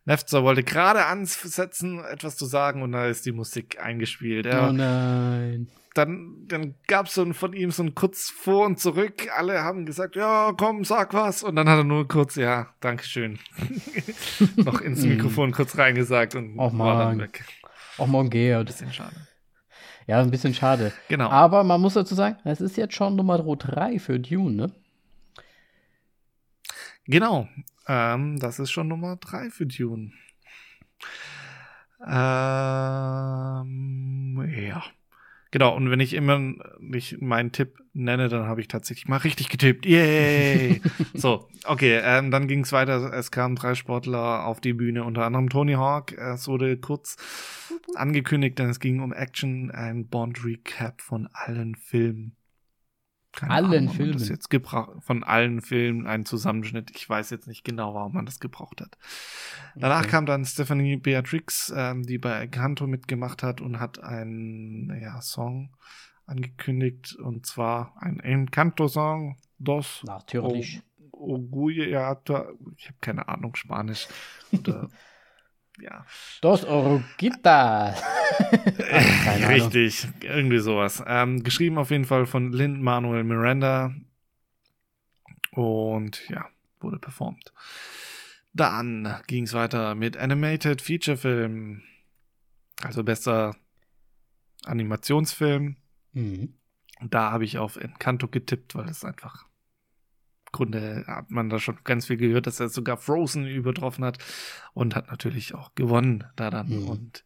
Nefzer 0.05 0.43
wollte 0.43 0.63
gerade 0.63 1.05
ansetzen, 1.05 2.03
etwas 2.03 2.37
zu 2.37 2.45
sagen 2.45 2.81
und 2.81 2.93
da 2.93 3.07
ist 3.07 3.25
die 3.25 3.33
Musik 3.33 3.83
eingespielt. 3.83 4.45
Er, 4.45 4.69
oh 4.69 4.71
nein. 4.71 5.67
Dann, 5.97 6.45
dann 6.47 6.75
gab 6.85 7.07
es 7.07 7.15
so 7.15 7.33
von 7.33 7.53
ihm 7.53 7.71
so 7.71 7.81
ein 7.81 7.95
kurz 7.95 8.29
vor 8.29 8.67
und 8.67 8.79
zurück. 8.79 9.27
Alle 9.35 9.63
haben 9.63 9.85
gesagt, 9.85 10.15
ja, 10.15 10.53
komm, 10.55 10.85
sag 10.85 11.13
was. 11.13 11.41
Und 11.41 11.55
dann 11.55 11.67
hat 11.67 11.79
er 11.79 11.83
nur 11.83 12.07
kurz, 12.07 12.35
ja, 12.35 12.67
Dankeschön. 12.81 13.39
noch 14.57 14.81
ins 14.81 15.01
hm. 15.01 15.09
Mikrofon 15.09 15.51
kurz 15.51 15.75
reingesagt 15.77 16.35
und 16.35 16.59
Och, 16.59 16.77
war 16.77 16.99
dann 16.99 17.19
weg. 17.19 17.43
Auch 17.97 18.05
mal 18.05 18.29
Gerd. 18.29 18.67
Bisschen 18.67 18.93
schade. 18.93 19.15
Ja, 20.05 20.19
ein 20.21 20.29
bisschen 20.29 20.53
schade. 20.53 20.93
Genau. 21.09 21.29
Aber 21.29 21.63
man 21.63 21.81
muss 21.81 21.95
dazu 21.95 22.13
sagen, 22.13 22.37
es 22.43 22.61
ist 22.61 22.77
jetzt 22.77 22.93
schon 22.93 23.15
Nummer 23.15 23.39
3 23.39 23.97
für 23.97 24.19
Dune, 24.19 24.55
ne? 24.55 24.71
Genau. 27.05 27.47
Ähm, 27.87 28.39
das 28.39 28.59
ist 28.59 28.69
schon 28.69 28.87
Nummer 28.87 29.15
3 29.15 29.49
für 29.49 29.65
Dune. 29.65 30.11
Ähm, 32.05 32.13
ja. 34.55 34.83
Genau, 35.51 35.75
und 35.75 35.89
wenn 35.89 35.99
ich 35.99 36.13
immer 36.13 36.39
nicht 36.79 37.21
meinen 37.21 37.51
Tipp 37.51 37.77
nenne, 37.93 38.29
dann 38.29 38.47
habe 38.47 38.61
ich 38.61 38.67
tatsächlich 38.67 39.07
mal 39.07 39.17
richtig 39.17 39.49
getippt. 39.49 39.85
Yay! 39.85 40.81
so, 41.13 41.47
okay, 41.65 41.99
ähm, 42.03 42.31
dann 42.31 42.47
ging 42.47 42.61
es 42.61 42.71
weiter. 42.71 43.13
Es 43.13 43.31
kamen 43.31 43.55
drei 43.55 43.75
Sportler 43.75 44.45
auf 44.45 44.59
die 44.59 44.73
Bühne, 44.73 45.03
unter 45.03 45.25
anderem 45.25 45.49
Tony 45.49 45.73
Hawk. 45.73 46.13
Es 46.13 46.47
wurde 46.47 46.77
kurz 46.77 47.17
angekündigt, 47.95 48.59
denn 48.59 48.69
es 48.69 48.79
ging 48.79 49.01
um 49.01 49.13
Action, 49.13 49.71
ein 49.71 50.07
Bond 50.07 50.43
Recap 50.43 51.01
von 51.01 51.27
allen 51.31 51.75
Filmen. 51.75 52.35
Keine 53.37 53.53
allen 53.53 53.71
Ahnung, 53.71 53.93
Filmen. 53.93 54.13
Das 54.13 54.29
jetzt 54.29 54.49
gebraucht, 54.49 55.03
von 55.03 55.23
allen 55.23 55.61
Filmen 55.61 56.07
ein 56.07 56.25
Zusammenschnitt. 56.25 56.89
Ich 56.95 57.07
weiß 57.07 57.29
jetzt 57.29 57.47
nicht 57.47 57.63
genau, 57.63 57.93
warum 57.93 58.13
man 58.13 58.25
das 58.25 58.39
gebraucht 58.39 58.81
hat. 58.81 58.97
Danach 59.75 59.99
okay. 59.99 60.09
kam 60.09 60.25
dann 60.25 60.43
Stephanie 60.43 60.97
Beatrix, 60.97 61.71
ähm, 61.75 62.01
die 62.01 62.17
bei 62.17 62.47
Canto 62.47 62.87
mitgemacht 62.87 63.43
hat 63.43 63.61
und 63.61 63.79
hat 63.79 64.03
einen 64.03 64.99
ja, 64.99 65.21
Song 65.21 65.69
angekündigt 66.25 67.15
und 67.15 67.45
zwar 67.45 67.93
ein 67.99 68.19
Encanto-Song. 68.19 69.37
Dos. 69.59 70.01
Natürlich. 70.03 70.81
Oguye, 71.11 71.89
ja, 71.89 72.19
ich 72.75 72.87
habe 72.87 72.97
keine 73.01 73.27
Ahnung, 73.27 73.55
Spanisch. 73.55 74.07
Oder 74.51 74.89
ja. 75.79 76.05
Dos 76.41 76.63
Oruguitas. 76.63 78.01
Richtig, 79.47 80.07
irgendwie 80.21 80.59
sowas. 80.59 81.03
Ähm, 81.05 81.43
geschrieben 81.43 81.77
auf 81.77 81.91
jeden 81.91 82.05
Fall 82.05 82.25
von 82.25 82.51
Lin 82.51 82.81
Manuel 82.81 83.23
Miranda. 83.23 83.93
Und 85.51 86.27
ja, 86.29 86.45
wurde 86.79 86.99
performt. 86.99 87.53
Dann 88.53 89.21
ging 89.27 89.43
es 89.43 89.53
weiter 89.53 89.95
mit 89.95 90.17
Animated 90.17 90.81
Feature 90.81 91.17
Film. 91.17 91.83
Also 92.81 93.03
bester 93.03 93.55
Animationsfilm. 94.65 95.77
Mhm. 96.13 96.53
Und 96.99 97.13
da 97.13 97.31
habe 97.31 97.45
ich 97.45 97.57
auf 97.57 97.77
Encanto 97.77 98.27
getippt, 98.27 98.75
weil 98.75 98.89
es 98.89 99.03
einfach 99.03 99.45
Grunde 100.57 101.03
hat 101.07 101.29
man 101.29 101.49
da 101.49 101.59
schon 101.59 101.77
ganz 101.83 102.07
viel 102.07 102.17
gehört, 102.17 102.47
dass 102.47 102.59
er 102.59 102.69
sogar 102.69 102.97
Frozen 102.97 103.45
übertroffen 103.45 104.03
hat 104.03 104.17
und 104.73 104.95
hat 104.95 105.09
natürlich 105.11 105.53
auch 105.53 105.75
gewonnen 105.75 106.23
da 106.35 106.49
dann. 106.49 106.69
Mhm. 106.69 106.87
Und 106.87 107.23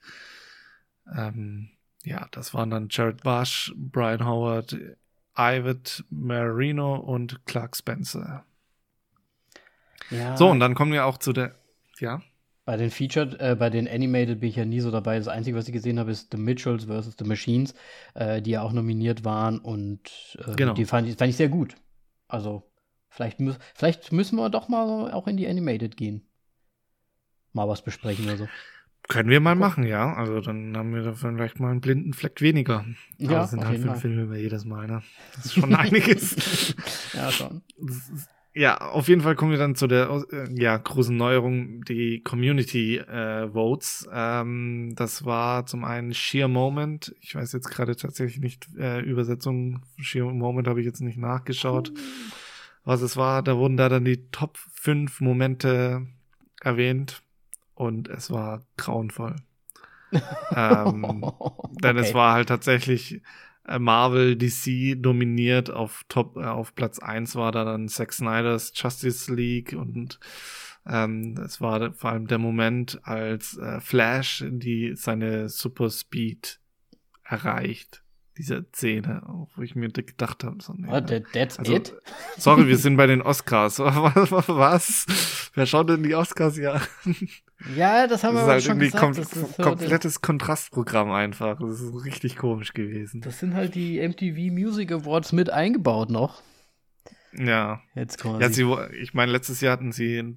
ähm, 1.16 1.70
ja, 2.04 2.28
das 2.32 2.54
waren 2.54 2.70
dann 2.70 2.88
Jared 2.90 3.24
Bush, 3.24 3.74
Brian 3.76 4.26
Howard, 4.26 4.78
Ivet 5.38 6.04
Marino 6.10 6.96
und 6.96 7.46
Clark 7.46 7.78
Spencer. 7.78 8.44
Ja. 10.10 10.36
So, 10.36 10.50
und 10.50 10.60
dann 10.60 10.76
kommen 10.76 10.92
wir 10.92 11.06
auch 11.06 11.18
zu 11.18 11.32
der, 11.32 11.56
ja. 12.00 12.22
Bei 12.66 12.76
den 12.76 12.92
Featured, 12.92 13.40
äh, 13.40 13.56
bei 13.58 13.70
den 13.70 13.88
Animated 13.88 14.42
bin 14.42 14.50
ich 14.50 14.56
ja 14.58 14.66
nie 14.66 14.82
so 14.82 14.92
dabei. 14.92 15.18
Das 15.18 15.28
Einzige, 15.28 15.58
was 15.58 15.68
ich 15.68 15.74
gesehen 15.74 16.00
habe, 16.00 16.12
ist 16.12 16.32
The 16.32 16.38
Mitchells 16.38 16.86
vs. 16.86 17.16
The 17.18 17.26
Machines, 17.26 17.74
äh, 18.14 18.42
die 18.42 18.52
ja 18.52 18.62
auch 18.62 18.74
nominiert 18.74 19.24
waren 19.24 19.60
und 19.60 20.38
äh, 20.46 20.56
genau. 20.56 20.74
die 20.74 20.86
fand 20.86 21.08
ich, 21.08 21.16
fand 21.16 21.30
ich 21.30 21.38
sehr 21.38 21.50
gut. 21.50 21.76
Also 22.28 22.71
Vielleicht, 23.12 23.42
mü 23.42 23.54
vielleicht 23.76 24.14
müssen 24.14 24.38
wir 24.38 24.50
doch 24.50 24.70
mal 24.70 25.12
auch 25.12 25.28
in 25.28 25.36
die 25.36 25.48
Animated 25.48 25.98
gehen. 25.98 26.26
Mal 27.52 27.68
was 27.68 27.84
besprechen 27.84 28.26
oder 28.26 28.38
so. 28.38 28.48
Können 29.10 29.30
wir 29.30 29.42
mal 29.42 29.56
machen, 29.56 29.86
ja. 29.86 30.14
Also 30.14 30.40
dann 30.40 30.78
haben 30.78 30.94
wir 30.96 31.04
da 31.04 31.14
vielleicht 31.14 31.60
mal 31.60 31.72
einen 31.72 31.82
blinden 31.82 32.14
Fleck 32.14 32.40
weniger. 32.40 32.86
Ja, 33.18 33.30
Aber 33.30 33.40
das 33.40 33.52
sind 33.52 33.66
halt 33.66 33.82
fünf 33.82 34.00
Filme 34.00 34.24
über 34.24 34.38
jedes 34.38 34.64
Mal, 34.64 34.88
ne? 34.88 35.04
Das 35.36 35.48
ist 35.48 35.56
schon 35.56 35.76
einiges. 35.76 36.74
ja, 37.14 37.30
schon. 37.32 37.62
Ja, 38.54 38.78
auf 38.78 39.10
jeden 39.10 39.22
Fall 39.22 39.36
kommen 39.36 39.52
wir 39.52 39.58
dann 39.58 39.76
zu 39.76 39.88
der 39.88 40.24
äh, 40.32 40.48
ja, 40.54 40.78
großen 40.78 41.16
Neuerung, 41.16 41.84
die 41.84 42.22
Community 42.22 42.98
äh, 42.98 43.50
Votes. 43.50 44.08
Ähm, 44.14 44.94
das 44.96 45.26
war 45.26 45.66
zum 45.66 45.84
einen 45.84 46.14
Sheer 46.14 46.48
Moment. 46.48 47.14
Ich 47.20 47.36
weiß 47.36 47.52
jetzt 47.52 47.70
gerade 47.70 47.98
tatsächlich 47.98 48.40
nicht, 48.40 48.70
äh, 48.78 49.02
Übersetzung 49.02 49.82
Sheer 49.98 50.26
Moment 50.26 50.70
habe 50.70 50.80
ich 50.80 50.86
jetzt 50.86 51.02
nicht 51.02 51.18
nachgeschaut. 51.18 51.92
Was 52.84 53.02
es 53.02 53.18
war. 53.18 53.44
Da 53.44 53.58
wurden 53.58 53.78
da 53.78 53.90
dann 53.90 54.06
die 54.06 54.30
Top 54.32 54.58
5 54.58 55.22
Momente 55.22 56.08
erwähnt 56.62 57.22
und 57.76 58.08
es 58.08 58.32
war 58.32 58.64
grauenvoll. 58.78 59.36
ähm, 60.56 61.24
okay. 61.24 61.76
Denn 61.84 61.98
es 61.98 62.14
war 62.14 62.34
halt 62.34 62.50
tatsächlich 62.50 63.22
äh, 63.68 63.80
Marvel 63.80 64.36
DC 64.36 65.02
dominiert 65.02 65.70
auf 65.70 66.04
Top 66.10 66.38
äh, 66.38 66.46
auf 66.46 66.76
Platz 66.76 67.00
1 67.00 67.36
war 67.36 67.52
da 67.52 67.64
dann 67.64 67.88
Zack 67.88 68.14
Snyder's 68.14 68.74
Justice 68.76 69.34
League 69.34 69.74
und 69.74 70.20
ähm, 70.86 71.36
es 71.46 71.62
war 71.62 71.94
vor 71.94 72.12
allem 72.12 72.28
der 72.28 72.40
Moment, 72.40 73.00
als 73.04 73.58
äh, 73.58 73.80
Flash 73.80 74.44
die 74.48 74.96
seine 74.96 75.48
Super 75.48 75.90
Speed 75.90 76.60
erreicht 77.24 78.01
dieser 78.38 78.64
Szene, 78.72 79.22
wo 79.56 79.62
ich 79.62 79.76
mir 79.76 79.90
gedacht 79.90 80.44
habe, 80.44 80.62
so, 80.62 80.74
nee, 80.74 80.88
oh, 80.90 81.02
that's 81.34 81.60
also, 81.60 81.76
it? 81.76 81.94
Sorry, 82.38 82.68
wir 82.68 82.78
sind 82.78 82.98
bei 82.98 83.08
den 83.08 83.22
Oscars. 83.22 83.80
Was? 83.80 85.06
Wer 85.54 85.66
schaut 85.66 85.90
denn 85.90 86.04
die 86.04 86.16
Oscars 86.16 86.58
ja? 86.58 86.82
Ja, 87.76 88.08
das 88.08 88.24
haben 88.24 88.36
das 88.36 88.46
wir 88.46 88.52
halt 88.52 88.64
schon 88.64 88.80
gesagt. 88.80 89.04
Kom 89.04 89.14
das 89.14 89.32
ist 89.34 89.56
so 89.58 89.64
komplettes 89.64 90.22
Kontrastprogramm 90.22 91.12
einfach. 91.12 91.60
Das 91.60 91.82
ist 91.82 92.06
richtig 92.06 92.38
komisch 92.38 92.74
gewesen. 92.74 93.22
Das 93.22 93.40
sind 93.40 93.54
halt 93.54 93.76
die 93.76 94.00
MTV 94.00 94.52
Music 94.54 94.92
Awards 94.92 95.32
mit 95.32 95.50
eingebaut 95.50 96.10
noch. 96.10 96.42
Ja. 97.34 97.82
Jetzt 97.96 98.18
quasi. 98.20 98.42
Ja, 98.42 98.50
sie, 98.50 98.96
ich 99.02 99.14
meine, 99.14 99.32
letztes 99.32 99.62
Jahr 99.62 99.74
hatten 99.74 99.92
sie 99.92 100.36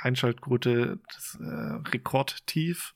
Einschaltquote 0.00 0.98
das, 1.06 1.38
äh, 1.40 1.88
rekordtief. 1.90 2.94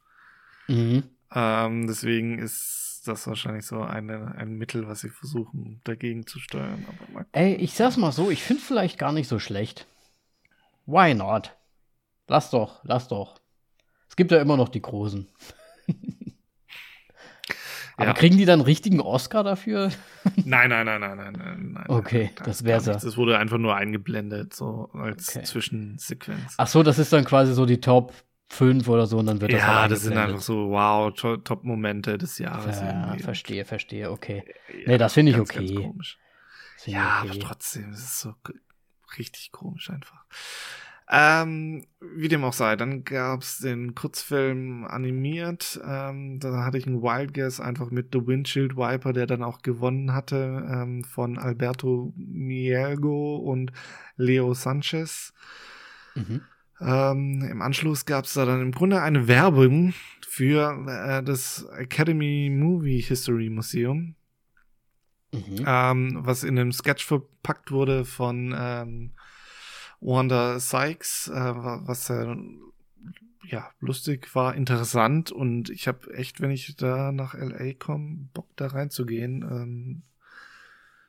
Mhm. 0.69 1.05
Ähm, 1.35 1.87
deswegen 1.87 2.39
ist 2.39 3.03
das 3.07 3.27
wahrscheinlich 3.27 3.67
so 3.67 3.83
eine, 3.83 4.35
ein 4.37 4.53
Mittel, 4.53 4.89
was 4.89 5.01
sie 5.01 5.11
versuchen 5.11 5.81
dagegen 5.85 6.27
zu 6.27 6.39
steuern. 6.39 6.85
Ey, 7.33 7.55
ich 7.55 7.75
sag's 7.75 7.97
mal 7.97 8.13
so, 8.13 8.31
ich 8.31 8.43
finde 8.43 8.63
vielleicht 8.63 8.99
gar 8.99 9.13
nicht 9.13 9.29
so 9.29 9.39
schlecht. 9.39 9.87
Why 10.87 11.15
not? 11.15 11.57
Lass 12.29 12.51
doch, 12.51 12.81
lass 12.85 13.09
doch. 13.09 13.41
Es 14.09 14.17
gibt 14.17 14.33
ja 14.33 14.41
immer 14.41 14.57
noch 14.57 14.69
die 14.69 14.83
Großen. 14.83 15.29
Aber 17.99 18.09
ja. 18.09 18.13
kriegen 18.13 18.37
die 18.37 18.45
dann 18.45 18.61
richtigen 18.61 19.01
Oscar 19.01 19.43
dafür? 19.43 19.91
nein, 20.45 20.69
nein, 20.69 20.85
nein, 20.85 21.01
nein, 21.01 21.17
nein, 21.17 21.71
nein. 21.73 21.85
Okay, 21.89 22.31
das, 22.37 22.47
das 22.47 22.65
wäre 22.65 22.81
so. 22.81 22.93
Das 22.93 23.17
wurde 23.17 23.39
einfach 23.39 23.57
nur 23.57 23.75
eingeblendet, 23.75 24.55
so 24.55 24.91
als 24.93 25.31
okay. 25.35 25.45
Zwischensequenz. 25.45 26.55
Ach 26.59 26.67
so, 26.67 26.83
das 26.83 26.99
ist 26.99 27.13
dann 27.13 27.25
quasi 27.25 27.55
so 27.55 27.65
die 27.65 27.81
Top 27.81 28.13
fünf 28.49 28.89
oder 28.89 29.07
so 29.07 29.19
und 29.19 29.27
dann 29.27 29.41
wird 29.41 29.53
das 29.53 29.61
Ja, 29.61 29.83
halt 29.83 29.91
das 29.91 30.03
sind 30.03 30.17
einfach 30.17 30.41
so, 30.41 30.71
wow, 30.71 31.13
Top-Momente 31.13 32.19
des 32.19 32.39
Jahres. 32.39 32.81
Ja, 32.81 33.07
irgendwie. 33.07 33.23
verstehe, 33.23 33.65
verstehe, 33.65 34.11
okay. 34.11 34.45
Ja, 34.69 34.85
nee, 34.87 34.99
das 34.99 35.15
finde 35.15 35.33
ich 35.33 35.37
ganz, 35.39 35.51
okay. 35.51 35.75
Ganz 35.75 35.87
komisch. 35.87 36.19
Ja, 36.85 37.23
okay. 37.23 37.31
aber 37.31 37.41
trotzdem, 37.41 37.91
es 37.91 38.01
ist 38.01 38.21
so 38.21 38.35
richtig 39.19 39.51
komisch 39.53 39.91
einfach. 39.91 40.25
Ähm, 41.09 41.87
wie 42.01 42.27
dem 42.27 42.43
auch 42.43 42.53
sei, 42.53 42.75
dann 42.75 43.05
gab's 43.05 43.59
den 43.59 43.95
Kurzfilm 43.95 44.85
animiert. 44.85 45.81
Ähm, 45.85 46.41
da 46.41 46.65
hatte 46.65 46.79
ich 46.79 46.87
einen 46.87 47.01
Wild 47.01 47.33
Guess 47.33 47.61
einfach 47.61 47.91
mit 47.91 48.09
The 48.13 48.27
Windshield 48.27 48.77
Wiper, 48.77 49.13
der 49.13 49.27
dann 49.27 49.45
auch 49.45 49.63
gewonnen 49.63 50.13
hatte, 50.13 50.67
ähm, 50.69 51.05
von 51.05 51.39
Alberto 51.39 52.13
Mielgo 52.17 53.37
und 53.37 53.71
Leo 54.17 54.53
Sanchez. 54.55 55.33
Mhm. 56.17 56.41
Ähm, 56.81 57.43
Im 57.51 57.63
Anschluss 57.63 58.05
gab 58.05 58.27
es 58.27 58.35
da 58.35 58.45
dann 58.45 58.61
im 58.61 58.73
Grunde 58.73 59.01
eine 59.01 59.29
Werbung 59.29 59.95
für 60.29 60.87
äh, 60.87 61.23
das 61.23 61.65
Academy 61.77 62.51
Movie 62.53 63.01
History 63.01 63.49
Museum, 63.49 64.15
mhm. 65.33 65.65
ähm, 65.67 66.19
was 66.21 66.45
in 66.45 66.59
einem 66.59 66.73
Sketch 66.73 67.05
verpackt 67.05 67.71
wurde 67.71 68.05
von 68.05 68.55
ähm, 68.57 69.13
Wanda 70.01 70.61
Sykes, 70.61 71.29
äh, 71.29 71.55
was 71.55 72.11
äh, 72.11 72.37
ja 73.45 73.71
lustig 73.81 74.35
war, 74.35 74.55
interessant 74.55 75.33
und 75.33 75.71
ich 75.71 75.89
habe 75.89 76.13
echt, 76.13 76.41
wenn 76.41 76.51
ich 76.51 76.77
da 76.77 77.13
nach 77.13 77.35
LA 77.35 77.73
komme, 77.79 78.29
Bock 78.35 78.49
da 78.57 78.67
reinzugehen. 78.67 79.43
Ähm, 79.43 80.03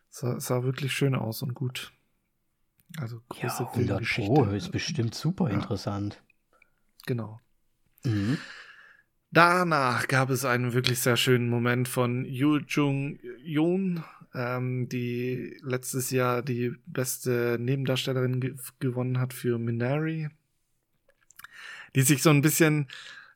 sah, 0.09 0.39
sah 0.39 0.63
wirklich 0.63 0.93
schön 0.93 1.15
aus 1.15 1.41
und 1.41 1.53
gut. 1.53 1.91
Also 2.97 3.21
große 3.29 3.63
ja, 3.63 3.69
100 3.69 4.03
Pro 4.03 4.43
ist 4.45 4.71
bestimmt 4.71 5.13
super 5.13 5.49
ja. 5.49 5.55
interessant. 5.55 6.23
Genau. 7.05 7.39
Mhm. 8.03 8.37
Danach 9.31 10.07
gab 10.07 10.29
es 10.29 10.45
einen 10.45 10.73
wirklich 10.73 10.99
sehr 10.99 11.17
schönen 11.17 11.49
Moment 11.49 11.87
von 11.87 12.23
Yu 12.25 12.59
Jung 12.67 13.19
Yoon, 13.43 14.03
ähm, 14.33 14.87
die 14.87 15.57
letztes 15.61 16.11
Jahr 16.11 16.41
die 16.41 16.73
beste 16.85 17.57
Nebendarstellerin 17.59 18.39
ge 18.39 18.55
gewonnen 18.79 19.19
hat 19.19 19.33
für 19.33 19.59
Minari, 19.59 20.29
die 21.93 22.01
sich 22.01 22.23
so 22.23 22.29
ein 22.29 22.41
bisschen 22.41 22.87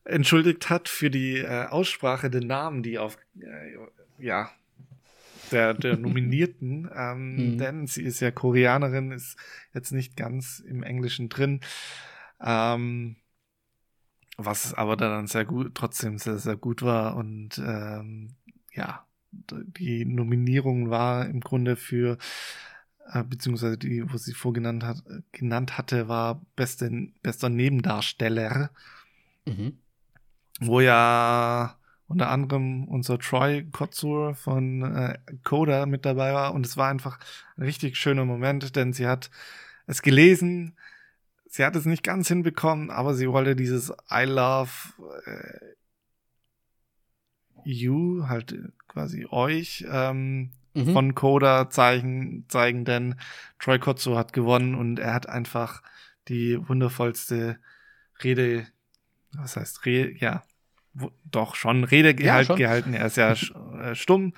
entschuldigt 0.05 0.69
hat 0.69 0.87
für 0.87 1.09
die 1.09 1.39
äh, 1.39 1.65
Aussprache 1.67 2.29
der 2.29 2.43
Namen, 2.43 2.83
die 2.83 2.97
auf 2.97 3.17
äh, 3.39 3.77
ja 4.17 4.49
der, 5.51 5.73
der 5.73 5.97
Nominierten, 5.97 6.89
ähm, 6.93 7.35
mhm. 7.35 7.57
denn 7.57 7.87
sie 7.87 8.03
ist 8.03 8.19
ja 8.19 8.31
Koreanerin, 8.31 9.11
ist 9.11 9.37
jetzt 9.73 9.91
nicht 9.91 10.15
ganz 10.15 10.59
im 10.59 10.83
Englischen 10.83 11.29
drin. 11.29 11.61
Ähm, 12.41 13.17
was 14.37 14.73
aber 14.73 14.97
dann 14.97 15.27
sehr 15.27 15.45
gut, 15.45 15.75
trotzdem 15.75 16.17
sehr, 16.17 16.39
sehr 16.39 16.55
gut 16.55 16.81
war 16.81 17.15
und 17.15 17.61
ähm, 17.63 18.35
ja, 18.73 19.05
die 19.31 20.05
Nominierung 20.05 20.89
war 20.89 21.27
im 21.27 21.39
Grunde 21.41 21.75
für 21.75 22.17
äh, 23.11 23.23
beziehungsweise 23.23 23.77
die, 23.77 24.11
wo 24.11 24.17
sie 24.17 24.33
vorgenannt 24.33 24.83
hat, 24.83 25.03
genannt 25.31 25.77
hatte, 25.77 26.07
war 26.07 26.41
beste, 26.55 26.89
bester 27.21 27.49
Nebendarsteller. 27.49 28.71
Mhm. 29.45 29.77
Wo 30.59 30.79
ja 30.79 31.77
unter 32.11 32.29
anderem 32.29 32.83
unser 32.85 33.17
Troy 33.17 33.63
Kotzur 33.71 34.35
von 34.35 34.83
äh, 34.83 35.17
Coda 35.43 35.85
mit 35.85 36.05
dabei 36.05 36.33
war. 36.33 36.53
Und 36.53 36.65
es 36.65 36.77
war 36.77 36.89
einfach 36.89 37.19
ein 37.57 37.63
richtig 37.63 37.97
schöner 37.97 38.25
Moment, 38.25 38.75
denn 38.75 38.93
sie 38.93 39.07
hat 39.07 39.31
es 39.87 40.01
gelesen. 40.01 40.77
Sie 41.47 41.65
hat 41.65 41.75
es 41.75 41.85
nicht 41.85 42.03
ganz 42.03 42.27
hinbekommen, 42.27 42.91
aber 42.91 43.13
sie 43.13 43.29
wollte 43.29 43.55
dieses 43.55 43.91
I 44.11 44.23
love 44.23 44.71
äh, 45.25 45.71
you, 47.63 48.27
halt 48.27 48.55
quasi 48.87 49.25
euch, 49.29 49.85
ähm, 49.89 50.51
mhm. 50.73 50.93
von 50.93 51.15
Coda 51.15 51.69
zeigen, 51.69 52.45
zeigen, 52.47 52.85
denn 52.85 53.15
Troy 53.59 53.79
Kotzo 53.79 54.17
hat 54.17 54.33
gewonnen 54.33 54.75
und 54.75 54.99
er 54.99 55.13
hat 55.13 55.27
einfach 55.27 55.81
die 56.27 56.57
wundervollste 56.67 57.57
Rede, 58.23 58.67
was 59.33 59.55
heißt 59.55 59.85
Rede, 59.85 60.17
ja, 60.17 60.43
doch 61.25 61.55
schon 61.55 61.83
Rede 61.83 62.21
ja, 62.21 62.43
schon. 62.43 62.57
gehalten. 62.57 62.93
Er 62.93 63.05
ist 63.05 63.17
ja 63.17 63.31
äh, 63.31 63.95
stumm, 63.95 64.33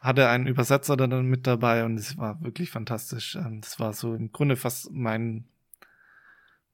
hatte 0.00 0.28
einen 0.28 0.46
Übersetzer 0.46 0.96
dann 0.96 1.26
mit 1.26 1.46
dabei 1.46 1.84
und 1.84 1.96
es 1.96 2.16
war 2.18 2.42
wirklich 2.42 2.70
fantastisch. 2.70 3.36
Ähm, 3.36 3.60
das 3.60 3.78
war 3.78 3.92
so 3.92 4.14
im 4.14 4.32
Grunde 4.32 4.56
fast 4.56 4.90
mein 4.90 5.44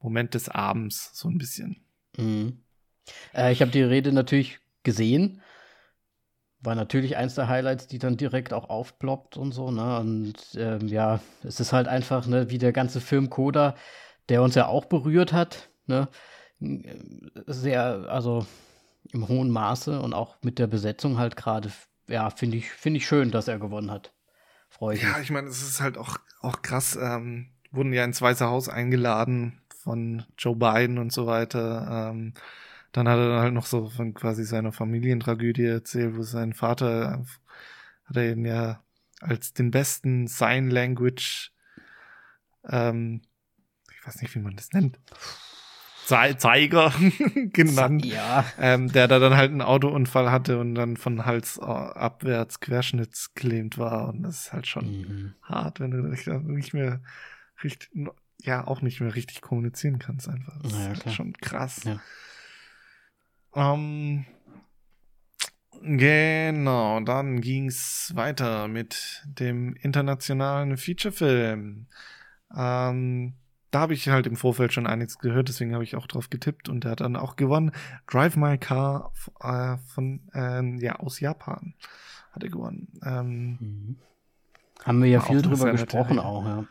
Moment 0.01 0.33
des 0.33 0.49
Abends, 0.49 1.11
so 1.13 1.29
ein 1.29 1.37
bisschen. 1.37 1.77
Mhm. 2.17 2.63
Äh, 3.33 3.51
ich 3.51 3.61
habe 3.61 3.71
die 3.71 3.83
Rede 3.83 4.11
natürlich 4.11 4.59
gesehen 4.83 5.41
war 6.61 6.75
natürlich 6.75 7.15
eins 7.17 7.35
der 7.35 7.47
Highlights, 7.47 7.87
die 7.87 7.99
dann 7.99 8.17
direkt 8.17 8.53
auch 8.53 8.69
aufploppt 8.69 9.37
und 9.37 9.53
so, 9.53 9.71
ne? 9.71 9.99
Und 9.99 10.35
ähm, 10.55 10.87
ja, 10.87 11.21
es 11.43 11.59
ist 11.59 11.71
halt 11.73 11.87
einfach, 11.87 12.27
ne, 12.27 12.49
wie 12.49 12.57
der 12.57 12.73
ganze 12.73 12.99
Film 13.01 13.29
Coda, 13.29 13.75
der 14.27 14.43
uns 14.43 14.55
ja 14.55 14.67
auch 14.67 14.85
berührt 14.85 15.31
hat, 15.31 15.69
ne? 15.87 16.09
Sehr, 17.47 17.83
also 18.09 18.45
im 19.11 19.27
hohen 19.27 19.49
Maße 19.49 20.01
und 20.01 20.13
auch 20.13 20.37
mit 20.41 20.59
der 20.59 20.67
Besetzung 20.67 21.17
halt 21.17 21.35
gerade, 21.35 21.71
ja, 22.07 22.29
finde 22.29 22.57
ich, 22.57 22.71
finde 22.71 22.97
ich 22.97 23.07
schön, 23.07 23.31
dass 23.31 23.47
er 23.47 23.59
gewonnen 23.59 23.91
hat. 23.91 24.13
Freue 24.69 24.95
ich 24.95 25.01
ja, 25.01 25.09
mich. 25.09 25.17
Ja, 25.17 25.23
ich 25.23 25.31
meine, 25.31 25.47
es 25.47 25.61
ist 25.61 25.81
halt 25.81 25.97
auch, 25.97 26.17
auch 26.41 26.61
krass, 26.61 26.97
ähm, 27.01 27.49
wurden 27.71 27.93
ja 27.93 28.03
ins 28.03 28.21
Weiße 28.21 28.45
Haus 28.45 28.69
eingeladen 28.69 29.61
von 29.69 30.23
Joe 30.37 30.55
Biden 30.55 30.97
und 30.97 31.11
so 31.11 31.25
weiter. 31.25 32.11
Ähm, 32.11 32.33
dann 32.91 33.07
hat 33.07 33.19
er 33.19 33.39
halt 33.39 33.53
noch 33.53 33.65
so 33.65 33.89
von 33.89 34.13
quasi 34.13 34.43
seiner 34.43 34.71
Familientragödie 34.71 35.65
erzählt, 35.65 36.17
wo 36.17 36.23
sein 36.23 36.53
Vater 36.53 37.23
hat 38.05 38.17
er 38.17 38.31
ihn 38.31 38.45
ja 38.45 38.83
als 39.19 39.53
den 39.53 39.71
besten 39.71 40.27
Sign 40.27 40.69
Language, 40.69 41.51
ähm, 42.67 43.21
ich 43.91 44.07
weiß 44.07 44.21
nicht, 44.21 44.33
wie 44.35 44.39
man 44.39 44.55
das 44.55 44.71
nennt, 44.71 44.99
Ze 46.09 46.37
Zeiger 46.37 46.91
genannt, 47.53 48.03
ja. 48.03 48.43
ähm, 48.57 48.91
der 48.91 49.07
da 49.07 49.19
dann 49.19 49.37
halt 49.37 49.51
einen 49.51 49.61
Autounfall 49.61 50.31
hatte 50.31 50.57
und 50.57 50.73
dann 50.73 50.97
von 50.97 51.23
Hals 51.27 51.59
abwärts 51.59 52.59
querschnittsgelähmt 52.59 53.77
war 53.77 54.09
und 54.09 54.23
das 54.23 54.45
ist 54.45 54.53
halt 54.53 54.65
schon 54.65 54.85
mhm. 54.89 55.33
hart, 55.43 55.79
wenn 55.79 55.91
du 55.91 55.97
nicht 56.01 56.73
mehr 56.73 57.01
richtig, 57.63 57.91
ja, 58.41 58.65
auch 58.65 58.81
nicht 58.81 59.01
mehr 59.01 59.13
richtig 59.13 59.41
kommunizieren 59.41 59.99
kannst 59.99 60.27
einfach. 60.27 60.57
Das 60.63 60.71
ja, 60.71 60.91
ist 60.91 61.05
halt 61.05 61.15
schon 61.15 61.33
krass. 61.33 61.83
Ja. 61.83 61.99
Ähm, 63.53 64.25
genau, 65.79 67.01
dann 67.01 67.39
ging's 67.39 68.13
weiter 68.15 68.67
mit 68.67 69.23
dem 69.27 69.75
internationalen 69.75 70.75
Featurefilm. 70.75 71.85
Ähm, 72.57 73.33
da 73.71 73.81
habe 73.81 73.93
ich 73.93 74.07
halt 74.09 74.27
im 74.27 74.35
Vorfeld 74.35 74.73
schon 74.73 74.87
einiges 74.87 75.19
gehört, 75.19 75.47
deswegen 75.47 75.73
habe 75.73 75.83
ich 75.83 75.95
auch 75.95 76.07
drauf 76.07 76.29
getippt 76.29 76.69
und 76.69 76.83
der 76.83 76.91
hat 76.91 77.01
dann 77.01 77.15
auch 77.15 77.35
gewonnen. 77.35 77.71
Drive 78.07 78.35
My 78.35 78.57
Car 78.57 79.11
äh, 79.41 79.77
von 79.93 80.21
äh, 80.33 80.63
ja 80.83 80.95
aus 80.97 81.19
Japan 81.19 81.75
hat 82.31 82.43
er 82.43 82.49
gewonnen. 82.49 82.87
Ähm, 83.03 83.57
mhm. 83.59 83.95
Haben 84.83 85.03
wir 85.03 85.09
ja 85.09 85.21
viel 85.21 85.41
drüber 85.41 85.71
gesprochen 85.71 86.19
auch, 86.19 86.45
ja. 86.45 86.65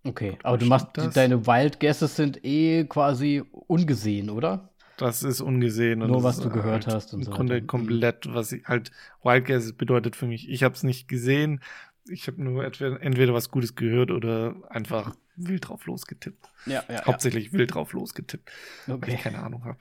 Okay, 0.04 0.40
aber 0.42 0.58
du 0.58 0.66
machst, 0.66 0.88
das? 0.94 1.14
deine 1.14 1.46
Wild 1.46 1.80
Guesses 1.80 2.16
sind 2.16 2.44
eh 2.44 2.86
quasi 2.86 3.44
ungesehen, 3.52 4.32
oder? 4.32 4.74
Das 4.98 5.24
ist 5.24 5.42
ungesehen. 5.42 6.00
Nur 6.00 6.24
was 6.24 6.40
du 6.40 6.50
gehört 6.50 6.88
halt 6.88 6.96
hast 6.96 7.14
und 7.14 7.24
so. 7.24 7.32
Im 7.32 7.36
Grunde 7.36 7.62
komplett, 7.62 8.34
was 8.34 8.52
ich 8.52 8.66
halt 8.66 8.92
Wild 9.24 9.46
Guess 9.46 9.74
bedeutet 9.74 10.16
für 10.16 10.26
mich. 10.26 10.50
Ich 10.50 10.64
habe 10.64 10.74
es 10.76 10.84
nicht 10.84 11.08
gesehen. 11.08 11.62
Ich 12.08 12.28
habe 12.28 12.42
nur 12.42 12.64
entweder, 12.64 13.02
entweder, 13.02 13.34
was 13.34 13.52
Gutes 13.52 13.76
gehört 13.76 14.12
oder 14.12 14.56
einfach 14.70 15.16
wild 15.36 15.68
drauf 15.68 15.86
losgetippt. 15.86 16.50
Ja, 16.66 16.84
ja. 16.88 17.06
Hauptsächlich 17.06 17.48
ja. 17.48 17.54
wild 17.54 17.74
drauf 17.74 17.94
losgetippt. 17.94 18.50
Okay. 18.88 19.02
Weil 19.02 19.14
ich 19.16 19.22
keine 19.22 19.40
Ahnung 19.40 19.66
habe. 19.66 19.80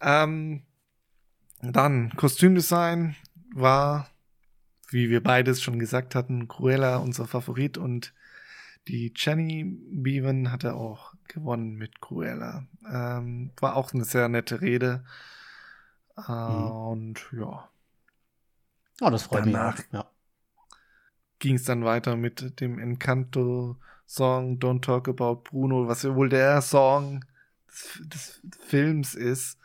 Ähm, 0.00 0.62
dann 1.62 2.10
Kostümdesign 2.16 3.16
war, 3.54 4.08
wie 4.90 5.10
wir 5.10 5.22
beides 5.22 5.62
schon 5.62 5.78
gesagt 5.78 6.14
hatten, 6.14 6.48
Cruella 6.48 6.96
unser 6.96 7.26
Favorit 7.26 7.78
und 7.78 8.12
die 8.88 9.12
Jenny 9.14 9.64
Beavan 9.64 10.50
hatte 10.50 10.74
auch 10.74 11.14
gewonnen 11.32 11.76
mit 11.76 12.00
Cruella. 12.00 12.64
Ähm, 12.90 13.52
war 13.60 13.76
auch 13.76 13.92
eine 13.92 14.04
sehr 14.04 14.28
nette 14.28 14.60
Rede. 14.60 15.04
Äh, 16.16 16.32
mhm. 16.32 16.70
Und 16.70 17.26
ja. 17.32 17.68
Oh, 19.00 19.10
das 19.10 19.24
freut 19.24 19.46
Danach 19.46 19.78
mich. 19.78 19.86
Ja. 19.92 20.10
Ging 21.38 21.54
es 21.56 21.64
dann 21.64 21.84
weiter 21.84 22.16
mit 22.16 22.60
dem 22.60 22.78
Encanto-Song 22.78 24.58
Don't 24.58 24.82
Talk 24.82 25.08
About 25.08 25.42
Bruno, 25.44 25.88
was 25.88 26.02
ja 26.02 26.14
wohl 26.14 26.28
der 26.28 26.60
Song 26.60 27.24
des, 27.68 28.02
des 28.04 28.42
Films 28.60 29.14
ist. 29.14 29.58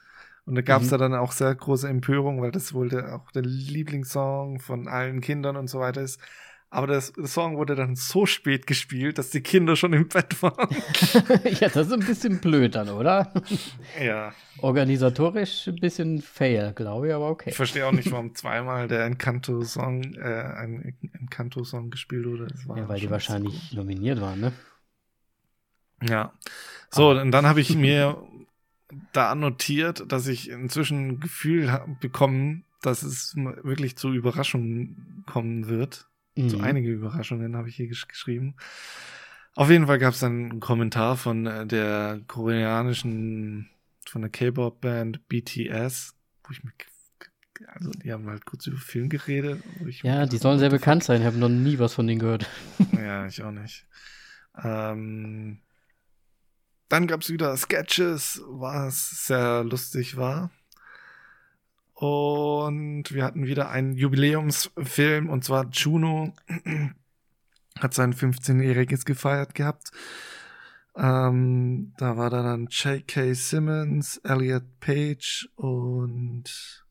Und 0.46 0.56
da 0.56 0.62
gab 0.62 0.82
es 0.82 0.88
mhm. 0.88 0.92
da 0.92 0.98
dann 0.98 1.16
auch 1.16 1.32
sehr 1.32 1.54
große 1.54 1.90
Empörung, 1.90 2.42
weil 2.42 2.52
das 2.52 2.74
wohl 2.74 2.90
der, 2.90 3.16
auch 3.16 3.32
der 3.32 3.42
Lieblingssong 3.42 4.60
von 4.60 4.88
allen 4.88 5.20
Kindern 5.20 5.58
und 5.58 5.68
so 5.68 5.80
weiter 5.80 6.02
ist. 6.02 6.20
Aber 6.76 6.88
das, 6.88 7.14
der 7.14 7.28
Song 7.28 7.56
wurde 7.56 7.74
dann 7.74 7.96
so 7.96 8.26
spät 8.26 8.68
gespielt, 8.68 9.18
dass 9.18 9.30
die 9.30 9.40
Kinder 9.40 9.78
schon 9.78 9.94
im 9.94 10.10
Bett 10.10 10.42
waren. 10.44 10.68
ja, 11.62 11.70
das 11.70 11.88
ist 11.88 11.94
ein 11.94 12.02
bisschen 12.02 12.42
blöd 12.42 12.76
dann, 12.76 12.90
oder? 12.90 13.32
Ja. 13.98 14.34
Organisatorisch 14.58 15.68
ein 15.68 15.78
bisschen 15.78 16.22
fail, 16.22 16.74
glaube 16.76 17.08
ich, 17.08 17.14
aber 17.14 17.30
okay. 17.30 17.52
Ich 17.52 17.56
verstehe 17.56 17.88
auch 17.88 17.94
nicht, 17.94 18.12
warum 18.12 18.36
zweimal 18.36 18.90
der 18.90 19.06
Encanto-Song, 19.06 20.16
äh, 20.16 20.20
ein 20.20 20.98
Encanto-Song 21.14 21.92
gespielt 21.92 22.26
wurde. 22.26 22.48
ja, 22.76 22.90
weil 22.90 23.00
die 23.00 23.10
wahrscheinlich 23.10 23.70
gut. 23.70 23.78
nominiert 23.78 24.20
waren, 24.20 24.42
ne? 24.42 24.52
Ja. 26.04 26.34
So, 26.90 27.12
aber. 27.12 27.22
und 27.22 27.32
dann 27.32 27.46
habe 27.46 27.62
ich 27.62 27.74
mir 27.74 28.22
da 29.14 29.32
annotiert, 29.32 30.12
dass 30.12 30.28
ich 30.28 30.50
inzwischen 30.50 31.08
ein 31.08 31.20
Gefühl 31.22 31.80
bekommen, 32.02 32.66
dass 32.82 33.02
es 33.02 33.34
wirklich 33.38 33.98
zu 33.98 34.12
Überraschungen 34.12 35.24
kommen 35.26 35.70
wird. 35.70 36.10
Mhm. 36.36 36.50
So 36.50 36.60
einige 36.60 36.92
Überraschungen 36.92 37.56
habe 37.56 37.70
ich 37.70 37.76
hier 37.76 37.88
gesch 37.88 38.08
geschrieben. 38.08 38.56
Auf 39.56 39.70
jeden 39.70 39.88
Fall 39.88 40.00
gab 40.00 40.14
es 40.14 40.20
dann 40.20 40.52
einen 40.52 40.60
Kommentar 40.60 41.16
von 41.16 41.46
äh, 41.46 41.66
der 41.66 42.22
koreanischen, 42.28 43.70
von 44.06 44.22
der 44.22 44.30
K-Pop-Band 44.30 45.28
BTS. 45.30 46.14
wo 46.44 46.52
ich 46.52 46.64
mir, 46.64 46.74
also 47.68 47.90
die 47.92 48.12
haben 48.12 48.28
halt 48.28 48.46
kurz 48.46 48.68
über 48.68 48.78
Film 48.78 49.08
geredet. 49.08 49.64
ja, 50.04 50.26
die 50.26 50.38
sollen 50.38 50.60
sehr 50.60 50.70
bekannt 50.70 51.06
sein. 51.06 51.22
Ich 51.22 51.28
habe 51.28 51.38
noch 51.38 51.50
nie 51.50 51.80
was 51.80 51.94
von 51.94 52.06
denen 52.06 52.20
gehört. 52.20 52.50
ja, 52.92 53.26
ich 53.26 53.42
auch 53.44 53.52
nicht. 53.52 53.88
Ähm, 54.62 55.60
dann 56.90 57.08
gab 57.08 57.22
es 57.22 57.30
wieder 57.30 57.56
Sketches, 57.56 58.42
was 58.48 59.26
sehr 59.26 59.64
lustig 59.64 60.18
war. 60.18 60.52
Und 61.96 63.14
wir 63.14 63.24
hatten 63.24 63.46
wieder 63.46 63.70
einen 63.70 63.94
Jubiläumsfilm, 63.94 65.30
und 65.30 65.46
zwar 65.46 65.70
Juno 65.70 66.34
hat 67.80 67.94
sein 67.94 68.14
15-jähriges 68.14 69.06
gefeiert 69.06 69.56
gehabt. 69.56 69.92
Ähm, 70.98 71.94
da 71.98 72.18
war 72.18 72.30
dann 72.30 72.68
J.K. 72.68 73.34
Simmons, 73.34 74.18
Elliot 74.18 74.80
Page 74.82 75.50
und 75.56 76.86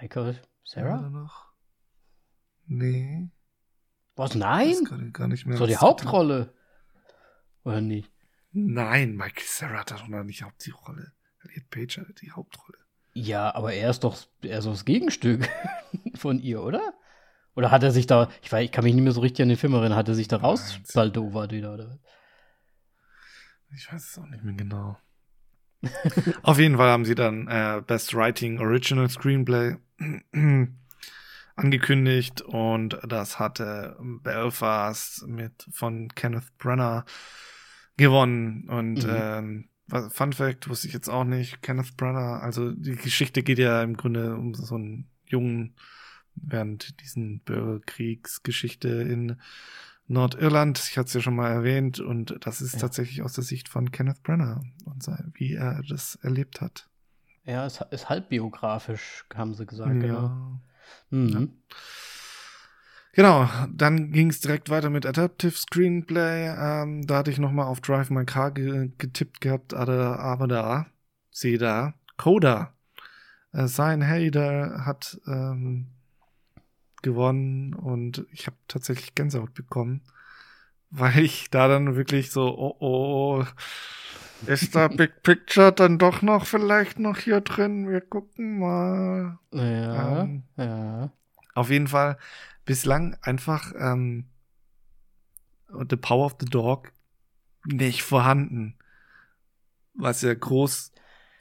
Michael 0.00 0.40
Sarah? 0.62 1.08
noch? 1.08 1.52
Nee. 2.66 3.28
Was? 4.14 4.36
Nein? 4.36 4.84
Gar 5.12 5.26
nicht 5.26 5.46
mehr 5.46 5.56
so 5.56 5.66
die 5.66 5.76
Hauptrolle. 5.76 6.54
Oder 7.64 7.80
nicht? 7.80 8.12
Nein, 8.52 9.16
Michael 9.16 9.46
Sarah 9.48 9.80
hat 9.80 9.90
doch 9.90 10.06
noch 10.06 10.22
nicht 10.22 10.44
die 10.64 10.70
Rolle. 10.70 11.12
Elliot 11.42 11.70
Page 11.70 11.98
hatte 11.98 12.14
die 12.14 12.30
Hauptrolle. 12.30 12.83
Ja, 13.14 13.54
aber 13.54 13.72
er 13.72 13.90
ist 13.90 14.04
doch 14.04 14.18
eher 14.42 14.60
so 14.60 14.70
das 14.70 14.84
Gegenstück 14.84 15.48
von 16.16 16.40
ihr, 16.40 16.62
oder? 16.62 16.94
Oder 17.54 17.70
hat 17.70 17.84
er 17.84 17.92
sich 17.92 18.06
da, 18.06 18.28
ich 18.42 18.50
weiß, 18.50 18.64
ich 18.64 18.72
kann 18.72 18.82
mich 18.82 18.94
nicht 18.94 19.04
mehr 19.04 19.12
so 19.12 19.20
richtig 19.20 19.44
an 19.44 19.48
den 19.48 19.56
Film 19.56 19.74
erinnern, 19.74 19.96
hat 19.96 20.08
er 20.08 20.16
sich 20.16 20.26
da 20.26 20.38
rausbaldowert 20.38 21.52
wieder, 21.52 21.74
oder? 21.74 22.00
Ich 23.76 23.92
weiß 23.92 24.10
es 24.10 24.18
auch 24.18 24.26
nicht 24.26 24.42
mehr 24.42 24.54
genau. 24.54 24.98
Auf 26.42 26.58
jeden 26.58 26.76
Fall 26.76 26.90
haben 26.90 27.04
sie 27.04 27.14
dann 27.14 27.46
äh, 27.46 27.80
Best 27.86 28.14
Writing 28.14 28.58
Original 28.58 29.08
Screenplay 29.08 29.76
angekündigt 31.56 32.42
und 32.42 32.98
das 33.06 33.38
hatte 33.38 33.96
Belfast 34.00 35.26
mit 35.28 35.68
von 35.70 36.08
Kenneth 36.08 36.56
Brenner 36.58 37.04
gewonnen 37.96 38.68
und 38.68 39.04
mhm. 39.04 39.14
ähm, 39.14 39.68
Fun 39.88 40.32
Fact 40.32 40.68
wusste 40.68 40.86
ich 40.88 40.94
jetzt 40.94 41.08
auch 41.08 41.24
nicht. 41.24 41.62
Kenneth 41.62 41.96
Brenner, 41.96 42.42
also 42.42 42.70
die 42.72 42.96
Geschichte 42.96 43.42
geht 43.42 43.58
ja 43.58 43.82
im 43.82 43.96
Grunde 43.96 44.34
um 44.36 44.54
so 44.54 44.76
einen 44.76 45.10
jungen 45.26 45.74
während 46.36 47.00
diesen 47.00 47.40
Bürgerkriegsgeschichte 47.40 48.88
in 48.88 49.36
Nordirland. 50.06 50.78
Ich 50.78 50.98
hatte 50.98 51.08
es 51.08 51.14
ja 51.14 51.20
schon 51.20 51.36
mal 51.36 51.50
erwähnt 51.50 52.00
und 52.00 52.36
das 52.40 52.60
ist 52.60 52.74
ja. 52.74 52.80
tatsächlich 52.80 53.22
aus 53.22 53.34
der 53.34 53.44
Sicht 53.44 53.68
von 53.68 53.90
Kenneth 53.90 54.22
Brenner 54.22 54.62
und 54.84 55.06
wie 55.34 55.54
er 55.54 55.82
das 55.88 56.16
erlebt 56.16 56.60
hat. 56.60 56.88
Ja, 57.44 57.66
es 57.66 57.80
ist 57.90 58.08
halb 58.08 58.30
biografisch, 58.30 59.24
haben 59.34 59.54
sie 59.54 59.66
gesagt. 59.66 59.94
Ja. 59.94 60.00
Genau. 60.00 60.60
Mhm. 61.10 61.28
ja. 61.28 61.76
Genau, 63.14 63.48
dann 63.72 64.10
ging 64.10 64.30
es 64.30 64.40
direkt 64.40 64.70
weiter 64.70 64.90
mit 64.90 65.06
Adaptive 65.06 65.52
Screenplay. 65.52 66.48
Ähm, 66.48 67.06
da 67.06 67.18
hatte 67.18 67.30
ich 67.30 67.38
nochmal 67.38 67.66
auf 67.66 67.80
Drive 67.80 68.10
My 68.10 68.24
Car 68.24 68.50
ge 68.50 68.90
getippt 68.98 69.40
gehabt, 69.40 69.72
aber, 69.72 70.18
aber 70.18 70.48
da, 70.48 70.86
sehe 71.30 71.58
da, 71.58 71.94
Coda. 72.16 72.74
Äh, 73.52 73.68
sein 73.68 74.04
Hader 74.04 74.84
hat 74.84 75.20
ähm, 75.28 75.86
gewonnen 77.02 77.74
und 77.74 78.26
ich 78.32 78.48
habe 78.48 78.56
tatsächlich 78.66 79.14
Gänsehaut 79.14 79.54
bekommen, 79.54 80.02
weil 80.90 81.20
ich 81.20 81.50
da 81.50 81.68
dann 81.68 81.94
wirklich 81.94 82.32
so, 82.32 82.48
oh 82.58 82.76
oh, 82.80 83.44
ist 84.46 84.74
da 84.74 84.88
Big 84.88 85.22
Picture 85.22 85.70
dann 85.70 85.98
doch 85.98 86.20
noch 86.20 86.46
vielleicht 86.46 86.98
noch 86.98 87.18
hier 87.18 87.40
drin? 87.40 87.88
Wir 87.88 88.00
gucken 88.00 88.58
mal. 88.58 89.38
Ja, 89.52 90.22
ähm, 90.22 90.42
ja. 90.56 91.12
Auf 91.54 91.70
jeden 91.70 91.86
Fall 91.86 92.18
bislang 92.64 93.16
einfach 93.22 93.72
ähm, 93.78 94.26
The 95.88 95.96
Power 95.96 96.26
of 96.26 96.36
the 96.40 96.46
Dog 96.46 96.92
nicht 97.66 98.02
vorhanden, 98.02 98.76
was 99.94 100.22
ja 100.22 100.34
groß 100.34 100.92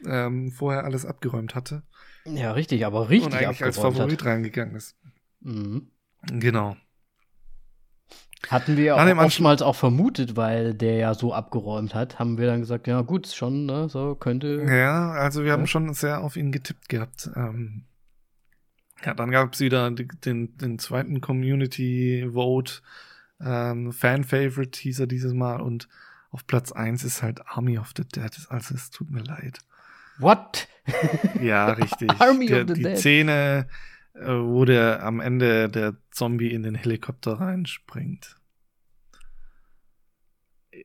ähm, 0.06 0.52
vorher 0.52 0.86
alles 0.86 1.06
abgeräumt 1.06 1.56
hatte. 1.56 1.84
Ja, 2.26 2.54
richtig, 2.54 2.86
aber 2.86 3.10
richtig 3.10 3.34
Und 3.34 3.36
eigentlich 3.36 3.64
als 3.64 3.78
Favorit 3.78 4.22
hat. 4.22 4.28
reingegangen 4.28 4.76
ist. 4.76 4.96
Mhm. 5.42 5.92
Genau. 6.32 6.78
Hatten 8.50 8.76
wir 8.76 8.96
auch 8.96 9.18
oftmals 9.26 9.62
auch 9.62 9.76
vermutet, 9.76 10.36
weil 10.36 10.74
der 10.74 10.98
ja 10.98 11.14
so 11.14 11.34
abgeräumt 11.34 11.96
hat, 11.96 12.20
haben 12.20 12.38
wir 12.38 12.48
dann 12.48 12.60
gesagt, 12.60 12.88
ja 12.88 13.02
gut, 13.02 13.28
schon, 13.28 13.66
ne, 13.66 13.88
so 13.88 14.16
könnte. 14.16 14.64
Ja, 14.68 15.12
also 15.12 15.42
wir 15.42 15.48
ja. 15.48 15.54
haben 15.54 15.68
schon 15.68 15.94
sehr 15.94 16.22
auf 16.22 16.36
ihn 16.36 16.52
getippt 16.52 16.90
gehabt. 16.90 17.30
Ähm, 17.36 17.86
ja, 19.06 19.14
dann 19.14 19.32
gab 19.32 19.54
es 19.54 19.60
wieder 19.60 19.90
den, 19.92 20.58
den 20.58 20.80
zweiten 20.80 21.22
Community 21.22 22.28
Vote. 22.32 22.82
Ähm, 23.42 23.92
Fan 23.92 24.24
Favorite 24.24 24.80
hieß 24.80 25.00
er 25.00 25.08
dieses 25.08 25.34
Mal 25.34 25.62
und 25.62 25.88
auf 26.32 26.48
Platz 26.48 26.72
1 26.72 27.04
ist 27.04 27.22
halt 27.22 27.42
Army 27.46 27.78
of 27.78 27.92
the 27.96 28.04
Dead. 28.04 28.32
Also 28.50 28.74
es 28.76 28.90
tut 28.90 29.12
mir 29.12 29.24
leid. 29.24 29.60
What? 30.18 30.68
Ja, 31.42 31.72
richtig. 31.72 32.10
Army 32.20 32.48
der, 32.48 32.64
of 32.64 32.68
the 32.70 32.74
die 32.74 32.84
Dead. 32.84 32.98
Szene, 32.98 33.68
äh, 34.14 34.28
wo 34.28 34.66
der 34.66 35.04
am 35.04 35.20
Ende 35.22 35.70
der 35.70 35.96
Zombie 36.12 36.52
in 36.52 36.64
den 36.64 36.76
Helikopter 36.76 37.40
reinspringt. 37.40 38.38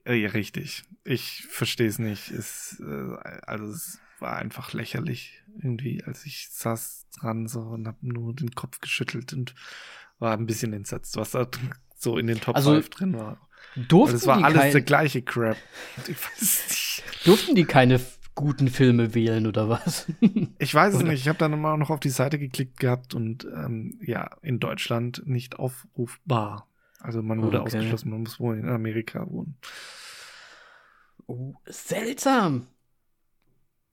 Äh, 0.04 0.14
ja, 0.14 0.30
richtig. 0.30 0.84
Ich 1.04 1.46
verstehe 1.48 1.88
es 1.88 1.98
nicht. 1.98 2.30
Äh, 2.30 3.38
also 3.46 3.66
es 3.66 4.00
war 4.20 4.36
einfach 4.36 4.72
lächerlich 4.72 5.42
irgendwie, 5.62 6.02
als 6.04 6.24
ich 6.24 6.48
saß 6.50 7.06
dran 7.18 7.46
so 7.48 7.60
und 7.60 7.86
habe 7.86 7.98
nur 8.02 8.34
den 8.34 8.52
Kopf 8.52 8.80
geschüttelt 8.80 9.32
und 9.32 9.54
war 10.18 10.32
ein 10.32 10.46
bisschen 10.46 10.72
entsetzt, 10.72 11.16
was 11.16 11.32
da 11.32 11.48
so 11.96 12.18
in 12.18 12.26
den 12.26 12.40
Top 12.40 12.56
also, 12.56 12.74
5 12.74 12.90
drin 12.90 13.14
war. 13.14 13.48
Durften 13.74 14.16
das 14.16 14.26
war 14.26 14.42
alles 14.42 14.72
der 14.72 14.82
gleiche 14.82 15.22
Crap. 15.22 15.56
Durften 17.24 17.54
die 17.54 17.64
keine 17.64 18.00
guten 18.34 18.68
Filme 18.68 19.14
wählen 19.14 19.46
oder 19.46 19.68
was? 19.68 20.06
ich 20.58 20.74
weiß 20.74 20.94
es 20.94 21.00
oder? 21.00 21.10
nicht. 21.10 21.20
Ich 21.20 21.28
habe 21.28 21.38
dann 21.38 21.52
immer 21.52 21.76
noch 21.76 21.90
auf 21.90 22.00
die 22.00 22.08
Seite 22.08 22.38
geklickt 22.38 22.78
gehabt 22.78 23.14
und 23.14 23.44
ähm, 23.44 23.98
ja, 24.00 24.30
in 24.42 24.60
Deutschland 24.60 25.22
nicht 25.26 25.58
aufrufbar. 25.58 26.68
Also 27.00 27.22
man 27.22 27.42
wurde 27.42 27.60
okay. 27.60 27.76
ausgeschlossen, 27.76 28.10
man 28.10 28.20
muss 28.20 28.40
wohl 28.40 28.58
in 28.58 28.68
Amerika 28.68 29.28
wohnen. 29.28 29.56
Oh, 31.26 31.54
seltsam. 31.66 32.66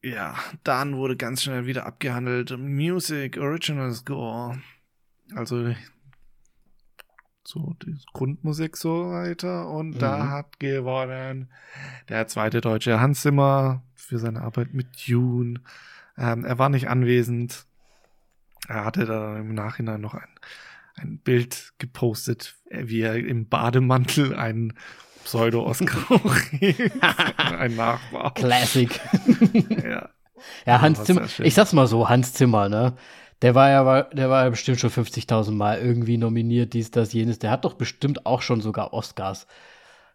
Ja, 0.06 0.36
dann 0.64 0.98
wurde 0.98 1.18
ganz 1.18 1.42
schnell 1.42 1.66
wieder 1.66 1.88
abgehandelt. 1.88 2.56
Music, 2.60 3.38
Original 3.38 3.92
Score. 3.92 4.62
Also 5.34 5.74
so 7.44 7.76
die 7.84 7.98
Grundmusik 8.14 8.78
so 8.78 9.10
weiter. 9.10 9.68
Und 9.68 9.96
mhm. 9.96 10.00
da 10.00 10.30
hat 10.30 10.60
gewonnen 10.60 11.50
der 12.08 12.28
zweite 12.28 12.62
deutsche 12.62 13.00
Hans 13.00 13.22
Zimmer 13.22 13.82
für 13.96 14.20
seine 14.20 14.42
Arbeit 14.42 14.76
mit 14.76 15.08
Dune. 15.08 15.62
Ähm, 16.20 16.46
er 16.46 16.60
war 16.60 16.70
nicht 16.70 16.88
anwesend. 16.88 17.66
Er 18.68 18.86
hatte 18.86 19.08
dann 19.08 19.38
im 19.38 19.56
Nachhinein 19.56 20.02
noch 20.02 20.14
ein, 20.14 20.30
ein 20.98 21.18
Bild 21.18 21.74
gepostet, 21.80 22.58
wie 22.70 23.02
er 23.02 23.16
im 23.16 23.50
Bademantel 23.50 24.36
einen 24.36 24.76
Pseudo-Oscar 25.26 26.22
Ein 27.60 27.76
Nachbar. 27.76 28.34
Classic. 28.34 28.90
ja. 29.84 30.10
Ja, 30.66 30.82
Hans 30.82 31.04
Zimmer. 31.04 31.28
Ich 31.40 31.56
sag's 31.56 31.74
mal 31.74 31.88
so, 31.88 32.08
Hans 32.08 32.34
Zimmer, 32.34 32.70
ne? 32.70 32.94
Der 33.42 33.56
war 33.56 33.70
ja, 33.70 34.04
der 34.04 34.30
war 34.30 34.44
ja 34.44 34.50
bestimmt 34.50 34.80
schon 34.80 34.92
50.000 34.92 35.52
Mal 35.52 35.80
irgendwie 35.80 36.18
nominiert, 36.18 36.74
dies, 36.74 36.92
das, 36.92 37.12
jenes. 37.12 37.40
Der 37.40 37.52
hat 37.52 37.66
doch 37.66 37.74
bestimmt 37.74 38.26
auch 38.26 38.42
schon 38.42 38.62
sogar 38.62 38.94
Oscars 38.94 39.48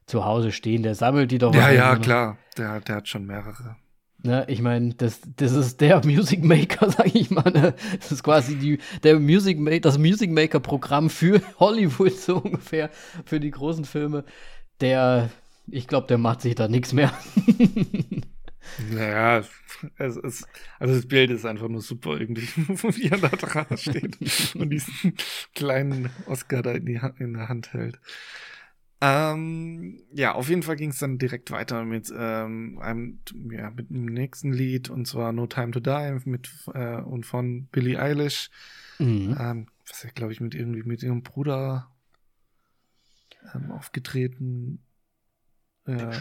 zu 0.06 0.24
Hause 0.24 0.52
stehen. 0.52 0.82
Der 0.82 0.94
sammelt 0.94 1.30
die 1.30 1.38
doch. 1.38 1.54
Ja, 1.54 1.70
ja, 1.70 1.94
ne? 1.94 2.00
klar. 2.00 2.38
Der, 2.56 2.80
der 2.80 2.96
hat 2.96 3.08
schon 3.08 3.26
mehrere. 3.26 3.76
Ne, 4.22 4.44
ich 4.48 4.60
meine, 4.60 4.94
das, 4.94 5.20
das 5.36 5.52
ist 5.52 5.80
der 5.80 6.00
Music 6.04 6.44
Maker, 6.44 6.90
sag 6.90 7.14
ich 7.14 7.30
mal. 7.30 7.50
Ne? 7.50 7.74
Das 7.98 8.12
ist 8.12 8.22
quasi 8.22 8.56
die, 8.56 8.78
der 9.02 9.18
Music 9.18 9.58
Maker, 9.58 9.80
das 9.80 9.98
Music 9.98 10.30
Maker 10.30 10.60
Programm 10.60 11.10
für 11.10 11.40
Hollywood 11.58 12.16
so 12.16 12.36
ungefähr, 12.38 12.90
für 13.24 13.40
die 13.40 13.50
großen 13.50 13.84
Filme 13.84 14.24
der, 14.80 15.30
ich 15.66 15.86
glaube, 15.86 16.06
der 16.06 16.18
macht 16.18 16.40
sich 16.42 16.54
da 16.54 16.68
nichts 16.68 16.92
mehr. 16.92 17.12
Naja, 18.90 19.42
es 19.98 20.16
ist, 20.16 20.46
also 20.78 20.94
das 20.94 21.06
Bild 21.06 21.30
ist 21.30 21.44
einfach 21.44 21.68
nur 21.68 21.80
super 21.80 22.18
irgendwie, 22.18 22.42
wie 22.66 23.08
er 23.08 23.18
da 23.18 23.28
dran 23.28 23.76
steht 23.76 24.54
und 24.54 24.70
diesen 24.70 25.14
kleinen 25.54 26.10
Oscar 26.26 26.62
da 26.62 26.72
in, 26.72 26.86
die 26.86 27.00
Hand, 27.00 27.20
in 27.20 27.34
der 27.34 27.48
Hand 27.48 27.72
hält. 27.72 28.00
Ähm, 29.02 30.02
ja, 30.12 30.34
auf 30.34 30.50
jeden 30.50 30.62
Fall 30.62 30.76
ging 30.76 30.90
es 30.90 30.98
dann 30.98 31.18
direkt 31.18 31.50
weiter 31.50 31.84
mit 31.84 32.12
ähm, 32.14 32.78
einem, 32.80 33.20
ja, 33.50 33.70
mit 33.70 33.88
dem 33.88 34.04
nächsten 34.04 34.52
Lied 34.52 34.90
und 34.90 35.06
zwar 35.06 35.32
No 35.32 35.46
Time 35.46 35.70
to 35.70 35.80
Die 35.80 36.28
mit 36.28 36.50
äh, 36.74 37.00
und 37.00 37.24
von 37.24 37.66
Billie 37.72 37.98
Eilish. 37.98 38.50
Mhm. 38.98 39.36
Ähm, 39.40 39.66
was 39.88 40.02
ja, 40.02 40.10
glaube 40.14 40.32
ich, 40.32 40.40
mit 40.40 40.54
irgendwie 40.54 40.82
mit 40.82 41.02
ihrem 41.02 41.22
Bruder 41.22 41.90
ähm, 43.54 43.70
aufgetreten, 43.70 44.84
äh, 45.86 46.18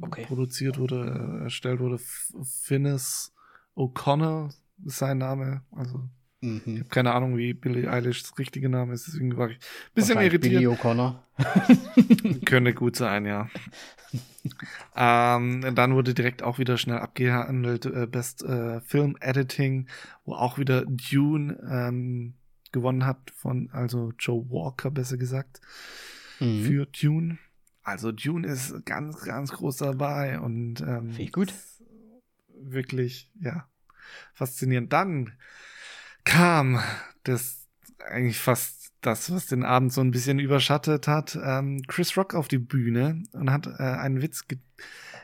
okay. 0.00 0.24
produziert 0.26 0.78
wurde, 0.78 1.40
erstellt 1.44 1.80
wurde. 1.80 1.98
Finnis 1.98 3.32
O'Connor, 3.74 4.50
ist 4.84 4.98
sein 4.98 5.18
Name. 5.18 5.62
Also 5.70 6.08
Mhm. 6.42 6.62
ich 6.66 6.80
habe 6.80 6.88
keine 6.88 7.14
Ahnung, 7.14 7.36
wie 7.36 7.54
Billie 7.54 7.88
Eilishs 7.88 8.36
richtige 8.36 8.68
Name 8.68 8.94
ist, 8.94 9.06
deswegen 9.06 9.36
war 9.36 9.48
ich 9.48 9.56
ein 9.56 9.94
bisschen 9.94 10.18
irritiert. 10.18 10.54
Billy 10.54 10.66
O'Connor. 10.66 11.22
Könnte 12.44 12.74
gut 12.74 12.96
sein, 12.96 13.26
ja. 13.26 13.48
ähm, 14.96 15.64
dann 15.74 15.94
wurde 15.94 16.14
direkt 16.14 16.42
auch 16.42 16.58
wieder 16.58 16.78
schnell 16.78 16.98
abgehandelt, 16.98 17.86
äh, 17.86 18.08
Best 18.08 18.42
äh, 18.42 18.80
Film 18.80 19.16
Editing, 19.20 19.86
wo 20.24 20.34
auch 20.34 20.58
wieder 20.58 20.84
Dune 20.84 21.58
ähm, 21.70 22.34
gewonnen 22.72 23.06
hat 23.06 23.30
von, 23.36 23.70
also 23.70 24.12
Joe 24.18 24.44
Walker 24.50 24.90
besser 24.90 25.18
gesagt, 25.18 25.60
Mhm. 26.42 26.64
für 26.64 26.86
Dune. 26.86 27.38
Also 27.82 28.12
Dune 28.12 28.46
ist 28.46 28.84
ganz, 28.84 29.22
ganz 29.22 29.52
groß 29.52 29.78
dabei 29.78 30.40
und 30.40 30.80
ähm, 30.80 31.14
ich 31.18 31.32
gut. 31.32 31.52
Wirklich, 32.64 33.30
ja, 33.40 33.68
faszinierend. 34.34 34.92
Dann 34.92 35.32
kam 36.24 36.80
das 37.24 37.66
eigentlich 37.98 38.38
fast 38.38 38.92
das, 39.00 39.32
was 39.32 39.46
den 39.46 39.64
Abend 39.64 39.92
so 39.92 40.00
ein 40.00 40.12
bisschen 40.12 40.38
überschattet 40.38 41.08
hat, 41.08 41.36
ähm, 41.42 41.82
Chris 41.88 42.16
Rock 42.16 42.34
auf 42.34 42.46
die 42.46 42.58
Bühne 42.58 43.24
und 43.32 43.50
hat 43.50 43.66
äh, 43.66 43.82
einen 43.82 44.22
Witz 44.22 44.46
ge 44.46 44.58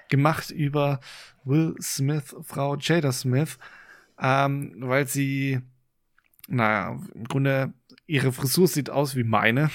gemacht 0.09 0.51
über 0.51 1.01
Will 1.45 1.75
Smith, 1.83 2.35
Frau 2.43 2.77
Jada 2.77 3.13
Smith, 3.13 3.59
ähm, 4.19 4.75
weil 4.79 5.07
sie, 5.07 5.61
naja, 6.49 6.99
im 7.15 7.25
Grunde 7.25 7.73
ihre 8.07 8.33
Frisur 8.33 8.67
sieht 8.67 8.91
aus 8.91 9.15
wie 9.17 9.25
meine. 9.25 9.71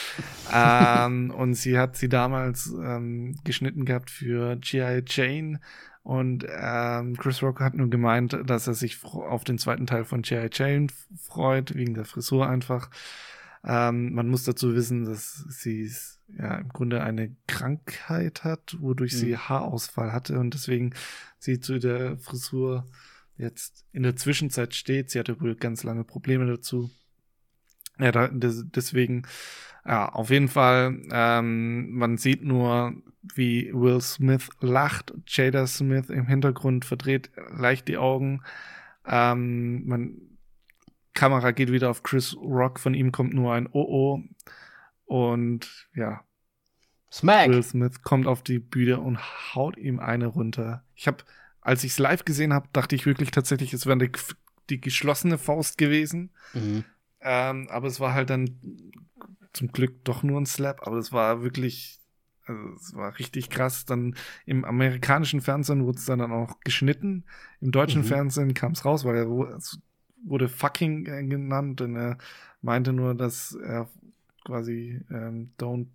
ähm, 0.52 1.30
und 1.30 1.54
sie 1.54 1.78
hat 1.78 1.96
sie 1.96 2.08
damals 2.08 2.72
ähm, 2.80 3.34
geschnitten 3.44 3.84
gehabt 3.84 4.10
für 4.10 4.56
G.I. 4.56 5.02
Jane. 5.06 5.60
Und 6.02 6.46
ähm, 6.48 7.16
Chris 7.16 7.42
Rock 7.42 7.60
hat 7.60 7.74
nur 7.74 7.90
gemeint, 7.90 8.38
dass 8.46 8.66
er 8.66 8.74
sich 8.74 9.02
auf 9.04 9.44
den 9.44 9.58
zweiten 9.58 9.86
Teil 9.86 10.04
von 10.04 10.22
G.I. 10.22 10.48
Jane 10.52 10.86
freut, 11.18 11.74
wegen 11.74 11.94
der 11.94 12.04
Frisur 12.04 12.48
einfach. 12.48 12.90
Ähm, 13.64 14.14
man 14.14 14.28
muss 14.28 14.44
dazu 14.44 14.74
wissen, 14.74 15.04
dass 15.04 15.44
sie 15.48 15.90
ja 16.38 16.56
im 16.58 16.68
Grunde 16.68 17.02
eine 17.02 17.34
Krankheit 17.46 18.44
hat, 18.44 18.76
wodurch 18.80 19.16
sie 19.16 19.32
Mhm. 19.32 19.48
Haarausfall 19.48 20.12
hatte 20.12 20.38
und 20.38 20.54
deswegen 20.54 20.92
sie 21.38 21.58
zu 21.60 21.78
der 21.78 22.18
Frisur 22.18 22.86
jetzt 23.38 23.86
in 23.92 24.02
der 24.02 24.16
Zwischenzeit 24.16 24.74
steht. 24.74 25.10
Sie 25.10 25.18
hatte 25.18 25.40
wohl 25.40 25.54
ganz 25.54 25.82
lange 25.84 26.04
Probleme 26.04 26.46
dazu. 26.46 26.90
Ja, 27.98 28.12
da, 28.12 28.28
des, 28.28 28.66
deswegen, 28.70 29.22
ja, 29.86 30.08
auf 30.08 30.30
jeden 30.30 30.48
Fall, 30.48 31.00
ähm, 31.10 31.90
man 31.90 32.16
sieht 32.16 32.42
nur, 32.42 32.94
wie 33.34 33.72
Will 33.72 34.00
Smith 34.00 34.48
lacht, 34.60 35.14
Jada 35.26 35.66
Smith 35.66 36.10
im 36.10 36.26
Hintergrund 36.26 36.84
verdreht 36.84 37.30
leicht 37.56 37.88
die 37.88 37.96
Augen. 37.96 38.42
Ähm, 39.06 39.86
man, 39.86 40.18
Kamera 41.14 41.50
geht 41.50 41.72
wieder 41.72 41.90
auf 41.90 42.02
Chris 42.02 42.36
Rock, 42.36 42.78
von 42.78 42.94
ihm 42.94 43.10
kommt 43.10 43.34
nur 43.34 43.52
ein 43.54 43.68
Oh-Oh. 43.70 44.22
Und 45.06 45.88
ja, 45.94 46.22
Smack! 47.10 47.48
Will 47.48 47.62
Smith 47.62 48.02
kommt 48.02 48.26
auf 48.26 48.42
die 48.42 48.58
Bühne 48.58 49.00
und 49.00 49.18
haut 49.54 49.76
ihm 49.76 49.98
eine 49.98 50.26
runter. 50.26 50.84
Ich 50.94 51.06
habe, 51.06 51.24
als 51.68 51.84
ich 51.84 51.92
es 51.92 51.98
live 51.98 52.24
gesehen 52.24 52.54
habe, 52.54 52.66
dachte 52.72 52.96
ich 52.96 53.04
wirklich 53.04 53.30
tatsächlich, 53.30 53.74
es 53.74 53.84
wäre 53.84 53.98
die, 53.98 54.10
die 54.70 54.80
geschlossene 54.80 55.36
Faust 55.36 55.76
gewesen. 55.76 56.30
Mhm. 56.54 56.84
Ähm, 57.20 57.68
aber 57.70 57.88
es 57.88 58.00
war 58.00 58.14
halt 58.14 58.30
dann 58.30 58.58
zum 59.52 59.68
Glück 59.68 60.02
doch 60.04 60.22
nur 60.22 60.40
ein 60.40 60.46
Slap, 60.46 60.86
aber 60.86 60.96
es 60.96 61.12
war 61.12 61.42
wirklich, 61.42 61.98
also 62.46 62.70
es 62.76 62.94
war 62.94 63.18
richtig 63.18 63.50
krass. 63.50 63.84
Dann 63.84 64.14
im 64.46 64.64
amerikanischen 64.64 65.42
Fernsehen 65.42 65.84
wurde 65.84 65.98
es 65.98 66.06
dann 66.06 66.22
auch 66.22 66.58
geschnitten. 66.60 67.24
Im 67.60 67.70
deutschen 67.70 68.00
Mhm. 68.00 68.06
Fernsehen 68.06 68.54
kam 68.54 68.72
es 68.72 68.86
raus, 68.86 69.04
weil 69.04 69.16
er 69.16 69.28
wurde 69.28 70.48
fucking 70.48 71.04
äh, 71.04 71.22
genannt 71.24 71.82
und 71.82 71.96
er 71.96 72.16
meinte 72.62 72.94
nur, 72.94 73.14
dass 73.14 73.54
er 73.54 73.90
quasi 74.46 75.02
ähm, 75.10 75.52
don't, 75.58 75.88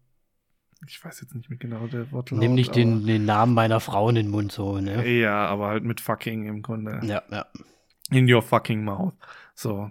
ich 0.87 1.03
weiß 1.03 1.21
jetzt 1.21 1.35
nicht 1.35 1.49
mehr 1.49 1.59
genau 1.59 1.87
der 1.87 2.11
Wortlaut. 2.11 2.39
Nimm 2.39 2.55
nicht 2.55 2.75
den, 2.75 3.05
den 3.05 3.25
Namen 3.25 3.53
meiner 3.53 3.79
Frau 3.79 4.09
in 4.09 4.15
den 4.15 4.29
Mund 4.29 4.51
so, 4.51 4.79
ne? 4.79 5.07
Ja, 5.07 5.45
aber 5.47 5.67
halt 5.67 5.83
mit 5.83 6.01
fucking 6.01 6.45
im 6.45 6.61
Grunde. 6.61 6.99
Ja, 7.03 7.23
ja. 7.29 7.45
In 8.09 8.31
your 8.31 8.41
fucking 8.41 8.83
mouth. 8.83 9.15
So. 9.55 9.89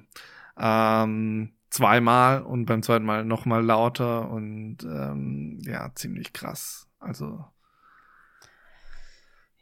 Ähm, 0.58 1.52
zweimal 1.70 2.42
und 2.42 2.66
beim 2.66 2.82
zweiten 2.82 3.04
Mal 3.04 3.24
nochmal 3.24 3.64
lauter 3.64 4.30
und 4.30 4.78
ähm, 4.84 5.58
ja, 5.62 5.90
ziemlich 5.94 6.32
krass. 6.32 6.86
Also 6.98 7.44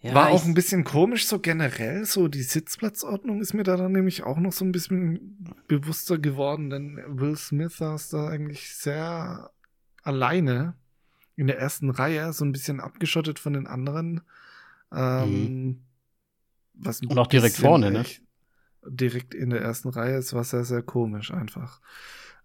ja 0.01 0.15
war 0.15 0.31
auch 0.31 0.45
ein 0.45 0.55
bisschen 0.55 0.85
komisch, 0.85 1.27
so 1.27 1.39
generell, 1.39 2.05
so 2.05 2.27
die 2.29 2.43
Sitzplatzordnung 2.43 3.41
ist 3.41 3.55
mir 3.55 3.63
da 3.63 3.77
dann 3.77 3.93
nämlich 3.93 4.25
auch 4.25 4.39
noch 4.39 4.53
so 4.53 4.65
ein 4.65 4.73
bisschen 4.73 5.47
bewusster 5.69 6.19
geworden, 6.19 6.71
denn 6.71 7.01
Will 7.07 7.37
Smith 7.37 7.77
saß 7.77 8.09
da 8.09 8.29
eigentlich 8.29 8.75
sehr 8.75 9.51
alleine 10.03 10.75
in 11.41 11.47
der 11.47 11.59
ersten 11.59 11.89
Reihe, 11.89 12.35
so 12.35 12.45
ein 12.45 12.53
bisschen 12.53 12.81
abgeschottet 12.81 13.39
von 13.39 13.55
den 13.55 13.67
anderen. 13.67 14.21
Ähm, 14.93 15.83
was 16.75 17.01
Mhm. 17.01 17.09
Und 17.09 17.19
auch 17.19 17.27
direkt 17.27 17.57
vorne, 17.57 17.91
ne? 17.91 18.05
Direkt 18.85 19.35
in 19.35 19.49
der 19.49 19.63
ersten 19.63 19.89
Reihe, 19.89 20.17
es 20.17 20.35
war 20.35 20.45
sehr, 20.45 20.65
sehr 20.65 20.83
komisch 20.83 21.33
einfach. 21.33 21.81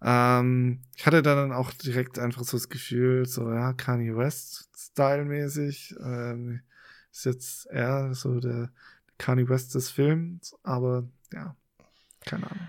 Ähm, 0.01 0.79
ich 0.95 1.05
hatte 1.05 1.21
dann 1.21 1.51
auch 1.51 1.71
direkt 1.73 2.19
einfach 2.19 2.43
so 2.43 2.55
das 2.55 2.69
Gefühl, 2.69 3.25
so 3.25 3.51
ja, 3.51 3.73
Kanye 3.73 4.15
West 4.15 4.69
stylmäßig, 4.77 5.95
ähm, 6.01 6.61
ist 7.11 7.25
jetzt 7.25 7.65
eher 7.67 8.13
so 8.13 8.39
der 8.39 8.69
Kanye 9.17 9.49
West 9.49 9.75
des 9.75 9.89
Films, 9.89 10.55
aber 10.63 11.07
ja, 11.33 11.55
keine 12.25 12.49
Ahnung. 12.49 12.67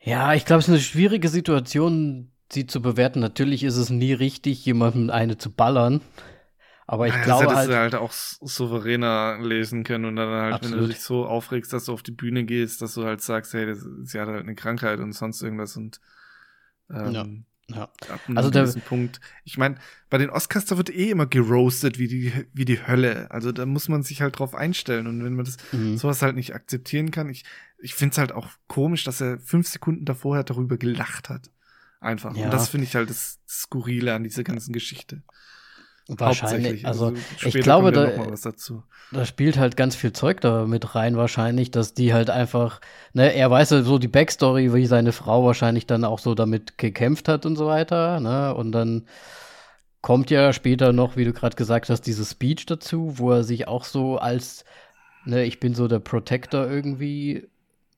Ja, 0.00 0.34
ich 0.34 0.44
glaube, 0.44 0.60
es 0.60 0.66
ist 0.66 0.74
eine 0.74 0.80
schwierige 0.80 1.28
Situation, 1.28 2.31
sie 2.52 2.66
zu 2.66 2.82
bewerten. 2.82 3.20
Natürlich 3.20 3.64
ist 3.64 3.76
es 3.76 3.90
nie 3.90 4.12
richtig, 4.12 4.64
jemandem 4.64 5.10
eine 5.10 5.38
zu 5.38 5.50
ballern. 5.50 6.00
Aber 6.86 7.08
ich 7.08 7.14
Ja, 7.14 7.22
glaube 7.22 7.46
das 7.46 7.56
halt, 7.56 7.70
hättest 7.70 7.70
du 7.70 7.78
halt 7.78 7.94
auch 7.94 8.12
souveräner 8.12 9.38
lesen 9.40 9.84
können 9.84 10.04
und 10.04 10.16
dann 10.16 10.28
halt, 10.28 10.62
wenn 10.62 10.72
du 10.72 10.76
Absolut. 10.76 10.90
dich 10.90 11.00
so 11.00 11.26
aufregst, 11.26 11.72
dass 11.72 11.86
du 11.86 11.92
auf 11.92 12.02
die 12.02 12.10
Bühne 12.12 12.44
gehst, 12.44 12.82
dass 12.82 12.94
du 12.94 13.04
halt 13.04 13.20
sagst, 13.22 13.54
hey, 13.54 13.66
das, 13.66 13.86
sie 14.04 14.20
hat 14.20 14.28
halt 14.28 14.42
eine 14.42 14.54
Krankheit 14.54 15.00
und 15.00 15.12
sonst 15.12 15.42
irgendwas 15.42 15.76
und 15.76 16.00
ähm, 16.90 17.44
ja. 17.68 17.88
ab 18.08 18.20
einem 18.26 18.36
Also 18.36 18.50
der- 18.50 18.66
Punkt. 18.84 19.20
Ich 19.44 19.56
meine, 19.56 19.76
bei 20.10 20.18
den 20.18 20.28
Oscars, 20.30 20.66
da 20.66 20.76
wird 20.76 20.90
eh 20.90 21.10
immer 21.10 21.26
geroastet 21.26 21.98
wie 21.98 22.08
die, 22.08 22.32
wie 22.52 22.64
die 22.64 22.86
Hölle. 22.86 23.30
Also 23.30 23.52
da 23.52 23.64
muss 23.64 23.88
man 23.88 24.02
sich 24.02 24.20
halt 24.20 24.38
drauf 24.38 24.54
einstellen 24.54 25.06
und 25.06 25.24
wenn 25.24 25.34
man 25.34 25.44
das 25.46 25.56
Mhm. 25.72 25.96
sowas 25.96 26.20
halt 26.22 26.36
nicht 26.36 26.54
akzeptieren 26.54 27.10
kann, 27.10 27.30
ich, 27.30 27.44
ich 27.78 27.94
finde 27.94 28.12
es 28.12 28.18
halt 28.18 28.32
auch 28.32 28.48
komisch, 28.66 29.04
dass 29.04 29.20
er 29.20 29.38
fünf 29.40 29.68
Sekunden 29.68 30.04
davor 30.04 30.36
halt 30.36 30.50
darüber 30.50 30.76
gelacht 30.76 31.28
hat. 31.30 31.50
Einfach. 32.02 32.36
Ja. 32.36 32.46
Und 32.46 32.52
das 32.52 32.68
finde 32.68 32.86
ich 32.86 32.96
halt 32.96 33.08
das 33.10 33.38
Skurrile 33.48 34.12
an 34.14 34.24
dieser 34.24 34.42
ganzen 34.42 34.72
Geschichte. 34.72 35.22
wahrscheinlich. 36.08 36.84
Also, 36.84 37.14
später 37.36 37.58
ich 37.58 37.62
glaube, 37.62 37.92
da, 37.92 38.10
da 39.12 39.24
spielt 39.24 39.56
halt 39.56 39.76
ganz 39.76 39.94
viel 39.94 40.12
Zeug 40.12 40.40
da 40.40 40.66
mit 40.66 40.96
rein 40.96 41.16
wahrscheinlich, 41.16 41.70
dass 41.70 41.94
die 41.94 42.12
halt 42.12 42.28
einfach, 42.28 42.80
ne, 43.12 43.32
er 43.32 43.48
weiß 43.52 43.70
ja 43.70 43.82
so 43.82 43.98
die 43.98 44.08
Backstory, 44.08 44.74
wie 44.74 44.86
seine 44.86 45.12
Frau 45.12 45.44
wahrscheinlich 45.44 45.86
dann 45.86 46.04
auch 46.04 46.18
so 46.18 46.34
damit 46.34 46.76
gekämpft 46.76 47.28
hat 47.28 47.46
und 47.46 47.54
so 47.54 47.66
weiter, 47.66 48.18
ne, 48.18 48.52
und 48.52 48.72
dann 48.72 49.06
kommt 50.00 50.30
ja 50.30 50.52
später 50.52 50.92
noch, 50.92 51.16
wie 51.16 51.24
du 51.24 51.32
gerade 51.32 51.54
gesagt 51.54 51.88
hast, 51.88 52.00
diese 52.02 52.24
Speech 52.24 52.66
dazu, 52.66 53.18
wo 53.18 53.30
er 53.30 53.44
sich 53.44 53.68
auch 53.68 53.84
so 53.84 54.18
als, 54.18 54.64
ne, 55.24 55.44
ich 55.44 55.60
bin 55.60 55.76
so 55.76 55.86
der 55.86 56.00
Protector 56.00 56.68
irgendwie, 56.68 57.48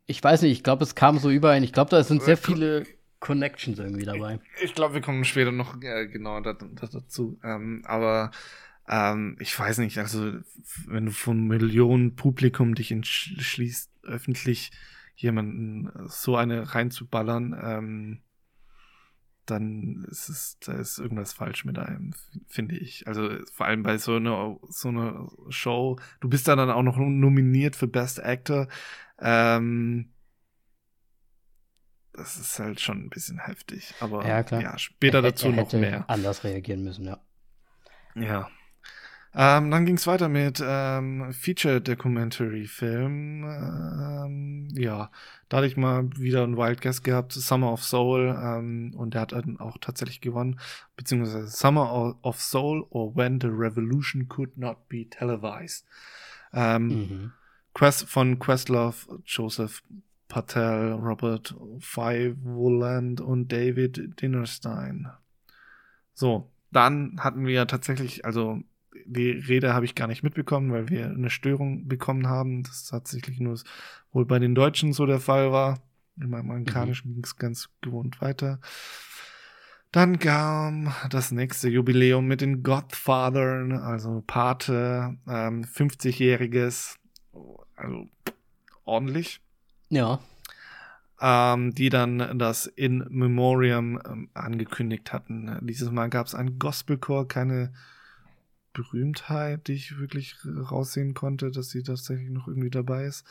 ich 0.05 0.23
weiß 0.23 0.43
nicht, 0.43 0.53
ich 0.53 0.63
glaube, 0.63 0.85
es 0.85 0.95
kam 0.95 1.19
so 1.19 1.31
überein, 1.31 1.63
ich 1.63 1.73
glaube, 1.73 1.91
da 1.91 2.05
sind 2.05 2.23
sehr 2.23 2.37
viele 2.37 2.85
Connections 3.25 3.79
irgendwie 3.79 4.05
dabei. 4.05 4.39
Ich 4.63 4.75
glaube, 4.75 4.95
wir 4.95 5.01
kommen 5.01 5.25
später 5.25 5.51
noch 5.51 5.81
äh, 5.83 6.07
genau 6.07 6.41
da, 6.41 6.53
da, 6.53 6.87
dazu. 6.87 7.39
Ähm, 7.43 7.83
aber 7.87 8.31
ähm, 8.87 9.37
ich 9.41 9.59
weiß 9.59 9.79
nicht, 9.79 9.97
also 9.97 10.33
wenn 10.87 11.07
du 11.07 11.11
von 11.11 11.47
Millionen 11.47 12.17
Publikum 12.17 12.75
dich 12.75 12.93
entschließt, 12.93 13.91
öffentlich 14.03 14.73
jemanden 15.17 15.91
so 16.07 16.37
eine 16.37 16.75
reinzuballern, 16.75 17.59
ähm, 17.63 18.21
dann 19.47 20.07
ist 20.11 20.29
es, 20.29 20.59
da 20.61 20.75
ist 20.75 20.99
irgendwas 20.99 21.33
falsch 21.33 21.65
mit 21.65 21.79
einem, 21.79 22.13
finde 22.47 22.77
ich. 22.77 23.07
Also 23.07 23.31
vor 23.53 23.65
allem 23.65 23.83
bei 23.83 23.97
so 23.97 24.17
einer 24.17 24.59
so 24.69 24.89
einer 24.89 25.31
Show. 25.49 25.99
Du 26.21 26.29
bist 26.29 26.47
da 26.47 26.57
dann 26.57 26.71
auch 26.71 26.83
noch 26.83 26.99
nominiert 26.99 27.75
für 27.75 27.87
Best 27.89 28.23
Actor. 28.23 28.69
Ähm, 29.19 30.11
das 32.17 32.37
ist 32.37 32.59
halt 32.59 32.81
schon 32.81 33.05
ein 33.05 33.11
bisschen 33.11 33.39
heftig. 33.39 33.95
Aber 34.01 34.27
Ja, 34.27 34.41
ja, 34.61 34.79
später 34.79 35.19
Er- 35.19 35.23
dazu 35.23 35.47
er 35.47 35.51
noch 35.53 35.59
hätte 35.59 35.79
mehr. 35.79 36.05
anders 36.09 36.45
reagieren 36.45 36.85
müssen, 36.85 37.05
ja. 37.05 37.19
Ja. 38.15 38.49
Ähm, 39.37 39.69
dann 39.73 39.85
ging 39.85 39.97
es 39.97 40.07
weiter 40.07 40.29
mit 40.29 40.63
ähm, 40.65 41.33
Feature-Documentary-Film. 41.33 43.43
Ähm, 43.45 44.69
ja, 44.77 45.11
da 45.49 45.57
hatte 45.57 45.67
ich 45.67 45.77
mal 45.77 46.09
wieder 46.17 46.45
einen 46.45 46.57
Wild 46.57 46.81
Guess 46.81 47.03
gehabt, 47.03 47.33
Summer 47.33 47.73
of 47.73 47.83
Soul, 47.83 48.29
ähm, 48.41 48.95
und 48.97 49.15
der 49.15 49.23
hat 49.23 49.33
dann 49.33 49.59
auch 49.59 49.77
tatsächlich 49.79 50.21
gewonnen, 50.21 50.61
beziehungsweise 50.97 51.49
Summer 51.49 52.17
of 52.23 52.41
Soul 52.41 52.87
or 52.91 53.17
When 53.17 53.41
the 53.41 53.49
Revolution 53.51 54.29
Could 54.29 54.57
Not 54.57 54.89
Be 54.89 55.09
Televised. 55.09 55.85
Ähm, 56.53 56.87
Mhm. 56.87 57.33
Quest 57.75 58.09
von 58.09 58.39
Questlove, 58.39 59.21
Joseph 59.27 59.83
Patel, 60.29 60.93
Robert 60.93 61.55
Fiveland 61.79 63.21
und 63.21 63.53
David 63.53 64.21
Dinnerstein. 64.21 65.09
So, 66.15 66.51
dann 66.71 67.17
hatten 67.21 67.47
wir 67.47 67.67
tatsächlich, 67.67 68.25
also 68.25 68.61
die 69.07 69.31
Rede 69.31 69.75
habe 69.75 69.85
ich 69.85 69.95
gar 69.95 70.07
nicht 70.07 70.23
mitbekommen, 70.23 70.73
weil 70.73 70.89
wir 70.89 71.07
eine 71.07 71.31
Störung 71.31 71.89
bekommen 71.89 72.29
haben. 72.29 72.63
Das 72.63 72.87
tatsächlich 72.87 73.41
nur 73.41 73.59
wohl 74.13 74.25
bei 74.25 74.39
den 74.39 74.55
Deutschen 74.55 74.93
so 74.93 75.07
der 75.07 75.21
Fall 75.21 75.53
war. 75.53 75.83
Im 76.21 76.33
Amerikanischen 76.33 77.11
mhm. 77.11 77.15
ging 77.15 77.25
es 77.25 77.37
ganz 77.37 77.69
gewohnt 77.81 78.21
weiter. 78.21 78.61
Dann 79.91 80.19
kam 80.19 80.93
das 81.11 81.31
nächste 81.31 81.69
Jubiläum 81.69 82.27
mit 82.27 82.41
den 82.41 82.63
Godfathern, 82.65 83.73
also 83.73 84.25
Pate, 84.27 85.17
ähm, 85.29 85.65
50-jähriges, 85.65 86.97
also 87.77 88.09
ordentlich. 88.85 89.41
Ja. 89.89 90.21
Ähm, 91.21 91.75
die 91.75 91.89
dann 91.89 92.39
das 92.39 92.67
In 92.67 93.07
Memoriam 93.09 94.01
ähm, 94.05 94.31
angekündigt 94.35 95.13
hatten. 95.13 95.59
Dieses 95.63 95.91
Mal 95.91 96.11
gab 96.11 96.27
es 96.27 96.35
einen 96.35 96.59
Gospelchor, 96.59 97.29
keine 97.29 97.73
Berühmtheit, 98.73 99.69
die 99.69 99.75
ich 99.75 99.99
wirklich 99.99 100.37
raussehen 100.45 101.15
konnte, 101.15 101.51
dass 101.51 101.71
sie 101.71 101.83
tatsächlich 101.83 102.31
noch 102.31 102.49
irgendwie 102.49 102.71
dabei 102.71 103.05
ist. 103.05 103.25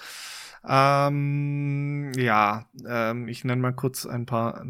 Ähm, 0.65 2.11
ja, 2.15 2.65
ähm, 2.87 3.27
ich 3.27 3.43
nenne 3.43 3.61
mal 3.61 3.73
kurz 3.73 4.05
ein 4.05 4.25
paar 4.25 4.65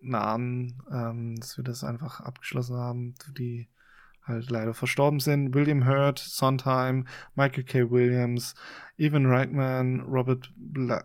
Namen, 0.00 0.82
ähm, 0.90 1.36
dass 1.36 1.56
wir 1.56 1.64
das 1.64 1.84
einfach 1.84 2.20
abgeschlossen 2.20 2.76
haben, 2.76 3.14
die 3.36 3.68
halt 4.24 4.50
leider 4.50 4.74
verstorben 4.74 5.20
sind. 5.20 5.54
William 5.54 5.86
Hurt, 5.86 6.18
Sondheim, 6.18 7.06
Michael 7.34 7.64
K. 7.64 7.90
Williams, 7.90 8.54
Evan 8.96 9.26
Reitman, 9.26 10.00
Robert 10.00 10.52
Bla 10.56 11.04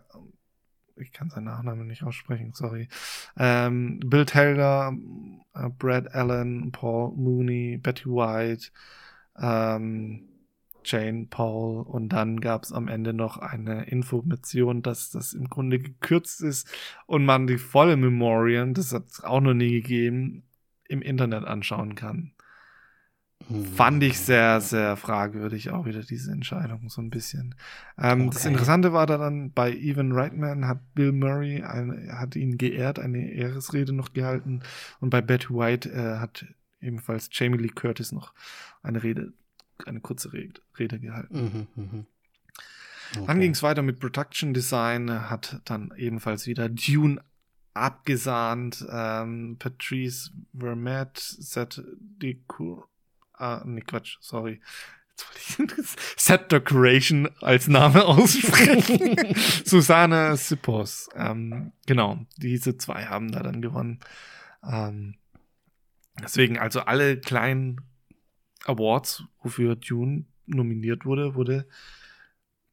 ich 1.00 1.12
kann 1.12 1.30
seinen 1.30 1.44
Nachnamen 1.44 1.86
nicht 1.86 2.02
aussprechen, 2.02 2.52
sorry. 2.54 2.88
Ähm, 3.36 4.00
Bill 4.04 4.26
Taylor, 4.26 4.94
äh, 5.54 5.68
Brad 5.70 6.14
Allen, 6.14 6.72
Paul 6.72 7.12
Mooney, 7.16 7.78
Betty 7.78 8.06
White, 8.06 8.68
ähm, 9.38 10.26
Jane 10.84 11.26
Paul 11.28 11.82
und 11.82 12.10
dann 12.10 12.40
gab 12.40 12.64
es 12.64 12.72
am 12.72 12.88
Ende 12.88 13.12
noch 13.12 13.36
eine 13.36 13.84
Information, 13.84 14.82
dass 14.82 15.10
das 15.10 15.34
im 15.34 15.48
Grunde 15.48 15.78
gekürzt 15.78 16.40
ist 16.42 16.68
und 17.06 17.24
man 17.24 17.46
die 17.46 17.58
volle 17.58 17.96
Memorial, 17.96 18.72
das 18.72 18.92
hat 18.92 19.08
es 19.08 19.22
auch 19.22 19.40
noch 19.40 19.54
nie 19.54 19.70
gegeben, 19.70 20.44
im 20.88 21.02
Internet 21.02 21.44
anschauen 21.44 21.94
kann. 21.94 22.32
Fand 23.74 24.02
ich 24.04 24.18
sehr, 24.18 24.60
sehr 24.60 24.96
fragwürdig 24.96 25.70
auch 25.70 25.84
wieder 25.84 26.02
diese 26.02 26.30
Entscheidung, 26.30 26.88
so 26.88 27.00
ein 27.00 27.10
bisschen. 27.10 27.56
Ähm, 27.98 28.28
okay. 28.28 28.30
Das 28.34 28.44
Interessante 28.44 28.92
war 28.92 29.06
dann, 29.06 29.52
bei 29.52 29.72
Evan 29.72 30.12
Reitman 30.12 30.68
hat 30.68 30.94
Bill 30.94 31.10
Murray, 31.10 31.62
eine, 31.62 32.12
hat 32.12 32.36
ihn 32.36 32.58
geehrt, 32.58 33.00
eine 33.00 33.32
Ehresrede 33.32 33.92
noch 33.92 34.12
gehalten 34.12 34.62
und 35.00 35.10
bei 35.10 35.20
Betty 35.20 35.50
White 35.50 35.90
äh, 35.90 36.18
hat 36.18 36.46
ebenfalls 36.80 37.28
Jamie 37.32 37.58
Lee 37.58 37.68
Curtis 37.68 38.12
noch 38.12 38.34
eine 38.82 39.02
Rede, 39.02 39.32
eine 39.84 40.00
kurze 40.00 40.32
Rede, 40.32 40.60
Rede 40.78 41.00
gehalten. 41.00 41.68
Mhm, 41.74 41.82
mh. 41.82 42.04
okay. 43.16 43.26
Dann 43.26 43.40
ging 43.40 43.52
es 43.52 43.62
weiter 43.64 43.82
mit 43.82 43.98
Production 43.98 44.54
Design, 44.54 45.28
hat 45.28 45.60
dann 45.64 45.92
ebenfalls 45.96 46.46
wieder 46.46 46.68
Dune 46.68 47.20
abgesahnt. 47.74 48.86
Ähm, 48.90 49.56
Patrice 49.58 50.30
Vermette, 50.56 51.20
Set 51.20 51.82
Decor, 51.98 52.88
ah, 53.40 53.62
nee, 53.64 53.80
Quatsch, 53.80 54.16
sorry. 54.20 54.60
Jetzt 55.10 55.58
wollte 55.58 55.80
ich 55.82 55.88
Set 56.16 56.52
Decoration 56.52 57.28
als 57.40 57.68
Name 57.68 58.04
aussprechen. 58.04 59.34
Susanne 59.64 60.36
Sippos. 60.36 61.08
Ähm, 61.14 61.72
genau, 61.86 62.26
diese 62.36 62.76
zwei 62.76 63.06
haben 63.06 63.32
da 63.32 63.42
dann 63.42 63.60
gewonnen. 63.60 64.00
Ähm, 64.62 65.16
Deswegen, 66.22 66.58
also 66.58 66.80
alle 66.80 67.18
kleinen 67.18 67.80
Awards, 68.64 69.24
wofür 69.42 69.76
Dune 69.76 70.26
nominiert 70.46 71.04
wurde, 71.04 71.34
wurde, 71.34 71.66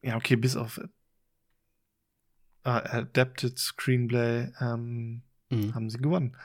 ja, 0.02 0.16
okay, 0.16 0.36
bis 0.36 0.56
auf 0.56 0.78
äh, 2.64 2.68
Adapted 2.68 3.58
Screenplay 3.58 4.52
ähm, 4.60 5.22
mhm. 5.48 5.74
haben 5.74 5.90
sie 5.90 5.98
gewonnen. 5.98 6.36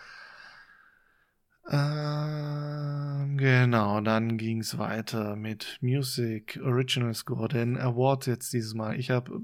Äh, 1.65 3.35
genau, 3.37 4.01
dann 4.01 4.37
ging 4.37 4.59
es 4.59 4.77
weiter 4.77 5.35
mit 5.35 5.77
Music, 5.81 6.59
Original 6.63 7.13
Score, 7.13 7.47
den 7.47 7.77
Award 7.77 8.27
jetzt 8.27 8.51
dieses 8.53 8.73
Mal. 8.73 8.99
Ich 8.99 9.09
habe 9.09 9.41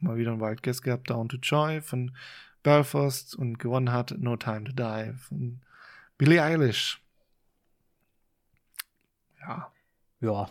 mal 0.00 0.16
wieder 0.16 0.32
einen 0.32 0.40
Wild 0.40 0.62
Guess 0.62 0.82
gehabt, 0.82 1.10
Down 1.10 1.28
to 1.28 1.36
Joy 1.36 1.82
von 1.82 2.16
Belfast 2.62 3.36
und 3.36 3.58
gewonnen 3.58 3.92
hat 3.92 4.14
No 4.18 4.36
Time 4.36 4.64
to 4.64 4.72
Die 4.72 5.12
von 5.18 5.60
Billie 6.16 6.42
Eilish. 6.42 7.00
Ja. 9.40 9.70
Ja. 10.20 10.50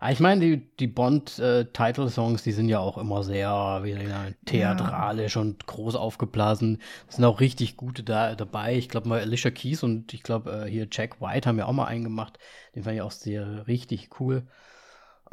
Ah, 0.00 0.12
ich 0.12 0.20
meine, 0.20 0.40
die, 0.40 0.76
die 0.76 0.86
Bond-Title-Songs, 0.86 2.40
äh, 2.40 2.44
die 2.44 2.52
sind 2.52 2.68
ja 2.68 2.78
auch 2.78 2.98
immer 2.98 3.24
sehr 3.24 3.80
wie 3.82 3.94
sagen, 3.94 4.36
theatralisch 4.44 5.34
ja. 5.34 5.42
und 5.42 5.66
groß 5.66 5.96
aufgeblasen. 5.96 6.80
Es 7.08 7.16
sind 7.16 7.24
auch 7.24 7.40
richtig 7.40 7.76
gute 7.76 8.04
da, 8.04 8.36
dabei. 8.36 8.76
Ich 8.76 8.88
glaube 8.88 9.08
mal 9.08 9.20
Alicia 9.20 9.50
Keys 9.50 9.82
und 9.82 10.14
ich 10.14 10.22
glaube 10.22 10.66
äh, 10.66 10.70
hier 10.70 10.86
Jack 10.90 11.20
White 11.20 11.48
haben 11.48 11.58
ja 11.58 11.66
auch 11.66 11.72
mal 11.72 11.86
einen 11.86 12.04
gemacht. 12.04 12.38
Den 12.76 12.84
fand 12.84 12.94
ich 12.94 13.02
auch 13.02 13.10
sehr 13.10 13.66
richtig 13.66 14.20
cool. 14.20 14.46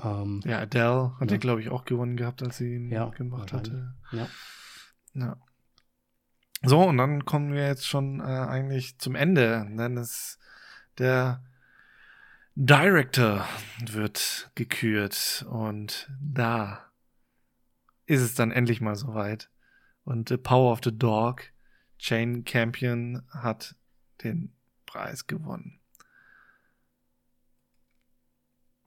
Ähm, 0.01 0.41
ja, 0.45 0.59
Adele 0.59 1.13
hat 1.20 1.30
ja, 1.30 1.38
glaube 1.38 1.61
ich, 1.61 1.70
auch 1.70 1.86
gewonnen 1.86 2.18
gehabt, 2.18 2.41
als 2.41 2.57
sie 2.57 2.76
ihn 2.76 2.91
ja, 2.91 3.05
gemacht 3.09 3.53
hatte. 3.53 3.93
Ja. 4.11 4.28
ja. 5.13 5.38
So, 6.63 6.82
und 6.82 6.97
dann 6.97 7.26
kommen 7.26 7.53
wir 7.53 7.68
jetzt 7.68 7.86
schon 7.86 8.20
äh, 8.20 8.24
eigentlich 8.24 8.97
zum 8.97 9.13
Ende, 9.13 9.68
denn 9.78 9.97
es 9.97 10.39
der 10.97 11.43
Director 12.57 13.45
wird 13.85 14.49
gekürt 14.55 15.45
und 15.49 16.09
da 16.21 16.89
ist 18.05 18.21
es 18.21 18.33
dann 18.33 18.51
endlich 18.51 18.79
mal 18.79 18.95
soweit. 18.95 19.49
Und 20.05 20.29
The 20.29 20.37
Power 20.37 20.71
of 20.71 20.79
the 20.83 20.97
Dog, 20.97 21.43
Jane 21.99 22.43
Campion 22.43 23.23
hat 23.29 23.75
den 24.23 24.53
Preis 24.85 25.27
gewonnen. 25.27 25.81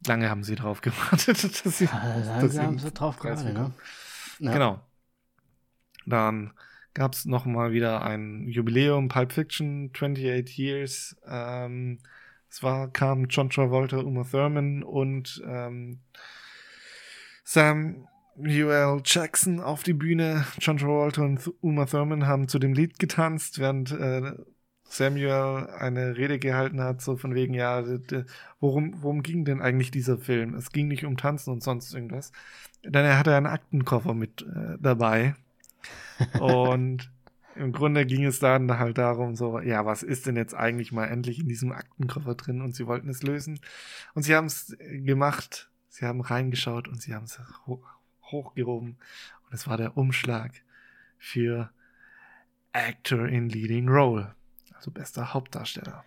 Lange 0.06 0.30
haben 0.30 0.44
sie 0.44 0.54
drauf 0.54 0.80
gewartet, 0.82 1.66
dass 1.66 1.78
sie, 1.78 1.86
ja, 1.86 2.18
lange 2.20 2.42
dass 2.42 2.52
sie 2.52 2.60
haben 2.60 2.78
sie 2.78 2.90
drauf 2.90 3.18
gewartet, 3.18 3.52
ne? 3.52 3.74
Ja. 4.38 4.52
Genau. 4.52 4.80
Dann 6.06 6.54
gab 6.94 7.12
es 7.12 7.26
nochmal 7.26 7.72
wieder 7.72 8.02
ein 8.02 8.48
Jubiläum, 8.48 9.08
Pulp 9.08 9.32
Fiction, 9.32 9.90
28 9.92 10.56
Years. 10.56 11.16
Ähm, 11.26 11.98
es 12.58 12.62
war, 12.64 12.88
kam 12.88 13.26
John 13.26 13.50
Travolta, 13.50 13.98
Uma 13.98 14.24
Thurman 14.24 14.82
und 14.82 15.40
ähm, 15.46 16.00
Samuel 17.44 19.00
Jackson 19.04 19.60
auf 19.60 19.84
die 19.84 19.92
Bühne. 19.92 20.44
John 20.58 20.76
Travolta 20.76 21.22
und 21.22 21.52
Uma 21.60 21.86
Thurman 21.86 22.26
haben 22.26 22.48
zu 22.48 22.58
dem 22.58 22.72
Lied 22.72 22.98
getanzt, 22.98 23.60
während 23.60 23.92
äh, 23.92 24.32
Samuel 24.82 25.68
eine 25.78 26.16
Rede 26.16 26.40
gehalten 26.40 26.80
hat, 26.80 27.00
so 27.00 27.16
von 27.16 27.32
wegen, 27.36 27.54
ja, 27.54 27.84
worum, 28.58 29.02
worum 29.02 29.22
ging 29.22 29.44
denn 29.44 29.62
eigentlich 29.62 29.92
dieser 29.92 30.18
Film? 30.18 30.54
Es 30.54 30.72
ging 30.72 30.88
nicht 30.88 31.04
um 31.04 31.16
Tanzen 31.16 31.52
und 31.52 31.62
sonst 31.62 31.94
irgendwas. 31.94 32.32
Denn 32.82 33.04
er 33.04 33.20
hatte 33.20 33.36
einen 33.36 33.46
Aktenkoffer 33.46 34.14
mit 34.14 34.42
äh, 34.42 34.78
dabei 34.80 35.36
und 36.40 37.08
im 37.58 37.72
Grunde 37.72 38.06
ging 38.06 38.24
es 38.24 38.38
dann 38.38 38.78
halt 38.78 38.98
darum, 38.98 39.34
so, 39.34 39.58
ja, 39.60 39.84
was 39.84 40.02
ist 40.02 40.26
denn 40.26 40.36
jetzt 40.36 40.54
eigentlich 40.54 40.92
mal 40.92 41.06
endlich 41.06 41.40
in 41.40 41.48
diesem 41.48 41.72
Aktenkoffer 41.72 42.34
drin? 42.34 42.62
Und 42.62 42.74
sie 42.74 42.86
wollten 42.86 43.08
es 43.08 43.22
lösen. 43.22 43.60
Und 44.14 44.22
sie 44.22 44.34
haben 44.34 44.46
es 44.46 44.76
gemacht. 44.78 45.70
Sie 45.88 46.06
haben 46.06 46.20
reingeschaut 46.20 46.86
und 46.86 47.02
sie 47.02 47.14
haben 47.14 47.24
es 47.24 47.40
ho 47.66 47.84
hochgehoben. 48.22 48.98
Und 49.44 49.52
es 49.52 49.66
war 49.66 49.76
der 49.76 49.96
Umschlag 49.96 50.52
für 51.18 51.70
Actor 52.72 53.26
in 53.26 53.48
Leading 53.48 53.88
Role. 53.88 54.34
Also 54.74 54.90
bester 54.90 55.34
Hauptdarsteller. 55.34 56.04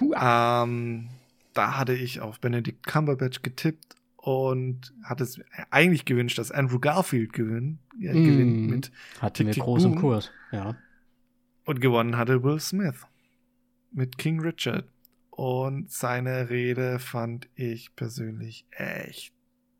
Ähm, 0.00 1.08
da 1.54 1.76
hatte 1.76 1.94
ich 1.94 2.20
auf 2.20 2.38
Benedict 2.38 2.86
Cumberbatch 2.86 3.42
getippt 3.42 3.97
und 4.28 4.92
hat 5.02 5.22
es 5.22 5.40
eigentlich 5.70 6.04
gewünscht, 6.04 6.36
dass 6.36 6.50
Andrew 6.50 6.78
Garfield 6.78 7.32
gewinnt, 7.32 7.78
ja, 7.98 8.12
mm, 8.12 8.24
gewinnt 8.24 8.68
mit 8.68 8.92
hatte 9.22 9.46
groß 9.46 9.84
im 9.84 9.94
Kurs, 9.96 10.30
ja. 10.52 10.76
Und 11.64 11.80
gewonnen 11.80 12.18
hatte 12.18 12.42
Will 12.42 12.60
Smith 12.60 13.06
mit 13.90 14.18
King 14.18 14.40
Richard. 14.40 14.86
Und 15.30 15.90
seine 15.90 16.50
Rede 16.50 16.98
fand 16.98 17.48
ich 17.54 17.96
persönlich 17.96 18.66
echt 18.70 19.32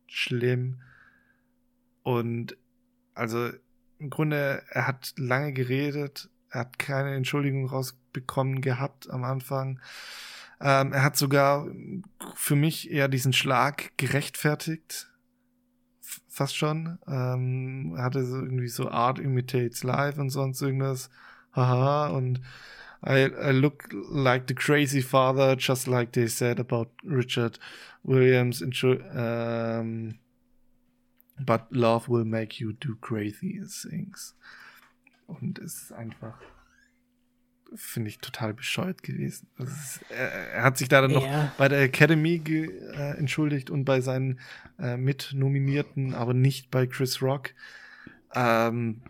schlimm. 0.07 0.81
Und 2.03 2.57
also 3.13 3.51
im 3.99 4.09
Grunde, 4.09 4.63
er 4.71 4.87
hat 4.87 5.13
lange 5.19 5.53
geredet, 5.53 6.31
er 6.49 6.61
hat 6.61 6.79
keine 6.79 7.15
Entschuldigung 7.15 7.67
rausbekommen 7.67 8.63
gehabt 8.63 9.11
am 9.11 9.25
Anfang. 9.25 9.79
Ähm, 10.61 10.93
er 10.93 11.05
hat 11.05 11.17
sogar 11.17 11.69
für 12.35 12.57
mich 12.57 12.91
eher 12.91 13.09
diesen 13.09 13.33
Schlag 13.33 13.97
gerechtfertigt, 13.97 15.09
fast 16.29 16.57
schon. 16.57 16.99
Ähm, 17.07 17.95
hatte 17.99 18.25
so 18.25 18.37
irgendwie 18.37 18.69
so 18.69 18.91
Art 18.91 19.19
imitates 19.19 19.85
life 19.85 20.21
und 20.21 20.31
sonst 20.31 20.61
irgendwas. 20.61 21.11
Haha, 21.53 22.09
und 22.09 22.41
I, 23.07 23.27
I 23.27 23.53
look 23.53 23.89
like 24.11 24.49
the 24.49 24.55
crazy 24.55 25.03
father, 25.03 25.57
just 25.57 25.87
like 25.87 26.13
they 26.13 26.27
said 26.27 26.59
about 26.59 26.91
Richard 27.05 27.61
Williams. 28.03 28.61
Um, 28.61 30.19
but 31.39 31.67
love 31.71 32.09
will 32.09 32.25
make 32.25 32.61
you 32.61 32.73
do 32.73 32.97
crazy 33.01 33.61
things. 33.61 34.35
Und 35.29 35.59
es 35.59 35.83
ist 35.83 35.93
einfach 35.93 36.41
finde 37.75 38.09
ich 38.09 38.19
total 38.19 38.55
bescheuert 38.55 39.03
gewesen. 39.03 39.49
Ist, 39.59 40.01
er, 40.11 40.31
er, 40.53 40.63
hat 40.63 40.79
sich 40.79 40.89
da 40.89 41.01
dann 41.01 41.11
ja. 41.11 41.19
noch 41.21 41.51
bei 41.57 41.69
der 41.69 41.83
Academy 41.83 42.43
äh, 42.47 43.19
entschuldigt 43.19 43.71
und 43.71 43.85
bei 43.85 44.01
seinen 44.01 44.41
äh, 44.79 44.97
Mitnominierten, 44.97 46.15
aber 46.15 46.35
nicht 46.35 46.71
bei 46.71 46.87
Chris 46.87 47.23
Rock. 47.23 47.51
Ähm, 48.35 49.03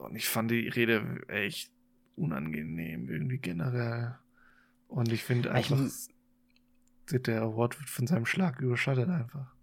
und 0.00 0.16
ich 0.16 0.28
fand 0.28 0.50
die 0.50 0.68
Rede 0.68 1.22
echt 1.28 1.70
unangenehm, 2.16 3.08
irgendwie 3.08 3.38
generell. 3.38 4.16
Und 4.88 5.10
ich 5.12 5.24
finde 5.24 5.50
einfach, 5.50 5.78
ich, 5.80 7.22
der 7.22 7.42
Award 7.42 7.78
wird 7.80 7.88
von 7.88 8.06
seinem 8.06 8.26
Schlag 8.26 8.60
überschattet 8.60 9.08
einfach. 9.08 9.54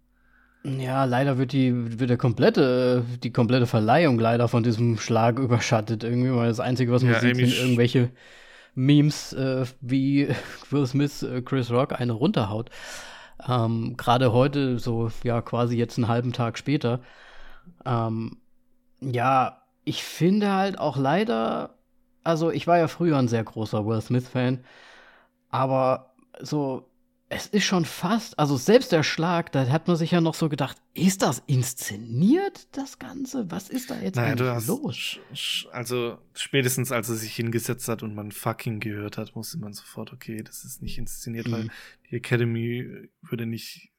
Ja, 0.64 1.06
leider 1.06 1.38
wird 1.38 1.52
die, 1.52 1.98
wird 1.98 2.10
der 2.10 2.16
komplette, 2.16 3.04
die 3.22 3.32
komplette 3.32 3.66
Verleihung 3.66 4.18
leider 4.18 4.46
von 4.46 4.62
diesem 4.62 4.96
Schlag 4.96 5.38
überschattet 5.38 6.04
irgendwie, 6.04 6.32
weil 6.32 6.48
das 6.48 6.60
Einzige, 6.60 6.92
was 6.92 7.02
man 7.02 7.12
ja, 7.12 7.20
sieht, 7.20 7.36
sind 7.36 7.52
irgendwelche 7.52 8.10
Memes, 8.74 9.32
äh, 9.32 9.66
wie 9.80 10.28
Will 10.70 10.86
Smith 10.86 11.22
äh, 11.22 11.42
Chris 11.42 11.70
Rock 11.70 11.92
eine 11.98 12.12
runterhaut. 12.12 12.70
Ähm, 13.46 13.96
Gerade 13.96 14.32
heute, 14.32 14.78
so 14.78 15.10
ja 15.24 15.42
quasi 15.42 15.76
jetzt 15.76 15.98
einen 15.98 16.08
halben 16.08 16.32
Tag 16.32 16.58
später. 16.58 17.00
Ähm, 17.84 18.38
ja, 19.00 19.62
ich 19.84 20.04
finde 20.04 20.52
halt 20.52 20.78
auch 20.78 20.96
leider, 20.96 21.78
also 22.24 22.50
ich 22.50 22.66
war 22.66 22.78
ja 22.78 22.88
früher 22.88 23.18
ein 23.18 23.28
sehr 23.28 23.44
großer 23.44 23.84
Will 23.86 24.00
Smith-Fan, 24.00 24.64
aber 25.50 26.14
so 26.40 26.91
es 27.32 27.46
ist 27.46 27.64
schon 27.64 27.84
fast, 27.84 28.38
also 28.38 28.56
selbst 28.56 28.92
der 28.92 29.02
Schlag, 29.02 29.50
da 29.52 29.66
hat 29.68 29.88
man 29.88 29.96
sich 29.96 30.10
ja 30.10 30.20
noch 30.20 30.34
so 30.34 30.48
gedacht, 30.48 30.76
ist 30.92 31.22
das 31.22 31.42
inszeniert, 31.46 32.68
das 32.76 32.98
Ganze? 32.98 33.50
Was 33.50 33.70
ist 33.70 33.90
da 33.90 33.98
jetzt 33.98 34.16
naja, 34.16 34.32
eigentlich 34.32 34.66
los? 34.66 35.18
Also 35.72 36.18
spätestens 36.34 36.92
als 36.92 37.08
er 37.08 37.14
sich 37.16 37.34
hingesetzt 37.34 37.88
hat 37.88 38.02
und 38.02 38.14
man 38.14 38.32
fucking 38.32 38.80
gehört 38.80 39.16
hat, 39.16 39.34
musste 39.34 39.58
man 39.58 39.72
sofort, 39.72 40.12
okay, 40.12 40.42
das 40.42 40.64
ist 40.64 40.82
nicht 40.82 40.98
inszeniert, 40.98 41.48
mhm. 41.48 41.52
weil 41.52 41.68
die 42.10 42.16
Academy 42.16 43.08
würde 43.22 43.46
nicht 43.46 43.92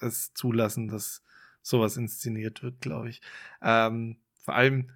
es 0.00 0.34
zulassen, 0.34 0.88
dass 0.88 1.22
sowas 1.62 1.96
inszeniert 1.96 2.62
wird, 2.62 2.80
glaube 2.80 3.08
ich. 3.08 3.22
Ähm, 3.62 4.18
vor 4.44 4.54
allem 4.54 4.90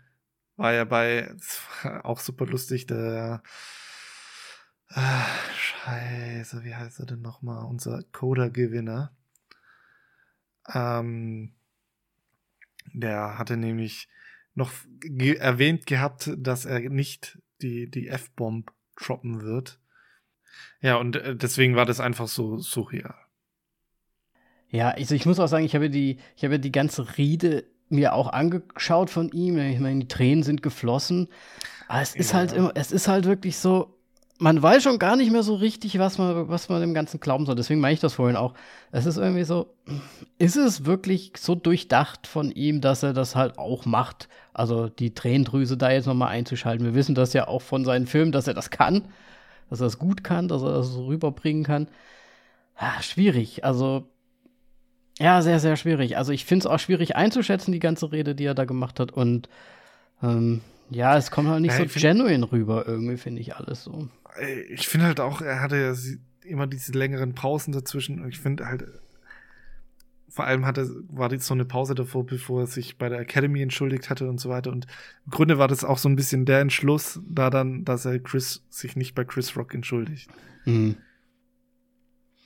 war 0.56 0.72
ja 0.72 0.84
bei, 0.84 1.34
war 1.82 2.04
auch 2.04 2.20
super 2.20 2.46
lustig, 2.46 2.86
der 2.86 3.42
Ah, 4.94 5.26
scheiße, 5.54 6.64
wie 6.64 6.74
heißt 6.74 7.00
er 7.00 7.06
denn 7.06 7.22
nochmal? 7.22 7.64
Unser 7.64 8.02
Coda-Gewinner. 8.12 9.16
Ähm, 10.72 11.54
der 12.92 13.38
hatte 13.38 13.56
nämlich 13.56 14.08
noch 14.54 14.70
ge 15.00 15.36
erwähnt 15.36 15.86
gehabt, 15.86 16.30
dass 16.36 16.66
er 16.66 16.80
nicht 16.90 17.38
die, 17.62 17.90
die 17.90 18.08
F-Bomb 18.08 18.70
droppen 18.96 19.40
wird. 19.40 19.80
Ja, 20.80 20.96
und 20.96 21.16
äh, 21.16 21.36
deswegen 21.36 21.74
war 21.74 21.86
das 21.86 22.00
einfach 22.00 22.28
so 22.28 22.58
surreal. 22.58 23.14
Ja, 24.68 24.90
also 24.90 25.14
ich 25.14 25.26
muss 25.26 25.40
auch 25.40 25.48
sagen, 25.48 25.64
ich 25.64 25.74
habe 25.74 25.90
die, 25.90 26.18
ich 26.36 26.44
habe 26.44 26.58
die 26.58 26.72
ganze 26.72 27.16
Rede 27.16 27.64
mir 27.88 28.14
auch 28.14 28.28
angeschaut 28.28 29.10
von 29.10 29.30
ihm. 29.30 29.58
Ich 29.58 29.78
meine, 29.78 30.00
die 30.00 30.08
Tränen 30.08 30.42
sind 30.42 30.62
geflossen. 30.62 31.28
Aber 31.88 32.02
es 32.02 32.14
ist 32.14 32.34
halt 32.34 32.52
immer, 32.52 32.72
es 32.74 32.90
ist 32.90 33.06
halt 33.06 33.26
wirklich 33.26 33.58
so, 33.58 34.01
man 34.42 34.60
weiß 34.60 34.82
schon 34.82 34.98
gar 34.98 35.14
nicht 35.14 35.30
mehr 35.30 35.44
so 35.44 35.54
richtig, 35.54 36.00
was 36.00 36.18
man, 36.18 36.48
was 36.48 36.68
man 36.68 36.80
dem 36.80 36.94
Ganzen 36.94 37.20
glauben 37.20 37.46
soll. 37.46 37.54
Deswegen 37.54 37.80
meine 37.80 37.94
ich 37.94 38.00
das 38.00 38.14
vorhin 38.14 38.36
auch. 38.36 38.54
Es 38.90 39.06
ist 39.06 39.16
irgendwie 39.16 39.44
so, 39.44 39.72
ist 40.36 40.56
es 40.56 40.84
wirklich 40.84 41.32
so 41.38 41.54
durchdacht 41.54 42.26
von 42.26 42.50
ihm, 42.50 42.80
dass 42.80 43.04
er 43.04 43.12
das 43.12 43.36
halt 43.36 43.56
auch 43.56 43.86
macht? 43.86 44.28
Also 44.52 44.88
die 44.88 45.14
Tränendrüse 45.14 45.76
da 45.76 45.92
jetzt 45.92 46.06
nochmal 46.06 46.30
einzuschalten. 46.30 46.84
Wir 46.84 46.94
wissen 46.94 47.14
das 47.14 47.32
ja 47.34 47.46
auch 47.46 47.62
von 47.62 47.84
seinen 47.84 48.08
Filmen, 48.08 48.32
dass 48.32 48.48
er 48.48 48.54
das 48.54 48.70
kann, 48.70 49.04
dass 49.70 49.80
er 49.80 49.84
das 49.86 49.98
gut 50.00 50.24
kann, 50.24 50.48
dass 50.48 50.62
er 50.62 50.72
das 50.72 50.88
so 50.88 51.06
rüberbringen 51.06 51.62
kann. 51.62 51.86
Ja, 52.80 53.00
schwierig. 53.00 53.64
Also, 53.64 54.08
ja, 55.20 55.40
sehr, 55.42 55.60
sehr 55.60 55.76
schwierig. 55.76 56.16
Also 56.16 56.32
ich 56.32 56.44
finde 56.46 56.64
es 56.64 56.66
auch 56.66 56.80
schwierig 56.80 57.14
einzuschätzen, 57.14 57.70
die 57.70 57.78
ganze 57.78 58.10
Rede, 58.10 58.34
die 58.34 58.44
er 58.44 58.54
da 58.54 58.64
gemacht 58.64 58.98
hat. 58.98 59.12
Und 59.12 59.48
ähm, 60.20 60.62
ja, 60.90 61.16
es 61.16 61.30
kommt 61.30 61.48
halt 61.48 61.62
nicht 61.62 61.78
ja, 61.78 61.88
so 61.88 62.00
genuine 62.00 62.50
rüber, 62.50 62.86
irgendwie, 62.86 63.16
finde 63.16 63.40
ich 63.40 63.56
alles 63.56 63.84
so. 63.84 64.08
Ich 64.70 64.88
finde 64.88 65.06
halt 65.06 65.20
auch, 65.20 65.40
er 65.42 65.60
hatte 65.60 65.76
ja 65.76 65.94
immer 66.44 66.66
diese 66.66 66.92
längeren 66.92 67.34
Pausen 67.34 67.72
dazwischen. 67.72 68.22
Und 68.22 68.28
ich 68.28 68.38
finde 68.38 68.66
halt, 68.66 68.86
vor 70.28 70.46
allem 70.46 70.64
hatte, 70.64 70.88
war 71.08 71.30
jetzt 71.30 71.46
so 71.46 71.54
eine 71.54 71.64
Pause 71.64 71.94
davor, 71.94 72.24
bevor 72.24 72.62
er 72.62 72.66
sich 72.66 72.96
bei 72.96 73.08
der 73.08 73.20
Academy 73.20 73.62
entschuldigt 73.62 74.08
hatte 74.08 74.28
und 74.28 74.40
so 74.40 74.48
weiter. 74.48 74.70
Und 74.70 74.86
im 75.26 75.30
Grunde 75.30 75.58
war 75.58 75.68
das 75.68 75.84
auch 75.84 75.98
so 75.98 76.08
ein 76.08 76.16
bisschen 76.16 76.46
der 76.46 76.60
Entschluss 76.60 77.20
da 77.28 77.50
dann, 77.50 77.84
dass 77.84 78.04
er 78.04 78.18
Chris 78.18 78.64
sich 78.70 78.96
nicht 78.96 79.14
bei 79.14 79.24
Chris 79.24 79.56
Rock 79.56 79.74
entschuldigt. 79.74 80.30
Mhm. 80.64 80.96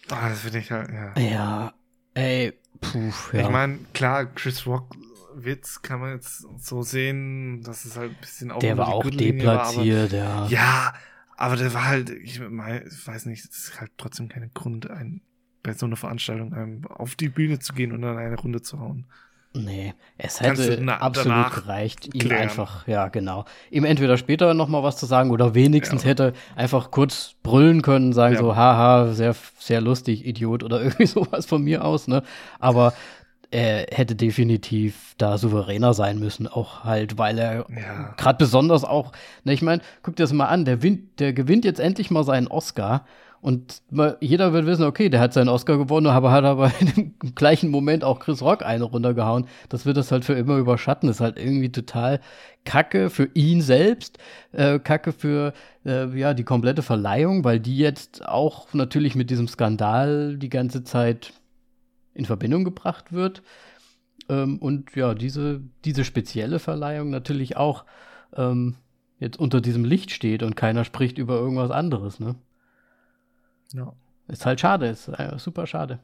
Ah, 0.09 0.28
das 0.28 0.41
finde 0.41 0.59
ich 0.59 0.70
halt, 0.70 0.91
ja. 0.91 1.20
Ja, 1.20 1.74
ey, 2.14 2.53
puh, 2.80 3.12
ja. 3.32 3.41
Ich 3.41 3.49
meine, 3.51 3.78
klar, 3.93 4.26
Chris 4.26 4.66
Rock 4.66 4.97
Witz 5.45 5.82
kann 5.82 6.01
man 6.01 6.12
jetzt 6.14 6.47
so 6.59 6.82
sehen, 6.82 7.62
dass 7.62 7.84
es 7.84 7.97
halt 7.97 8.12
ein 8.12 8.20
bisschen 8.20 8.51
auch 8.51 8.59
Der 8.59 8.76
war 8.78 8.89
auch 8.89 9.09
deplatziert, 9.09 10.12
war, 10.12 10.20
aber, 10.20 10.47
ja. 10.47 10.49
Ja, 10.49 10.95
aber 11.37 11.57
der 11.57 11.72
war 11.74 11.84
halt, 11.84 12.11
ich, 12.11 12.41
weiß 12.41 13.26
nicht, 13.26 13.47
das 13.49 13.57
ist 13.57 13.80
halt 13.80 13.93
trotzdem 13.97 14.28
kein 14.28 14.51
Grund, 14.55 14.91
ein, 14.91 15.20
bei 15.62 15.72
so 15.74 15.87
einer 15.87 15.97
Veranstaltung 15.97 16.55
einem 16.55 16.87
auf 16.87 17.14
die 17.14 17.28
Bühne 17.28 17.59
zu 17.59 17.74
gehen 17.74 17.93
und 17.93 18.03
dann 18.03 18.16
eine 18.16 18.37
Runde 18.37 18.62
zu 18.62 18.80
hauen. 18.80 19.07
Nee, 19.57 19.95
es 20.18 20.41
hätte 20.41 20.82
absolut 21.01 21.55
gereicht, 21.55 22.14
ihm 22.14 22.20
klären. 22.20 22.43
einfach, 22.43 22.87
ja, 22.87 23.09
genau, 23.09 23.47
ihm 23.70 23.84
entweder 23.84 24.18
später 24.18 24.53
nochmal 24.53 24.82
was 24.82 24.99
zu 24.99 25.07
sagen 25.07 25.30
oder 25.30 25.55
wenigstens 25.55 26.03
ja. 26.03 26.11
hätte 26.11 26.32
einfach 26.57 26.91
kurz 26.91 27.37
brüllen 27.43 27.80
können, 27.80 28.12
sagen 28.12 28.34
ja. 28.34 28.41
so, 28.41 28.55
haha, 28.55 29.12
sehr, 29.12 29.34
sehr 29.59 29.80
lustig, 29.80 30.26
Idiot 30.26 30.62
oder 30.62 30.80
irgendwie 30.82 31.07
sowas 31.07 31.47
von 31.47 31.62
mir 31.62 31.84
aus, 31.84 32.07
ne? 32.07 32.22
Aber 32.59 32.93
er 33.57 33.86
hätte 33.90 34.14
definitiv 34.14 35.14
da 35.16 35.38
souveräner 35.38 35.94
sein 35.94 36.18
müssen, 36.18 36.46
auch 36.46 36.84
halt, 36.84 37.16
weil 37.16 37.38
er 37.38 37.66
ja. 37.70 38.12
gerade 38.18 38.36
besonders 38.36 38.84
auch, 38.84 39.12
ne, 39.44 39.54
ich 39.54 39.62
meine, 39.62 39.80
guck 40.02 40.14
dir 40.14 40.24
das 40.24 40.34
mal 40.34 40.44
an, 40.44 40.66
der, 40.66 40.82
Wind, 40.82 41.18
der 41.20 41.32
gewinnt 41.32 41.64
jetzt 41.64 41.80
endlich 41.80 42.11
mal 42.11 42.22
seinen 42.22 42.48
Oscar 42.48 43.07
und 43.40 43.80
jeder 44.20 44.52
wird 44.52 44.66
wissen, 44.66 44.84
okay, 44.84 45.09
der 45.09 45.20
hat 45.20 45.32
seinen 45.32 45.48
Oscar 45.48 45.78
gewonnen, 45.78 46.09
aber 46.09 46.32
hat 46.32 46.44
aber 46.44 46.70
im 46.96 47.14
gleichen 47.34 47.70
Moment 47.70 48.04
auch 48.04 48.18
Chris 48.18 48.42
Rock 48.42 48.62
eine 48.62 48.84
runtergehauen. 48.84 49.46
Das 49.70 49.86
wird 49.86 49.96
das 49.96 50.12
halt 50.12 50.26
für 50.26 50.34
immer 50.34 50.59
überschatten. 50.59 51.07
Das 51.07 51.16
ist 51.16 51.20
halt 51.20 51.38
irgendwie 51.38 51.70
total 51.70 52.20
Kacke 52.66 53.09
für 53.09 53.30
ihn 53.32 53.62
selbst, 53.62 54.18
äh, 54.52 54.78
Kacke 54.80 55.12
für 55.12 55.54
äh, 55.86 56.09
ja 56.18 56.34
die 56.34 56.44
komplette 56.44 56.82
Verleihung, 56.82 57.44
weil 57.44 57.61
die 57.61 57.78
jetzt 57.78 58.26
auch 58.26 58.74
natürlich 58.74 59.14
mit 59.14 59.30
diesem 59.30 59.48
Skandal 59.48 60.36
die 60.36 60.50
ganze 60.50 60.82
Zeit 60.82 61.32
in 62.17 62.25
Verbindung 62.25 62.64
gebracht 62.64 63.12
wird. 63.12 63.43
Ähm, 64.29 64.59
und 64.59 64.95
ja, 64.97 65.14
diese, 65.14 65.61
diese 65.85 66.05
spezielle 66.05 66.59
Verleihung 66.59 67.11
natürlich 67.11 67.57
auch 67.57 67.85
ähm, 68.35 68.77
jetzt 69.19 69.39
unter 69.39 69.61
diesem 69.61 69.85
Licht 69.85 70.11
steht 70.11 70.43
und 70.43 70.57
keiner 70.57 70.85
spricht 70.85 71.19
über 71.19 71.37
irgendwas 71.37 71.71
anderes, 71.71 72.21
ne? 72.21 72.35
Ja. 73.73 73.93
Ist 74.29 74.47
halt 74.47 74.61
schade, 74.61 74.89
ist 74.89 75.09
äh, 75.09 75.39
super 75.39 75.67
schade. 75.67 76.01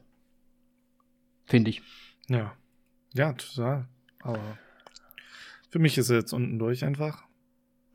Finde 1.45 1.69
ich. 1.69 1.81
Ja. 2.29 2.53
Ja, 3.13 3.33
total. 3.33 3.87
Aber 4.21 4.39
für 5.69 5.79
mich 5.79 5.97
ist 5.97 6.09
er 6.09 6.17
jetzt 6.17 6.33
unten 6.33 6.57
durch 6.57 6.85
einfach. 6.85 7.23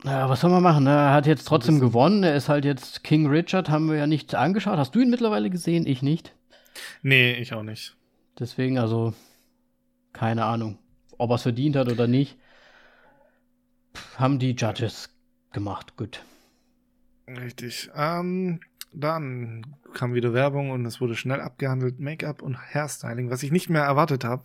Ja, 0.04 0.28
was 0.28 0.40
soll 0.40 0.50
man 0.50 0.62
machen? 0.62 0.84
Ne? 0.84 0.90
Er 0.90 1.12
hat 1.12 1.26
jetzt 1.26 1.46
trotzdem 1.46 1.80
gewonnen. 1.80 2.22
Er 2.22 2.36
ist 2.36 2.48
halt 2.48 2.64
jetzt 2.64 3.02
King 3.02 3.26
Richard, 3.26 3.68
haben 3.68 3.88
wir 3.88 3.96
ja 3.96 4.06
nicht 4.06 4.34
angeschaut. 4.34 4.78
Hast 4.78 4.94
du 4.94 5.00
ihn 5.00 5.10
mittlerweile 5.10 5.50
gesehen? 5.50 5.86
Ich 5.86 6.02
nicht. 6.02 6.34
Nee, 7.02 7.34
ich 7.34 7.52
auch 7.52 7.64
nicht. 7.64 7.96
Deswegen, 8.38 8.78
also, 8.78 9.14
keine 10.12 10.44
Ahnung, 10.44 10.78
ob 11.16 11.30
er 11.30 11.36
es 11.36 11.42
verdient 11.42 11.76
hat 11.76 11.88
oder 11.90 12.06
nicht. 12.06 12.38
Haben 14.16 14.38
die 14.38 14.52
Judges 14.52 15.10
gemacht, 15.52 15.96
gut. 15.96 16.22
Richtig. 17.26 17.90
Ähm, 17.94 18.60
dann 18.92 19.66
kam 19.92 20.14
wieder 20.14 20.32
Werbung 20.32 20.70
und 20.70 20.86
es 20.86 21.00
wurde 21.00 21.14
schnell 21.14 21.40
abgehandelt. 21.40 22.00
Make-up 22.00 22.42
und 22.42 22.56
Hairstyling, 22.56 23.30
was 23.30 23.42
ich 23.42 23.50
nicht 23.50 23.68
mehr 23.68 23.82
erwartet 23.82 24.24
habe. 24.24 24.44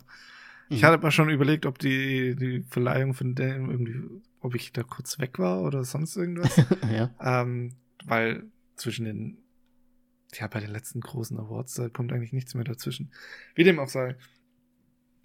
Mhm. 0.68 0.76
Ich 0.76 0.84
hatte 0.84 1.02
mal 1.02 1.10
schon 1.10 1.30
überlegt, 1.30 1.66
ob 1.66 1.78
die, 1.78 2.34
die 2.36 2.64
Verleihung 2.68 3.14
von 3.14 3.34
dem 3.34 3.70
irgendwie, 3.70 4.02
ob 4.40 4.54
ich 4.54 4.72
da 4.72 4.82
kurz 4.82 5.18
weg 5.18 5.38
war 5.38 5.62
oder 5.62 5.84
sonst 5.84 6.16
irgendwas. 6.16 6.56
ja. 6.92 7.10
Ähm, 7.20 7.72
weil 8.04 8.44
zwischen 8.76 9.04
den 9.04 9.38
ja, 10.38 10.46
bei 10.46 10.60
den 10.60 10.70
letzten 10.70 11.00
großen 11.00 11.38
Awards, 11.38 11.74
da 11.74 11.88
kommt 11.88 12.12
eigentlich 12.12 12.32
nichts 12.32 12.54
mehr 12.54 12.64
dazwischen. 12.64 13.12
Wie 13.54 13.64
dem 13.64 13.78
auch 13.78 13.88
sei. 13.88 14.16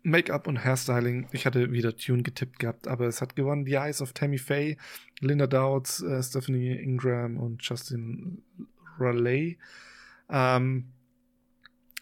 Make-up 0.04 0.48
und 0.48 0.64
Hairstyling. 0.64 1.28
Ich 1.34 1.46
hatte 1.46 1.72
wieder 1.72 1.96
Tune 1.96 2.24
getippt 2.24 2.60
gehabt, 2.60 2.88
aber 2.88 3.08
es 3.08 3.22
hat 3.22 3.36
gewonnen 3.36 3.66
The 3.66 3.74
Eyes 3.74 4.02
of 4.02 4.14
Tammy 4.14 4.38
Faye, 4.38 4.78
Linda 5.20 5.46
Dowds, 5.46 6.02
äh, 6.02 6.24
Stephanie 6.24 6.72
Ingram 6.72 7.38
und 7.38 7.62
Justin 7.64 8.42
Raleigh. 8.98 9.58
Ähm, 10.30 10.94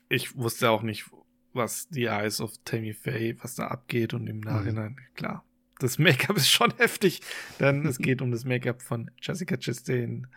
ich 0.10 0.38
wusste 0.38 0.70
auch 0.70 0.84
nicht, 0.84 1.10
was 1.54 1.88
The 1.92 2.06
Eyes 2.06 2.40
of 2.40 2.54
Tammy 2.64 2.94
Faye, 2.94 3.36
was 3.42 3.56
da 3.56 3.68
abgeht 3.68 4.14
und 4.14 4.28
im 4.28 4.40
Nachhinein, 4.40 4.92
mhm. 4.92 5.16
klar. 5.16 5.44
Das 5.80 6.00
Make-up 6.00 6.38
ist 6.38 6.50
schon 6.50 6.74
heftig, 6.78 7.22
denn 7.60 7.86
es 7.86 7.98
geht 8.00 8.22
um 8.22 8.32
das 8.32 8.46
Make-up 8.46 8.82
von 8.82 9.12
Jessica 9.22 9.58
Chastain, 9.58 10.28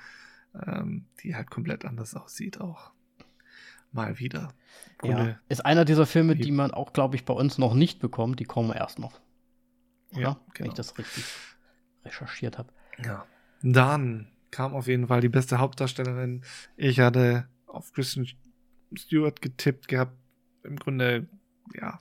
ähm, 0.54 1.06
die 1.22 1.34
halt 1.34 1.50
komplett 1.50 1.84
anders 1.84 2.14
aussieht 2.14 2.60
auch. 2.60 2.92
Mal 3.92 4.18
wieder. 4.18 4.54
Ja, 5.02 5.40
ist 5.48 5.66
einer 5.66 5.84
dieser 5.84 6.06
Filme, 6.06 6.36
die 6.36 6.52
man 6.52 6.70
auch, 6.70 6.92
glaube 6.92 7.16
ich, 7.16 7.24
bei 7.24 7.34
uns 7.34 7.58
noch 7.58 7.74
nicht 7.74 7.98
bekommt. 7.98 8.38
Die 8.38 8.44
kommen 8.44 8.70
erst 8.72 9.00
noch. 9.00 9.20
Oder? 10.12 10.20
Ja, 10.20 10.32
genau. 10.32 10.40
Wenn 10.46 10.46
ich 10.46 10.56
genau. 10.56 10.74
das 10.74 10.98
richtig 10.98 11.24
recherchiert 12.04 12.58
habe. 12.58 12.72
Ja. 13.04 13.26
Dann 13.62 14.30
kam 14.50 14.74
auf 14.74 14.86
jeden 14.86 15.08
Fall 15.08 15.20
die 15.20 15.28
beste 15.28 15.58
Hauptdarstellerin. 15.58 16.44
Ich 16.76 17.00
hatte 17.00 17.48
auf 17.66 17.92
Kristen 17.92 18.28
Stewart 18.96 19.42
getippt 19.42 19.88
gehabt. 19.88 20.16
Im 20.62 20.76
Grunde, 20.76 21.28
ja, 21.74 22.00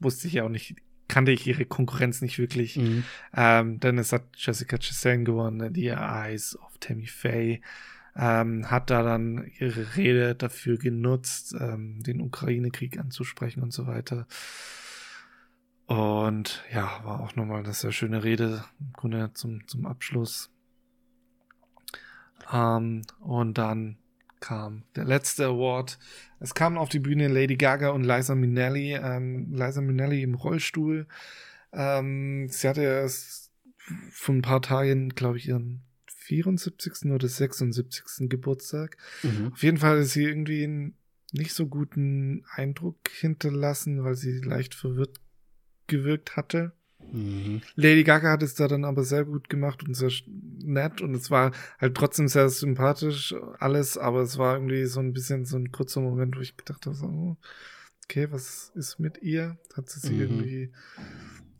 wusste 0.00 0.26
ich 0.26 0.34
ja 0.34 0.44
auch 0.44 0.48
nicht, 0.48 0.76
kannte 1.08 1.32
ich 1.32 1.46
ihre 1.46 1.64
Konkurrenz 1.64 2.20
nicht 2.20 2.38
wirklich. 2.38 2.76
Mhm. 2.76 3.04
Ähm, 3.34 3.80
denn 3.80 3.98
es 3.98 4.12
hat 4.12 4.24
Jessica 4.34 4.78
Chastain 4.78 5.24
gewonnen, 5.24 5.72
die 5.72 5.88
Eyes 5.88 6.56
of 6.56 6.78
Tammy 6.78 7.06
Faye. 7.06 7.60
Ähm, 8.14 8.70
hat 8.70 8.90
da 8.90 9.02
dann 9.02 9.50
ihre 9.58 9.96
Rede 9.96 10.34
dafür 10.34 10.76
genutzt, 10.76 11.54
ähm, 11.58 12.02
den 12.02 12.20
Ukraine-Krieg 12.20 12.98
anzusprechen 12.98 13.62
und 13.62 13.72
so 13.72 13.86
weiter. 13.86 14.26
Und 15.86 16.64
ja, 16.72 17.00
war 17.04 17.20
auch 17.20 17.36
nochmal 17.36 17.64
eine 17.64 17.72
sehr 17.72 17.92
schöne 17.92 18.24
Rede 18.24 18.64
im 18.80 18.92
Grunde 18.92 19.30
zum, 19.34 19.66
zum 19.68 19.86
Abschluss. 19.86 20.50
Ähm, 22.52 23.02
und 23.20 23.56
dann 23.56 23.98
kam 24.40 24.82
der 24.96 25.04
letzte 25.04 25.46
Award. 25.46 25.98
Es 26.40 26.54
kamen 26.54 26.76
auf 26.76 26.88
die 26.88 27.00
Bühne 27.00 27.28
Lady 27.28 27.56
Gaga 27.56 27.90
und 27.90 28.04
Liza 28.04 28.34
Minnelli. 28.34 28.94
Ähm, 28.94 29.52
Liza 29.52 29.80
Minnelli 29.80 30.22
im 30.22 30.34
Rollstuhl. 30.34 31.06
Ähm, 31.72 32.48
sie 32.48 32.68
hatte 32.68 32.82
erst 32.82 33.50
vor 34.10 34.34
ein 34.34 34.42
paar 34.42 34.62
Tagen, 34.62 35.10
glaube 35.10 35.38
ich, 35.38 35.48
ihren 35.48 35.82
74. 36.06 37.10
oder 37.10 37.28
76. 37.28 38.28
Geburtstag. 38.28 38.96
Mhm. 39.22 39.52
Auf 39.52 39.62
jeden 39.62 39.78
Fall 39.78 39.98
ist 39.98 40.12
sie 40.12 40.24
irgendwie 40.24 40.64
einen 40.64 40.94
nicht 41.32 41.52
so 41.52 41.66
guten 41.66 42.44
Eindruck 42.54 42.96
hinterlassen, 43.10 44.04
weil 44.04 44.14
sie 44.14 44.40
leicht 44.40 44.74
verwirrt 44.74 45.20
gewirkt 45.86 46.36
hatte. 46.36 46.72
Mhm. 47.12 47.62
Lady 47.74 48.04
Gaga 48.04 48.30
hat 48.30 48.42
es 48.42 48.54
da 48.54 48.68
dann 48.68 48.84
aber 48.84 49.04
sehr 49.04 49.24
gut 49.24 49.48
gemacht 49.48 49.82
und 49.82 49.94
sehr 49.94 50.10
nett 50.62 51.00
und 51.00 51.14
es 51.14 51.30
war 51.30 51.52
halt 51.78 51.96
trotzdem 51.96 52.28
sehr 52.28 52.48
sympathisch 52.48 53.34
alles, 53.58 53.96
aber 53.96 54.20
es 54.20 54.38
war 54.38 54.54
irgendwie 54.54 54.84
so 54.84 55.00
ein 55.00 55.12
bisschen 55.12 55.44
so 55.44 55.56
ein 55.56 55.72
kurzer 55.72 56.00
Moment, 56.00 56.36
wo 56.36 56.40
ich 56.40 56.56
gedacht 56.56 56.86
habe, 56.86 56.96
so, 56.96 57.06
oh, 57.06 57.36
okay, 58.04 58.28
was 58.30 58.72
ist 58.74 58.98
mit 58.98 59.22
ihr? 59.22 59.58
Hat 59.74 59.88
sie 59.88 60.00
sie 60.00 60.14
mhm. 60.14 60.20
irgendwie, 60.20 60.72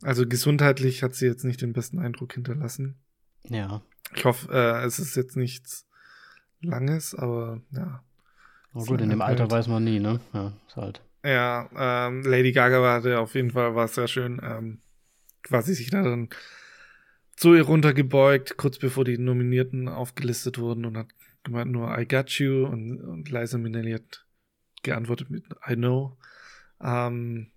also 0.01 0.27
gesundheitlich 0.27 1.03
hat 1.03 1.15
sie 1.15 1.25
jetzt 1.25 1.45
nicht 1.45 1.61
den 1.61 1.73
besten 1.73 1.99
Eindruck 1.99 2.33
hinterlassen. 2.33 2.95
Ja. 3.47 3.81
Ich 4.15 4.25
hoffe, 4.25 4.51
äh, 4.51 4.85
es 4.85 4.99
ist 4.99 5.15
jetzt 5.15 5.37
nichts 5.37 5.85
Langes, 6.61 7.15
aber 7.15 7.61
ja. 7.71 8.03
Oh 8.73 8.85
gut, 8.85 9.01
in 9.01 9.09
dem 9.09 9.23
halt. 9.23 9.39
Alter 9.39 9.51
weiß 9.51 9.67
man 9.67 9.83
nie, 9.83 9.99
ne? 9.99 10.19
Ja, 10.33 10.53
ist 10.67 10.75
halt. 10.75 11.01
Ja, 11.23 11.69
ähm, 12.07 12.23
Lady 12.23 12.51
Gaga 12.51 12.81
war 12.81 13.21
auf 13.21 13.35
jeden 13.35 13.51
Fall 13.51 13.75
war 13.75 13.87
sehr 13.87 14.07
schön. 14.07 14.39
Ähm, 14.43 14.79
quasi 15.43 15.73
sich 15.73 15.89
da 15.89 16.03
dann 16.03 16.29
zu 17.35 17.53
ihr 17.53 17.63
runtergebeugt, 17.63 18.57
kurz 18.57 18.77
bevor 18.79 19.05
die 19.05 19.17
Nominierten 19.17 19.87
aufgelistet 19.87 20.57
wurden 20.57 20.85
und 20.85 20.97
hat 20.97 21.07
gemeint 21.43 21.71
nur 21.71 21.97
I 21.97 22.05
got 22.05 22.29
you 22.31 22.65
und, 22.65 22.99
und 22.99 23.29
Liza 23.29 23.57
Minnelli 23.57 23.93
hat 23.93 24.25
geantwortet 24.83 25.29
mit 25.29 25.45
I 25.67 25.75
know. 25.75 26.17
Ähm, 26.81 27.51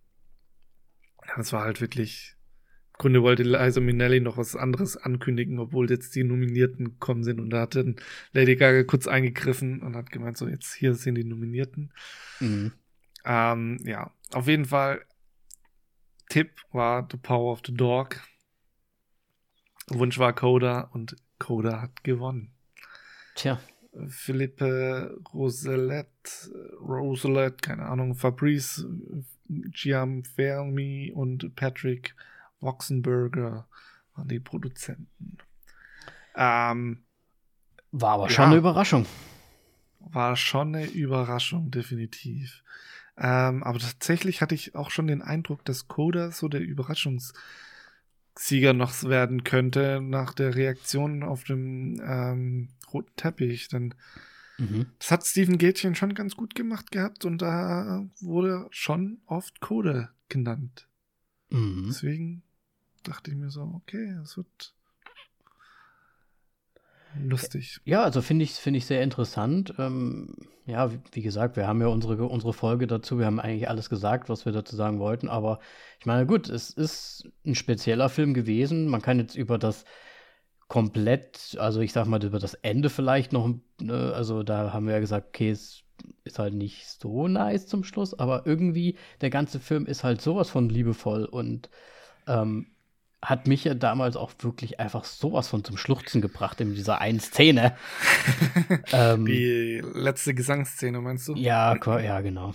das 1.37 1.53
war 1.53 1.64
halt 1.64 1.80
wirklich, 1.80 2.37
im 2.93 2.99
Grunde 2.99 3.22
wollte 3.22 3.43
Liza 3.43 3.80
Minnelli 3.80 4.20
noch 4.20 4.37
was 4.37 4.55
anderes 4.55 4.97
ankündigen, 4.97 5.59
obwohl 5.59 5.91
jetzt 5.91 6.14
die 6.14 6.24
Nominierten 6.24 6.85
gekommen 6.85 7.24
sind 7.24 7.41
und 7.41 7.51
da 7.51 7.62
hat 7.62 7.74
dann 7.74 7.97
Lady 8.33 8.55
Gaga 8.55 8.85
kurz 8.85 9.09
eingegriffen 9.09 9.83
und 9.83 9.97
hat 9.97 10.12
gemeint, 10.12 10.37
so 10.37 10.47
jetzt 10.47 10.74
hier 10.74 10.95
sind 10.95 11.16
die 11.16 11.24
Nominierten. 11.24 11.93
Mhm. 12.39 12.72
Ähm, 13.24 13.78
ja, 13.85 14.12
auf 14.33 14.47
jeden 14.47 14.64
Fall 14.64 15.05
Tipp 16.33 16.62
war 16.72 17.07
The 17.11 17.18
Power 17.18 17.53
of 17.53 17.61
the 17.66 17.74
Dog. 17.74 18.18
Wunsch 19.89 20.18
war 20.18 20.33
Coda 20.33 20.89
und 20.93 21.14
Coda 21.39 21.83
hat 21.83 22.05
gewonnen. 22.05 22.55
Tja. 23.35 23.61
Philippe 24.09 25.20
Roselette, 25.35 26.51
Roselette, 26.80 27.59
keine 27.61 27.85
Ahnung, 27.85 28.14
Fabrice 28.14 28.89
Giamfermi 29.51 31.12
und 31.14 31.55
Patrick 31.55 32.14
Voxenberger 32.61 33.68
waren 34.14 34.28
die 34.28 34.41
Produzenten. 34.41 35.37
Ähm, 36.35 37.05
war 37.91 38.12
aber 38.14 38.30
schon 38.30 38.45
ja, 38.45 38.49
eine 38.49 38.57
Überraschung. 38.57 39.05
War 39.99 40.35
schon 40.37 40.74
eine 40.74 40.87
Überraschung, 40.87 41.70
definitiv. 41.70 42.62
Ähm, 43.16 43.62
aber 43.62 43.78
tatsächlich 43.78 44.40
hatte 44.40 44.54
ich 44.54 44.74
auch 44.74 44.90
schon 44.90 45.06
den 45.06 45.22
Eindruck, 45.22 45.64
dass 45.64 45.88
Coda 45.88 46.30
so 46.30 46.48
der 46.48 46.60
Überraschungssieger 46.60 48.72
noch 48.72 49.02
werden 49.04 49.44
könnte 49.44 50.00
nach 50.00 50.32
der 50.32 50.54
Reaktion 50.54 51.22
auf 51.22 51.44
dem 51.44 52.00
ähm, 52.04 52.68
roten 52.92 53.14
Teppich. 53.16 53.68
Denn 53.68 53.94
mhm. 54.58 54.86
das 54.98 55.10
hat 55.10 55.26
Steven 55.26 55.58
Gätchen 55.58 55.94
schon 55.94 56.14
ganz 56.14 56.36
gut 56.36 56.54
gemacht 56.54 56.90
gehabt 56.90 57.24
und 57.24 57.42
da 57.42 58.06
wurde 58.20 58.66
schon 58.70 59.20
oft 59.26 59.60
Coda 59.60 60.10
genannt. 60.28 60.88
Mhm. 61.50 61.86
Deswegen 61.88 62.42
dachte 63.02 63.30
ich 63.30 63.36
mir 63.36 63.50
so, 63.50 63.62
okay, 63.74 64.16
es 64.22 64.36
wird 64.36 64.74
lustig. 67.20 67.80
Ja, 67.84 68.02
also 68.02 68.22
finde 68.22 68.44
ich, 68.44 68.52
finde 68.52 68.78
ich 68.78 68.86
sehr 68.86 69.02
interessant. 69.02 69.74
Ähm, 69.78 70.34
ja, 70.66 70.92
wie, 70.92 71.00
wie, 71.12 71.22
gesagt, 71.22 71.56
wir 71.56 71.66
haben 71.66 71.80
ja 71.80 71.88
unsere, 71.88 72.24
unsere 72.24 72.52
Folge 72.52 72.86
dazu. 72.86 73.18
Wir 73.18 73.26
haben 73.26 73.40
eigentlich 73.40 73.68
alles 73.68 73.90
gesagt, 73.90 74.28
was 74.28 74.44
wir 74.44 74.52
dazu 74.52 74.76
sagen 74.76 74.98
wollten. 74.98 75.28
Aber 75.28 75.58
ich 75.98 76.06
meine, 76.06 76.26
gut, 76.26 76.48
es 76.48 76.70
ist 76.70 77.28
ein 77.44 77.54
spezieller 77.54 78.08
Film 78.08 78.34
gewesen. 78.34 78.88
Man 78.88 79.03
kann 79.03 79.18
jetzt 79.18 79.34
über 79.34 79.58
das 79.58 79.84
komplett, 80.68 81.57
also 81.61 81.80
ich 81.80 81.92
sag 81.92 82.07
mal, 82.07 82.24
über 82.24 82.38
das 82.38 82.54
Ende 82.54 82.88
vielleicht 82.88 83.32
noch, 83.32 83.54
ne, 83.80 84.12
also 84.14 84.42
da 84.42 84.72
haben 84.72 84.87
wir 84.87 84.95
ja 84.95 85.00
gesagt, 85.00 85.28
okay, 85.28 85.50
es 85.50 85.82
ist 86.24 86.38
halt 86.38 86.54
nicht 86.54 86.88
so 86.88 87.28
nice 87.28 87.66
zum 87.66 87.84
Schluss, 87.84 88.18
aber 88.18 88.46
irgendwie 88.46 88.96
der 89.20 89.30
ganze 89.30 89.61
Film 89.61 89.84
ist 89.84 90.03
halt 90.03 90.22
sowas 90.22 90.49
von 90.49 90.68
liebevoll 90.68 91.26
und 91.26 91.68
ähm, 92.26 92.68
hat 93.22 93.46
mich 93.46 93.64
ja 93.64 93.74
damals 93.74 94.16
auch 94.16 94.32
wirklich 94.40 94.80
einfach 94.80 95.04
sowas 95.04 95.49
von 95.49 95.62
zum 95.62 95.76
Schluchzen 95.76 96.20
gebracht 96.20 96.61
in 96.61 96.74
dieser 96.74 97.00
einen 97.00 97.20
Szene. 97.20 97.76
ähm, 98.92 99.24
Die 99.26 99.80
letzte 99.94 100.34
Gesangsszene, 100.34 101.00
meinst 101.00 101.28
du? 101.28 101.34
Ja, 101.34 101.76
ja, 102.00 102.20
genau. 102.20 102.53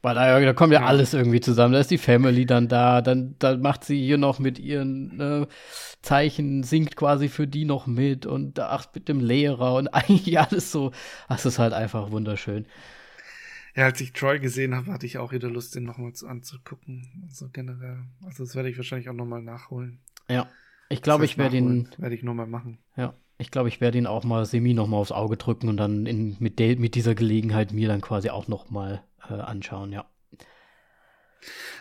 Weil 0.00 0.14
da, 0.14 0.38
da 0.38 0.52
kommt 0.52 0.72
ja, 0.72 0.80
ja, 0.82 0.86
alles 0.86 1.14
irgendwie 1.14 1.40
zusammen. 1.40 1.72
Da 1.72 1.80
ist 1.80 1.90
die 1.90 1.98
Family 1.98 2.44
dann 2.44 2.68
da, 2.68 3.00
dann, 3.00 3.36
dann 3.38 3.62
macht 3.62 3.84
sie 3.84 3.98
hier 4.04 4.18
noch 4.18 4.38
mit 4.38 4.58
ihren 4.58 5.18
äh, 5.18 5.46
Zeichen, 6.02 6.62
singt 6.62 6.94
quasi 6.94 7.28
für 7.28 7.46
die 7.46 7.64
noch 7.64 7.86
mit 7.86 8.26
und 8.26 8.60
ach, 8.60 8.86
mit 8.94 9.08
dem 9.08 9.20
Lehrer 9.20 9.74
und 9.74 9.88
eigentlich 9.94 10.38
alles 10.38 10.70
so. 10.70 10.92
Das 11.28 11.46
ist 11.46 11.58
halt 11.58 11.72
einfach 11.72 12.10
wunderschön. 12.10 12.66
Ja, 13.74 13.86
als 13.86 14.00
ich 14.00 14.12
Troy 14.12 14.38
gesehen 14.38 14.74
habe, 14.74 14.92
hatte 14.92 15.06
ich 15.06 15.18
auch 15.18 15.32
wieder 15.32 15.50
Lust, 15.50 15.74
den 15.74 15.84
nochmals 15.84 16.22
anzugucken. 16.22 17.24
Also 17.28 17.48
generell. 17.52 18.04
Also 18.24 18.44
das 18.44 18.54
werde 18.54 18.70
ich 18.70 18.76
wahrscheinlich 18.76 19.08
auch 19.08 19.14
nochmal 19.14 19.42
nachholen. 19.42 20.00
Ja. 20.28 20.48
Ich 20.88 21.02
glaube, 21.02 21.24
ich 21.24 21.38
werde 21.38 21.56
ihn. 21.56 21.88
Werde 21.98 22.14
ich 22.14 22.22
nochmal 22.22 22.46
machen. 22.46 22.78
Ja. 22.96 23.14
Ich 23.36 23.50
glaube, 23.50 23.68
ich 23.68 23.80
werde 23.80 23.98
ihn 23.98 24.06
auch 24.06 24.22
mal 24.22 24.46
semi 24.46 24.74
nochmal 24.74 25.00
aufs 25.00 25.10
Auge 25.10 25.36
drücken 25.36 25.68
und 25.68 25.76
dann 25.76 26.06
in, 26.06 26.36
mit, 26.38 26.60
de, 26.60 26.76
mit 26.76 26.94
dieser 26.94 27.16
Gelegenheit 27.16 27.72
mir 27.72 27.88
dann 27.88 28.00
quasi 28.00 28.30
auch 28.30 28.46
nochmal 28.46 29.02
äh, 29.28 29.34
anschauen, 29.34 29.90
ja. 29.90 30.06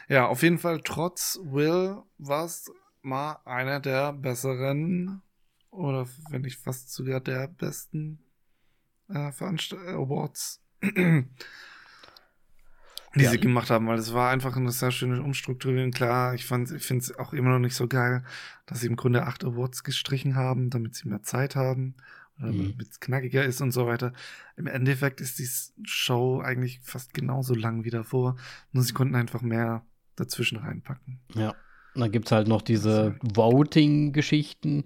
Ja, 0.09 0.27
auf 0.27 0.41
jeden 0.41 0.57
Fall, 0.57 0.81
trotz 0.83 1.39
Will 1.43 1.97
war 2.17 2.45
es 2.45 2.71
mal 3.01 3.37
einer 3.45 3.79
der 3.79 4.13
besseren 4.13 5.21
oder 5.69 6.07
wenn 6.29 6.41
nicht 6.41 6.57
fast 6.57 6.91
sogar 6.91 7.21
der 7.21 7.47
besten 7.47 8.19
äh, 9.09 9.31
Veranst 9.31 9.73
Awards 9.73 10.61
die 13.15 13.21
ja. 13.21 13.31
sie 13.31 13.39
gemacht 13.39 13.69
haben, 13.69 13.87
weil 13.87 13.99
es 13.99 14.13
war 14.13 14.31
einfach 14.31 14.55
eine 14.55 14.71
sehr 14.71 14.91
schöne 14.91 15.21
Umstrukturierung. 15.21 15.91
Klar, 15.91 16.33
ich 16.33 16.45
fand, 16.45 16.71
ich 16.71 16.83
finde 16.83 17.03
es 17.03 17.17
auch 17.17 17.33
immer 17.33 17.49
noch 17.49 17.59
nicht 17.59 17.75
so 17.75 17.87
geil, 17.87 18.23
dass 18.65 18.79
sie 18.79 18.87
im 18.87 18.95
Grunde 18.95 19.23
acht 19.23 19.43
Awards 19.43 19.83
gestrichen 19.83 20.35
haben, 20.35 20.69
damit 20.69 20.95
sie 20.95 21.07
mehr 21.07 21.21
Zeit 21.21 21.55
haben 21.55 21.95
mhm. 22.37 22.75
mit 22.77 22.99
knackiger 23.01 23.43
ist 23.43 23.61
und 23.61 23.71
so 23.71 23.87
weiter. 23.87 24.13
Im 24.57 24.67
Endeffekt 24.67 25.21
ist 25.21 25.39
die 25.39 25.47
Show 25.85 26.41
eigentlich 26.41 26.79
fast 26.81 27.13
genauso 27.13 27.53
lang 27.53 27.83
wie 27.83 27.89
davor, 27.89 28.35
nur 28.71 28.83
sie 28.83 28.93
konnten 28.93 29.15
einfach 29.15 29.41
mehr 29.41 29.85
dazwischen 30.15 30.57
reinpacken. 30.57 31.19
Ja. 31.33 31.49
Und 31.95 32.01
dann 32.01 32.11
gibt 32.11 32.25
es 32.25 32.31
halt 32.31 32.47
noch 32.47 32.61
diese 32.61 33.15
Voting-Geschichten, 33.21 34.85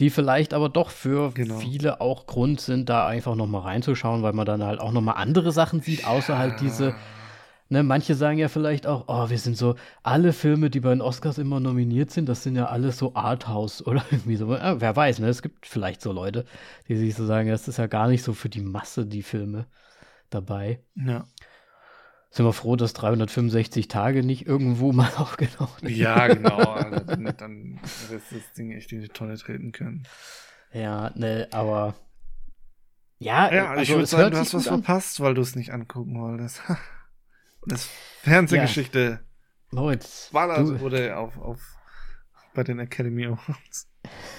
die 0.00 0.10
vielleicht 0.10 0.54
aber 0.54 0.68
doch 0.68 0.90
für 0.90 1.30
genau. 1.32 1.58
viele 1.58 2.00
auch 2.00 2.26
Grund 2.26 2.60
sind, 2.60 2.88
da 2.88 3.06
einfach 3.06 3.36
noch 3.36 3.46
mal 3.46 3.60
reinzuschauen, 3.60 4.22
weil 4.22 4.32
man 4.32 4.46
dann 4.46 4.62
halt 4.62 4.80
auch 4.80 4.90
noch 4.90 5.02
mal 5.02 5.12
andere 5.12 5.52
Sachen 5.52 5.80
sieht, 5.80 6.04
außer 6.04 6.32
ja. 6.32 6.38
halt 6.38 6.60
diese 6.60 6.94
Ne, 7.72 7.82
manche 7.82 8.14
sagen 8.14 8.36
ja 8.36 8.48
vielleicht 8.48 8.86
auch, 8.86 9.04
oh, 9.06 9.30
wir 9.30 9.38
sind 9.38 9.56
so, 9.56 9.76
alle 10.02 10.34
Filme, 10.34 10.68
die 10.68 10.80
bei 10.80 10.90
den 10.90 11.00
Oscars 11.00 11.38
immer 11.38 11.58
nominiert 11.58 12.10
sind, 12.10 12.28
das 12.28 12.42
sind 12.42 12.54
ja 12.54 12.66
alles 12.66 12.98
so 12.98 13.14
Arthouse 13.14 13.80
oder 13.86 14.04
irgendwie 14.10 14.36
so. 14.36 14.54
Ja, 14.54 14.78
wer 14.78 14.94
weiß, 14.94 15.20
ne? 15.20 15.28
Es 15.28 15.40
gibt 15.40 15.64
vielleicht 15.64 16.02
so 16.02 16.12
Leute, 16.12 16.44
die 16.88 16.98
sich 16.98 17.14
so 17.14 17.24
sagen, 17.24 17.48
das 17.48 17.68
ist 17.68 17.78
ja 17.78 17.86
gar 17.86 18.08
nicht 18.08 18.24
so 18.24 18.34
für 18.34 18.50
die 18.50 18.60
Masse, 18.60 19.06
die 19.06 19.22
Filme 19.22 19.68
dabei. 20.28 20.80
Ja. 20.96 21.24
Sind 22.28 22.44
wir 22.44 22.52
froh, 22.52 22.76
dass 22.76 22.92
365 22.92 23.88
Tage 23.88 24.22
nicht 24.22 24.46
irgendwo 24.46 24.92
mal 24.92 25.10
aufgetaucht 25.16 25.80
sind. 25.80 25.96
Ja, 25.96 26.26
genau. 26.26 26.58
Also, 26.76 27.00
dann, 27.06 27.24
dann 27.24 27.80
hätte 28.10 28.20
das 28.32 28.52
Ding 28.54 28.72
echt 28.72 28.92
in 28.92 29.00
die 29.00 29.08
Tonne 29.08 29.38
treten 29.38 29.72
können. 29.72 30.02
Ja, 30.74 31.10
ne, 31.14 31.48
aber 31.52 31.94
ja, 33.18 33.50
ja 33.50 33.70
also 33.70 33.82
ich 33.82 33.88
würde 33.88 34.04
sagen, 34.04 34.30
du 34.30 34.36
hast 34.36 34.52
was 34.52 34.68
an. 34.68 34.82
verpasst, 34.82 35.20
weil 35.20 35.32
du 35.32 35.40
es 35.40 35.56
nicht 35.56 35.72
angucken 35.72 36.20
wolltest. 36.20 36.60
Das 37.66 37.88
Fernsehgeschichte. 38.22 39.20
Ja. 39.72 39.78
War 40.32 40.48
das, 40.48 40.80
wurde 40.80 41.16
auf, 41.16 41.38
auf 41.38 41.60
bei 42.54 42.62
den 42.62 42.78
Academy 42.78 43.26
Awards. 43.26 43.88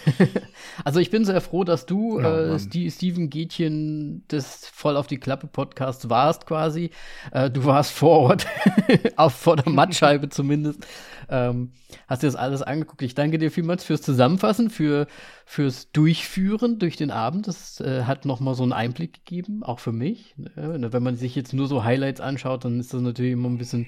also 0.84 1.00
ich 1.00 1.10
bin 1.10 1.26
sehr 1.26 1.42
froh, 1.42 1.64
dass 1.64 1.86
du 1.86 2.20
ja, 2.20 2.56
äh, 2.56 2.90
Steven 2.90 3.30
Gätchen 3.30 4.28
des 4.28 4.68
Voll 4.68 4.98
auf 4.98 5.08
die 5.08 5.20
Klappe 5.20 5.48
Podcasts 5.48 6.10
warst 6.10 6.46
quasi. 6.46 6.92
Äh, 7.32 7.50
du 7.50 7.64
warst 7.66 7.92
vor 7.92 8.20
Ort, 8.20 8.46
auf 9.16 9.34
vor 9.34 9.56
der 9.56 9.70
Mattscheibe 9.72 10.30
zumindest. 10.30 10.86
Ähm, 11.34 11.72
hast 12.08 12.22
dir 12.22 12.28
das 12.28 12.36
alles 12.36 12.62
angeguckt. 12.62 13.02
Ich 13.02 13.16
danke 13.16 13.40
dir 13.40 13.50
vielmals 13.50 13.84
fürs 13.84 14.04
Zusammenfassen, 14.04 14.70
für, 14.70 15.08
fürs 15.48 15.92
Durchführen 15.92 16.78
durch 16.78 16.96
den 16.96 17.10
Abend. 17.10 17.48
Das 17.48 17.80
äh, 17.80 18.04
hat 18.04 18.26
noch 18.26 18.40
mal 18.40 18.54
so 18.54 18.62
einen 18.62 18.72
Einblick 18.72 19.26
gegeben, 19.26 19.64
auch 19.64 19.80
für 19.80 19.92
mich. 19.92 20.36
Ne? 20.38 20.94
Wenn 20.94 21.02
man 21.02 21.16
sich 21.16 21.36
jetzt 21.36 21.52
nur 21.52 21.66
so 21.66 21.84
Highlights 21.84 22.22
anschaut, 22.22 22.66
dann 22.66 22.80
ist 22.80 22.94
das 22.94 23.02
natürlich 23.02 23.32
immer 23.32 23.50
ein 23.50 23.58
bisschen, 23.58 23.88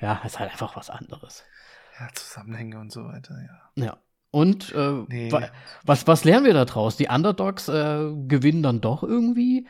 ja, 0.00 0.20
ist 0.24 0.38
halt 0.38 0.52
einfach 0.52 0.76
was 0.76 0.88
anderes. 0.88 1.42
Ja, 1.98 2.08
Zusammenhänge 2.14 2.78
und 2.78 2.92
so 2.92 3.04
weiter, 3.04 3.34
ja. 3.42 3.84
Ja. 3.84 3.96
Und 4.30 4.72
äh, 4.72 5.04
nee. 5.08 5.32
was, 5.82 6.06
was 6.06 6.22
lernen 6.22 6.46
wir 6.46 6.54
da 6.54 6.66
draus? 6.66 6.96
Die 6.96 7.08
Underdogs 7.08 7.68
äh, 7.68 8.12
gewinnen 8.28 8.62
dann 8.62 8.80
doch 8.80 9.02
irgendwie 9.02 9.66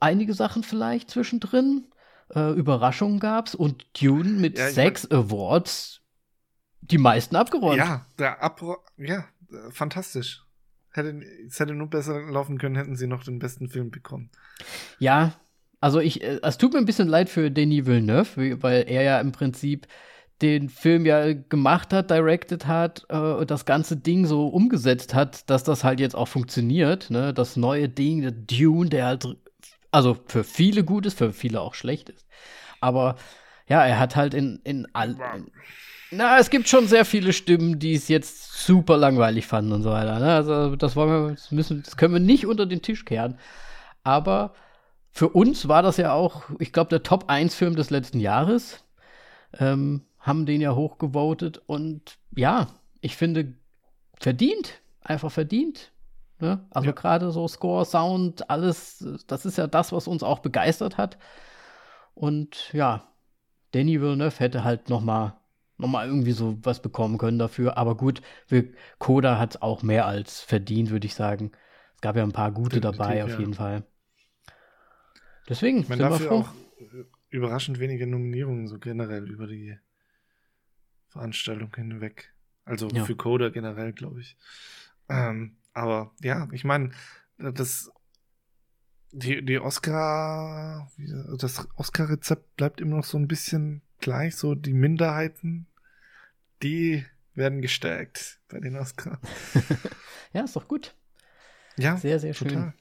einige 0.00 0.32
Sachen 0.32 0.62
vielleicht 0.62 1.10
zwischendrin. 1.10 1.91
Äh, 2.34 2.52
Überraschungen 2.52 3.20
gab's 3.20 3.54
und 3.54 3.86
Dune 4.00 4.30
mit 4.30 4.58
ja, 4.58 4.70
sechs 4.70 5.08
mein, 5.08 5.20
Awards 5.20 6.00
die 6.80 6.98
meisten 6.98 7.36
abgeräumt. 7.36 7.78
Ja, 7.78 8.06
der 8.18 8.42
Abro 8.42 8.78
ja, 8.96 9.24
fantastisch. 9.70 10.42
Hätte, 10.90 11.22
es 11.46 11.58
hätte 11.58 11.74
nur 11.74 11.88
besser 11.88 12.20
laufen 12.20 12.58
können, 12.58 12.76
hätten 12.76 12.96
sie 12.96 13.06
noch 13.06 13.24
den 13.24 13.38
besten 13.38 13.68
Film 13.68 13.90
bekommen. 13.90 14.30
Ja, 14.98 15.34
also 15.80 16.00
ich, 16.00 16.22
äh, 16.22 16.40
es 16.42 16.58
tut 16.58 16.72
mir 16.72 16.78
ein 16.78 16.86
bisschen 16.86 17.08
leid 17.08 17.28
für 17.28 17.50
Denis 17.50 17.86
Villeneuve, 17.86 18.62
weil 18.62 18.84
er 18.88 19.02
ja 19.02 19.20
im 19.20 19.32
Prinzip 19.32 19.86
den 20.42 20.68
Film 20.68 21.06
ja 21.06 21.32
gemacht 21.32 21.92
hat, 21.92 22.10
directed 22.10 22.66
hat 22.66 23.06
äh, 23.08 23.16
und 23.16 23.50
das 23.50 23.64
ganze 23.64 23.96
Ding 23.96 24.26
so 24.26 24.48
umgesetzt 24.48 25.14
hat, 25.14 25.48
dass 25.48 25.64
das 25.64 25.84
halt 25.84 26.00
jetzt 26.00 26.16
auch 26.16 26.28
funktioniert. 26.28 27.10
Ne? 27.10 27.32
Das 27.32 27.56
neue 27.56 27.88
Ding, 27.88 28.22
der 28.22 28.32
Dune, 28.32 28.90
der 28.90 29.06
halt, 29.06 29.26
also 29.92 30.16
für 30.26 30.42
viele 30.42 30.84
gut 30.84 31.06
ist, 31.06 31.18
für 31.18 31.32
viele 31.32 31.60
auch 31.60 31.74
schlecht 31.74 32.08
ist. 32.08 32.26
Aber 32.80 33.16
ja, 33.68 33.84
er 33.84 33.98
hat 33.98 34.16
halt 34.16 34.34
in, 34.34 34.60
in 34.64 34.88
all. 34.92 35.16
na, 36.10 36.38
es 36.38 36.50
gibt 36.50 36.68
schon 36.68 36.88
sehr 36.88 37.04
viele 37.04 37.32
Stimmen, 37.32 37.78
die 37.78 37.94
es 37.94 38.08
jetzt 38.08 38.64
super 38.64 38.96
langweilig 38.96 39.46
fanden 39.46 39.72
und 39.72 39.82
so 39.82 39.90
weiter. 39.90 40.18
Ne? 40.18 40.34
Also, 40.34 40.74
das 40.74 40.96
wollen 40.96 41.10
wir, 41.10 41.30
das 41.34 41.52
müssen, 41.52 41.82
das 41.84 41.96
können 41.96 42.14
wir 42.14 42.20
nicht 42.20 42.46
unter 42.46 42.66
den 42.66 42.82
Tisch 42.82 43.04
kehren. 43.04 43.38
Aber 44.02 44.54
für 45.12 45.28
uns 45.28 45.68
war 45.68 45.82
das 45.82 45.96
ja 45.96 46.12
auch, 46.12 46.42
ich 46.58 46.72
glaube, 46.72 46.90
der 46.90 47.04
Top 47.04 47.28
1 47.28 47.54
Film 47.54 47.76
des 47.76 47.90
letzten 47.90 48.18
Jahres. 48.18 48.84
Ähm, 49.58 50.02
haben 50.22 50.46
den 50.46 50.60
ja 50.60 50.74
hochgevotet 50.74 51.60
und 51.66 52.16
ja, 52.34 52.68
ich 53.00 53.16
finde, 53.16 53.54
verdient, 54.18 54.80
einfach 55.02 55.32
verdient. 55.32 55.90
Ne? 56.42 56.66
Also 56.70 56.88
ja. 56.88 56.92
gerade 56.92 57.30
so 57.30 57.46
Score, 57.46 57.84
Sound, 57.84 58.50
alles, 58.50 59.22
das 59.28 59.46
ist 59.46 59.58
ja 59.58 59.68
das, 59.68 59.92
was 59.92 60.08
uns 60.08 60.24
auch 60.24 60.40
begeistert 60.40 60.98
hat. 60.98 61.16
Und 62.14 62.72
ja, 62.72 63.06
Danny 63.70 64.00
Villeneuve 64.00 64.40
hätte 64.40 64.64
halt 64.64 64.88
noch 64.88 65.02
mal, 65.02 65.40
noch 65.78 65.86
mal 65.86 66.04
irgendwie 66.04 66.32
so 66.32 66.58
was 66.64 66.82
bekommen 66.82 67.16
können 67.16 67.38
dafür. 67.38 67.78
Aber 67.78 67.96
gut, 67.96 68.22
wir, 68.48 68.72
Koda 68.98 69.38
hat 69.38 69.54
es 69.54 69.62
auch 69.62 69.84
mehr 69.84 70.06
als 70.06 70.40
verdient, 70.40 70.90
würde 70.90 71.06
ich 71.06 71.14
sagen. 71.14 71.52
Es 71.94 72.00
gab 72.00 72.16
ja 72.16 72.24
ein 72.24 72.32
paar 72.32 72.50
gute 72.50 72.80
Definitiv, 72.80 72.98
dabei, 72.98 73.22
auf 73.22 73.30
ja. 73.30 73.38
jeden 73.38 73.54
Fall. 73.54 73.84
Deswegen 75.48 75.78
ich 75.78 75.88
mein, 75.88 75.98
sind 75.98 76.10
wir 76.10 76.18
froh. 76.18 76.40
Auch 76.40 76.48
überraschend 77.30 77.78
wenige 77.78 78.08
Nominierungen 78.08 78.66
so 78.66 78.80
generell 78.80 79.30
über 79.30 79.46
die 79.46 79.78
Veranstaltung 81.06 81.72
hinweg. 81.76 82.34
Also 82.64 82.88
ja. 82.88 83.04
für 83.04 83.14
Coder 83.14 83.52
generell, 83.52 83.92
glaube 83.92 84.20
ich. 84.22 84.36
Ähm, 85.08 85.56
aber 85.72 86.12
ja, 86.20 86.48
ich 86.52 86.64
meine, 86.64 86.90
das 87.38 87.90
die, 89.12 89.44
die 89.44 89.58
Oscar, 89.58 90.90
das 91.38 91.68
Oscar-Rezept 91.76 92.56
bleibt 92.56 92.80
immer 92.80 92.96
noch 92.96 93.04
so 93.04 93.18
ein 93.18 93.28
bisschen 93.28 93.82
gleich, 94.00 94.36
so 94.36 94.54
die 94.54 94.72
Minderheiten, 94.72 95.66
die 96.62 97.04
werden 97.34 97.60
gestärkt 97.60 98.40
bei 98.48 98.58
den 98.58 98.76
Oscars. 98.76 99.18
ja, 100.32 100.44
ist 100.44 100.56
doch 100.56 100.66
gut. 100.66 100.94
Ja, 101.76 101.96
sehr, 101.96 102.18
sehr 102.18 102.34
schön. 102.34 102.48
Total. 102.48 102.74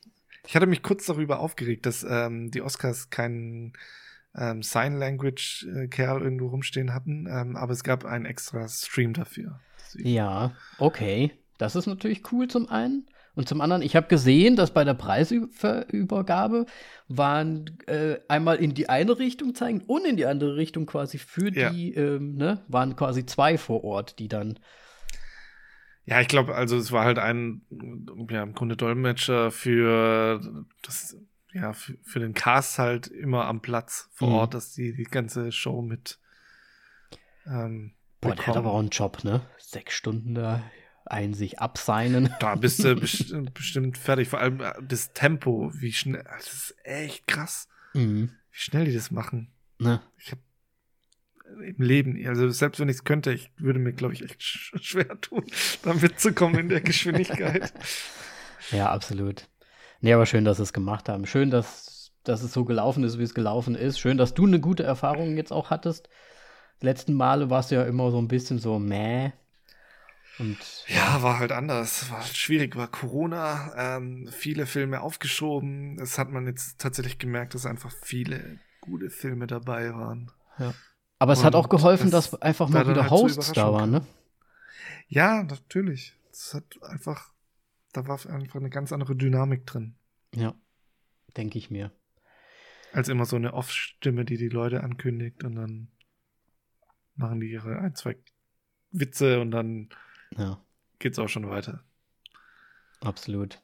Ich 0.45 0.55
hatte 0.55 0.67
mich 0.67 0.83
kurz 0.83 1.05
darüber 1.05 1.39
aufgeregt, 1.39 1.85
dass 1.85 2.05
ähm, 2.07 2.49
die 2.49 2.61
Oscars 2.61 3.09
keinen 3.09 3.73
ähm, 4.35 4.63
Sign 4.63 4.95
Language 4.95 5.67
äh, 5.67 5.87
Kerl 5.87 6.21
irgendwo 6.21 6.47
rumstehen 6.47 6.93
hatten, 6.93 7.27
ähm, 7.29 7.55
aber 7.55 7.73
es 7.73 7.83
gab 7.83 8.05
einen 8.05 8.25
extra 8.25 8.67
Stream 8.67 9.13
dafür. 9.13 9.59
Ja, 9.95 10.55
okay. 10.77 11.31
Das 11.61 11.75
ist 11.75 11.85
natürlich 11.85 12.31
cool 12.31 12.47
zum 12.47 12.67
einen. 12.69 13.05
Und 13.35 13.47
zum 13.47 13.61
anderen, 13.61 13.83
ich 13.83 13.95
habe 13.95 14.07
gesehen, 14.07 14.55
dass 14.55 14.73
bei 14.73 14.83
der 14.83 14.95
Preisübergabe 14.95 16.65
waren 17.07 17.77
äh, 17.85 18.17
einmal 18.27 18.57
in 18.57 18.73
die 18.73 18.89
eine 18.89 19.19
Richtung 19.19 19.53
zeigen 19.53 19.81
und 19.81 20.03
in 20.05 20.17
die 20.17 20.25
andere 20.25 20.55
Richtung 20.55 20.87
quasi 20.87 21.19
für 21.19 21.53
ja. 21.53 21.69
die, 21.69 21.93
ähm, 21.93 22.35
ne, 22.35 22.65
waren 22.67 22.95
quasi 22.95 23.27
zwei 23.27 23.59
vor 23.59 23.83
Ort, 23.83 24.17
die 24.17 24.27
dann. 24.27 24.57
Ja, 26.03 26.19
ich 26.19 26.27
glaube, 26.27 26.55
also 26.55 26.77
es 26.77 26.91
war 26.91 27.05
halt 27.05 27.19
ein, 27.19 27.61
ja, 28.29 28.41
im 28.41 28.53
Grunde 28.53 28.75
Dolmetscher 28.75 29.51
für 29.51 30.65
das 30.81 31.15
ja, 31.53 31.73
für, 31.73 31.95
für 32.01 32.19
den 32.19 32.33
Cast 32.33 32.79
halt 32.79 33.07
immer 33.07 33.45
am 33.45 33.61
Platz 33.61 34.09
vor 34.13 34.29
mhm. 34.29 34.35
Ort, 34.35 34.53
dass 34.55 34.73
die 34.73 34.95
die 34.95 35.03
ganze 35.03 35.51
Show 35.51 35.83
mit 35.83 36.17
ähm, 37.45 37.93
Boah, 38.19 38.33
der 38.35 38.47
hat 38.47 38.57
aber 38.57 38.71
auch 38.71 38.79
einen 38.79 38.89
Job, 38.89 39.23
ne? 39.23 39.41
Sechs 39.59 39.93
Stunden 39.93 40.33
da 40.33 40.63
ein 41.05 41.33
sich 41.33 41.59
abseinen. 41.59 42.33
Da 42.39 42.55
bist 42.55 42.83
du 42.83 42.95
best 42.99 43.33
bestimmt 43.53 43.97
fertig. 43.97 44.29
Vor 44.29 44.39
allem 44.39 44.61
äh, 44.61 44.73
das 44.81 45.13
Tempo, 45.13 45.71
wie 45.73 45.93
schnell, 45.93 46.23
das 46.23 46.53
ist 46.53 46.75
echt 46.83 47.27
krass. 47.27 47.67
Mhm. 47.93 48.31
Wie 48.51 48.59
schnell 48.59 48.85
die 48.85 48.93
das 48.93 49.11
machen. 49.11 49.51
Ne? 49.79 50.01
Ich 50.17 50.31
hab 50.31 50.39
im 51.59 51.81
Leben, 51.81 52.25
also 52.27 52.49
selbst 52.49 52.79
wenn 52.79 52.89
ich 52.89 52.97
es 52.97 53.03
könnte, 53.03 53.33
ich 53.33 53.51
würde 53.57 53.79
mir, 53.79 53.93
glaube 53.93 54.13
ich, 54.13 54.23
echt 54.23 54.41
schwer 54.41 55.19
tun, 55.19 55.43
da 55.83 55.93
mitzukommen 55.93 56.59
in 56.59 56.69
der 56.69 56.81
Geschwindigkeit. 56.81 57.73
ja, 58.71 58.89
absolut. 58.89 59.49
Nee, 59.99 60.13
aber 60.13 60.25
schön, 60.25 60.45
dass 60.45 60.57
sie 60.57 60.63
es 60.63 60.73
gemacht 60.73 61.09
haben. 61.09 61.25
Schön, 61.25 61.51
dass, 61.51 62.11
dass 62.23 62.41
es 62.41 62.53
so 62.53 62.65
gelaufen 62.65 63.03
ist, 63.03 63.19
wie 63.19 63.23
es 63.23 63.33
gelaufen 63.33 63.75
ist. 63.75 63.99
Schön, 63.99 64.17
dass 64.17 64.33
du 64.33 64.45
eine 64.45 64.59
gute 64.59 64.83
Erfahrung 64.83 65.37
jetzt 65.37 65.51
auch 65.51 65.69
hattest. 65.69 66.09
Die 66.81 66.85
letzten 66.85 67.13
Male 67.13 67.49
warst 67.49 67.69
du 67.71 67.75
ja 67.75 67.83
immer 67.83 68.09
so 68.09 68.17
ein 68.17 68.27
bisschen 68.27 68.57
so 68.57 68.79
meh. 68.79 69.31
Und, 70.39 70.57
ja, 70.87 71.21
war 71.21 71.39
halt 71.39 71.51
anders. 71.51 72.09
War 72.09 72.23
schwierig, 72.23 72.75
war 72.75 72.87
Corona, 72.87 73.73
ähm, 73.97 74.29
viele 74.31 74.65
Filme 74.65 75.01
aufgeschoben. 75.01 75.99
Es 75.99 76.17
hat 76.17 76.29
man 76.29 76.47
jetzt 76.47 76.79
tatsächlich 76.79 77.19
gemerkt, 77.19 77.53
dass 77.53 77.65
einfach 77.65 77.91
viele 78.01 78.59
gute 78.79 79.09
Filme 79.09 79.47
dabei 79.47 79.93
waren. 79.93 80.31
Ja. 80.57 80.73
Aber 81.19 81.33
es 81.33 81.39
Und 81.39 81.45
hat 81.45 81.55
auch 81.55 81.69
geholfen, 81.69 82.09
das 82.09 82.31
dass 82.31 82.41
einfach 82.41 82.69
mal 82.69 82.87
wieder 82.87 83.03
halt 83.03 83.11
Hosts 83.11 83.51
da 83.51 83.71
waren, 83.71 83.91
ne? 83.91 84.07
Ja, 85.07 85.43
natürlich. 85.43 86.15
Es 86.31 86.53
hat 86.53 86.81
einfach 86.81 87.31
da 87.93 88.07
war 88.07 88.25
einfach 88.27 88.59
eine 88.59 88.69
ganz 88.69 88.91
andere 88.91 89.15
Dynamik 89.15 89.65
drin. 89.65 89.95
Ja, 90.33 90.55
denke 91.37 91.57
ich 91.57 91.69
mir. 91.69 91.91
Als 92.93 93.09
immer 93.09 93.25
so 93.25 93.35
eine 93.35 93.53
Off-Stimme, 93.53 94.25
die 94.25 94.37
die 94.37 94.49
Leute 94.49 94.83
ankündigt 94.83 95.43
und 95.43 95.55
dann 95.55 95.87
machen 97.15 97.39
die 97.39 97.51
ihre 97.51 97.79
ein, 97.79 97.95
zwei 97.95 98.17
Witze 98.91 99.39
und 99.39 99.51
dann 99.51 99.89
ja. 100.37 100.59
geht's 100.99 101.19
auch 101.19 101.29
schon 101.29 101.49
weiter. 101.49 101.83
Absolut. 103.01 103.59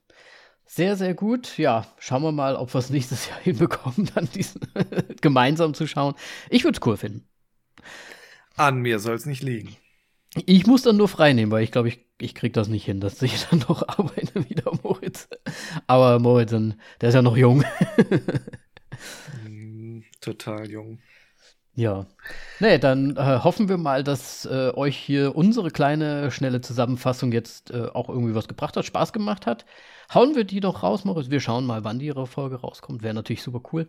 Sehr, 0.66 0.98
sehr 0.98 1.14
gut. 1.14 1.58
Ja, 1.58 1.88
schauen 1.98 2.24
wir 2.24 2.32
mal, 2.32 2.56
ob 2.56 2.74
wir 2.74 2.80
es 2.80 2.90
nächstes 2.90 3.28
Jahr 3.30 3.40
hinbekommen, 3.44 4.10
dann 4.14 4.30
diesen 4.30 4.62
gemeinsam 5.22 5.74
zu 5.74 5.88
schauen. 5.88 6.16
Ich 6.50 6.64
würde 6.64 6.78
es 6.80 6.86
cool 6.86 6.98
finden. 6.98 7.28
An 8.56 8.80
mir 8.80 9.00
soll 9.00 9.16
es 9.16 9.26
nicht 9.26 9.44
liegen. 9.44 9.76
Ich 10.46 10.68
muss 10.68 10.82
dann 10.82 10.98
nur 10.98 11.08
frei 11.08 11.34
nehmen, 11.34 11.52
weil 11.52 11.64
ich 11.64 11.72
glaube, 11.72 11.88
ich, 11.88 12.06
ich 12.20 12.36
kriege 12.36 12.52
das 12.52 12.68
nicht 12.68 12.86
hin, 12.86 13.00
dass 13.00 13.22
ich 13.22 13.46
dann 13.50 13.60
noch 13.60 13.88
arbeite 13.88 14.48
wieder, 14.50 14.72
Moritz. 14.84 15.30
Aber 15.88 16.20
Moritz, 16.20 16.52
der 16.52 17.10
ist 17.10 17.16
ja 17.16 17.22
noch 17.22 17.38
jung. 17.38 17.64
Mm, 19.48 20.02
total 20.20 20.70
jung. 20.70 21.00
Ja. 21.78 22.08
Nee, 22.60 22.80
dann 22.80 23.16
äh, 23.18 23.40
hoffen 23.44 23.70
wir 23.70 23.78
mal, 23.78 24.04
dass 24.04 24.46
äh, 24.46 24.72
euch 24.74 24.98
hier 24.98 25.36
unsere 25.36 25.70
kleine, 25.70 26.32
schnelle 26.32 26.60
Zusammenfassung 26.60 27.32
jetzt 27.32 27.70
äh, 27.70 27.90
auch 27.94 28.10
irgendwie 28.10 28.34
was 28.34 28.48
gebracht 28.48 28.76
hat, 28.76 28.84
Spaß 28.84 29.14
gemacht 29.14 29.46
hat. 29.46 29.64
Hauen 30.12 30.36
wir 30.36 30.44
die 30.44 30.60
doch 30.60 30.82
raus, 30.82 31.06
Moritz. 31.06 31.30
Wir 31.30 31.40
schauen 31.40 31.68
mal, 31.68 31.84
wann 31.84 32.00
die 32.00 32.08
ihre 32.08 32.26
Folge 32.26 32.56
rauskommt. 32.56 33.04
Wäre 33.04 33.14
natürlich 33.14 33.44
super 33.44 33.62
cool. 33.72 33.88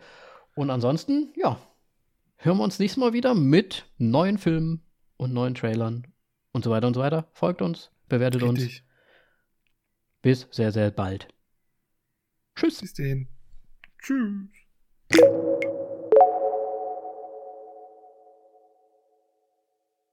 Und 0.55 0.69
ansonsten, 0.69 1.33
ja, 1.35 1.59
hören 2.37 2.59
wir 2.59 2.65
uns 2.65 2.79
nächstes 2.79 3.01
Mal 3.01 3.15
wieder 3.15 3.35
mit 3.35 3.87
neuen 3.97 4.37
Filmen 4.37 4.83
und 5.17 5.33
neuen 5.33 5.55
Trailern 5.55 6.07
und 6.53 6.65
so 6.65 6.71
weiter 6.71 6.89
und 6.89 6.95
so 6.95 7.01
weiter. 7.01 7.31
Folgt 7.33 7.63
uns, 7.63 7.91
bewertet 8.11 8.43
Richtig. 8.43 8.65
uns. 8.65 8.83
Bis 10.21 10.47
sehr, 10.51 10.73
sehr 10.73 10.91
bald. 10.91 11.27
Tschüss. 12.55 12.83
Bis 12.83 12.93
dahin. 12.93 13.29
Tschüss. 14.03 14.51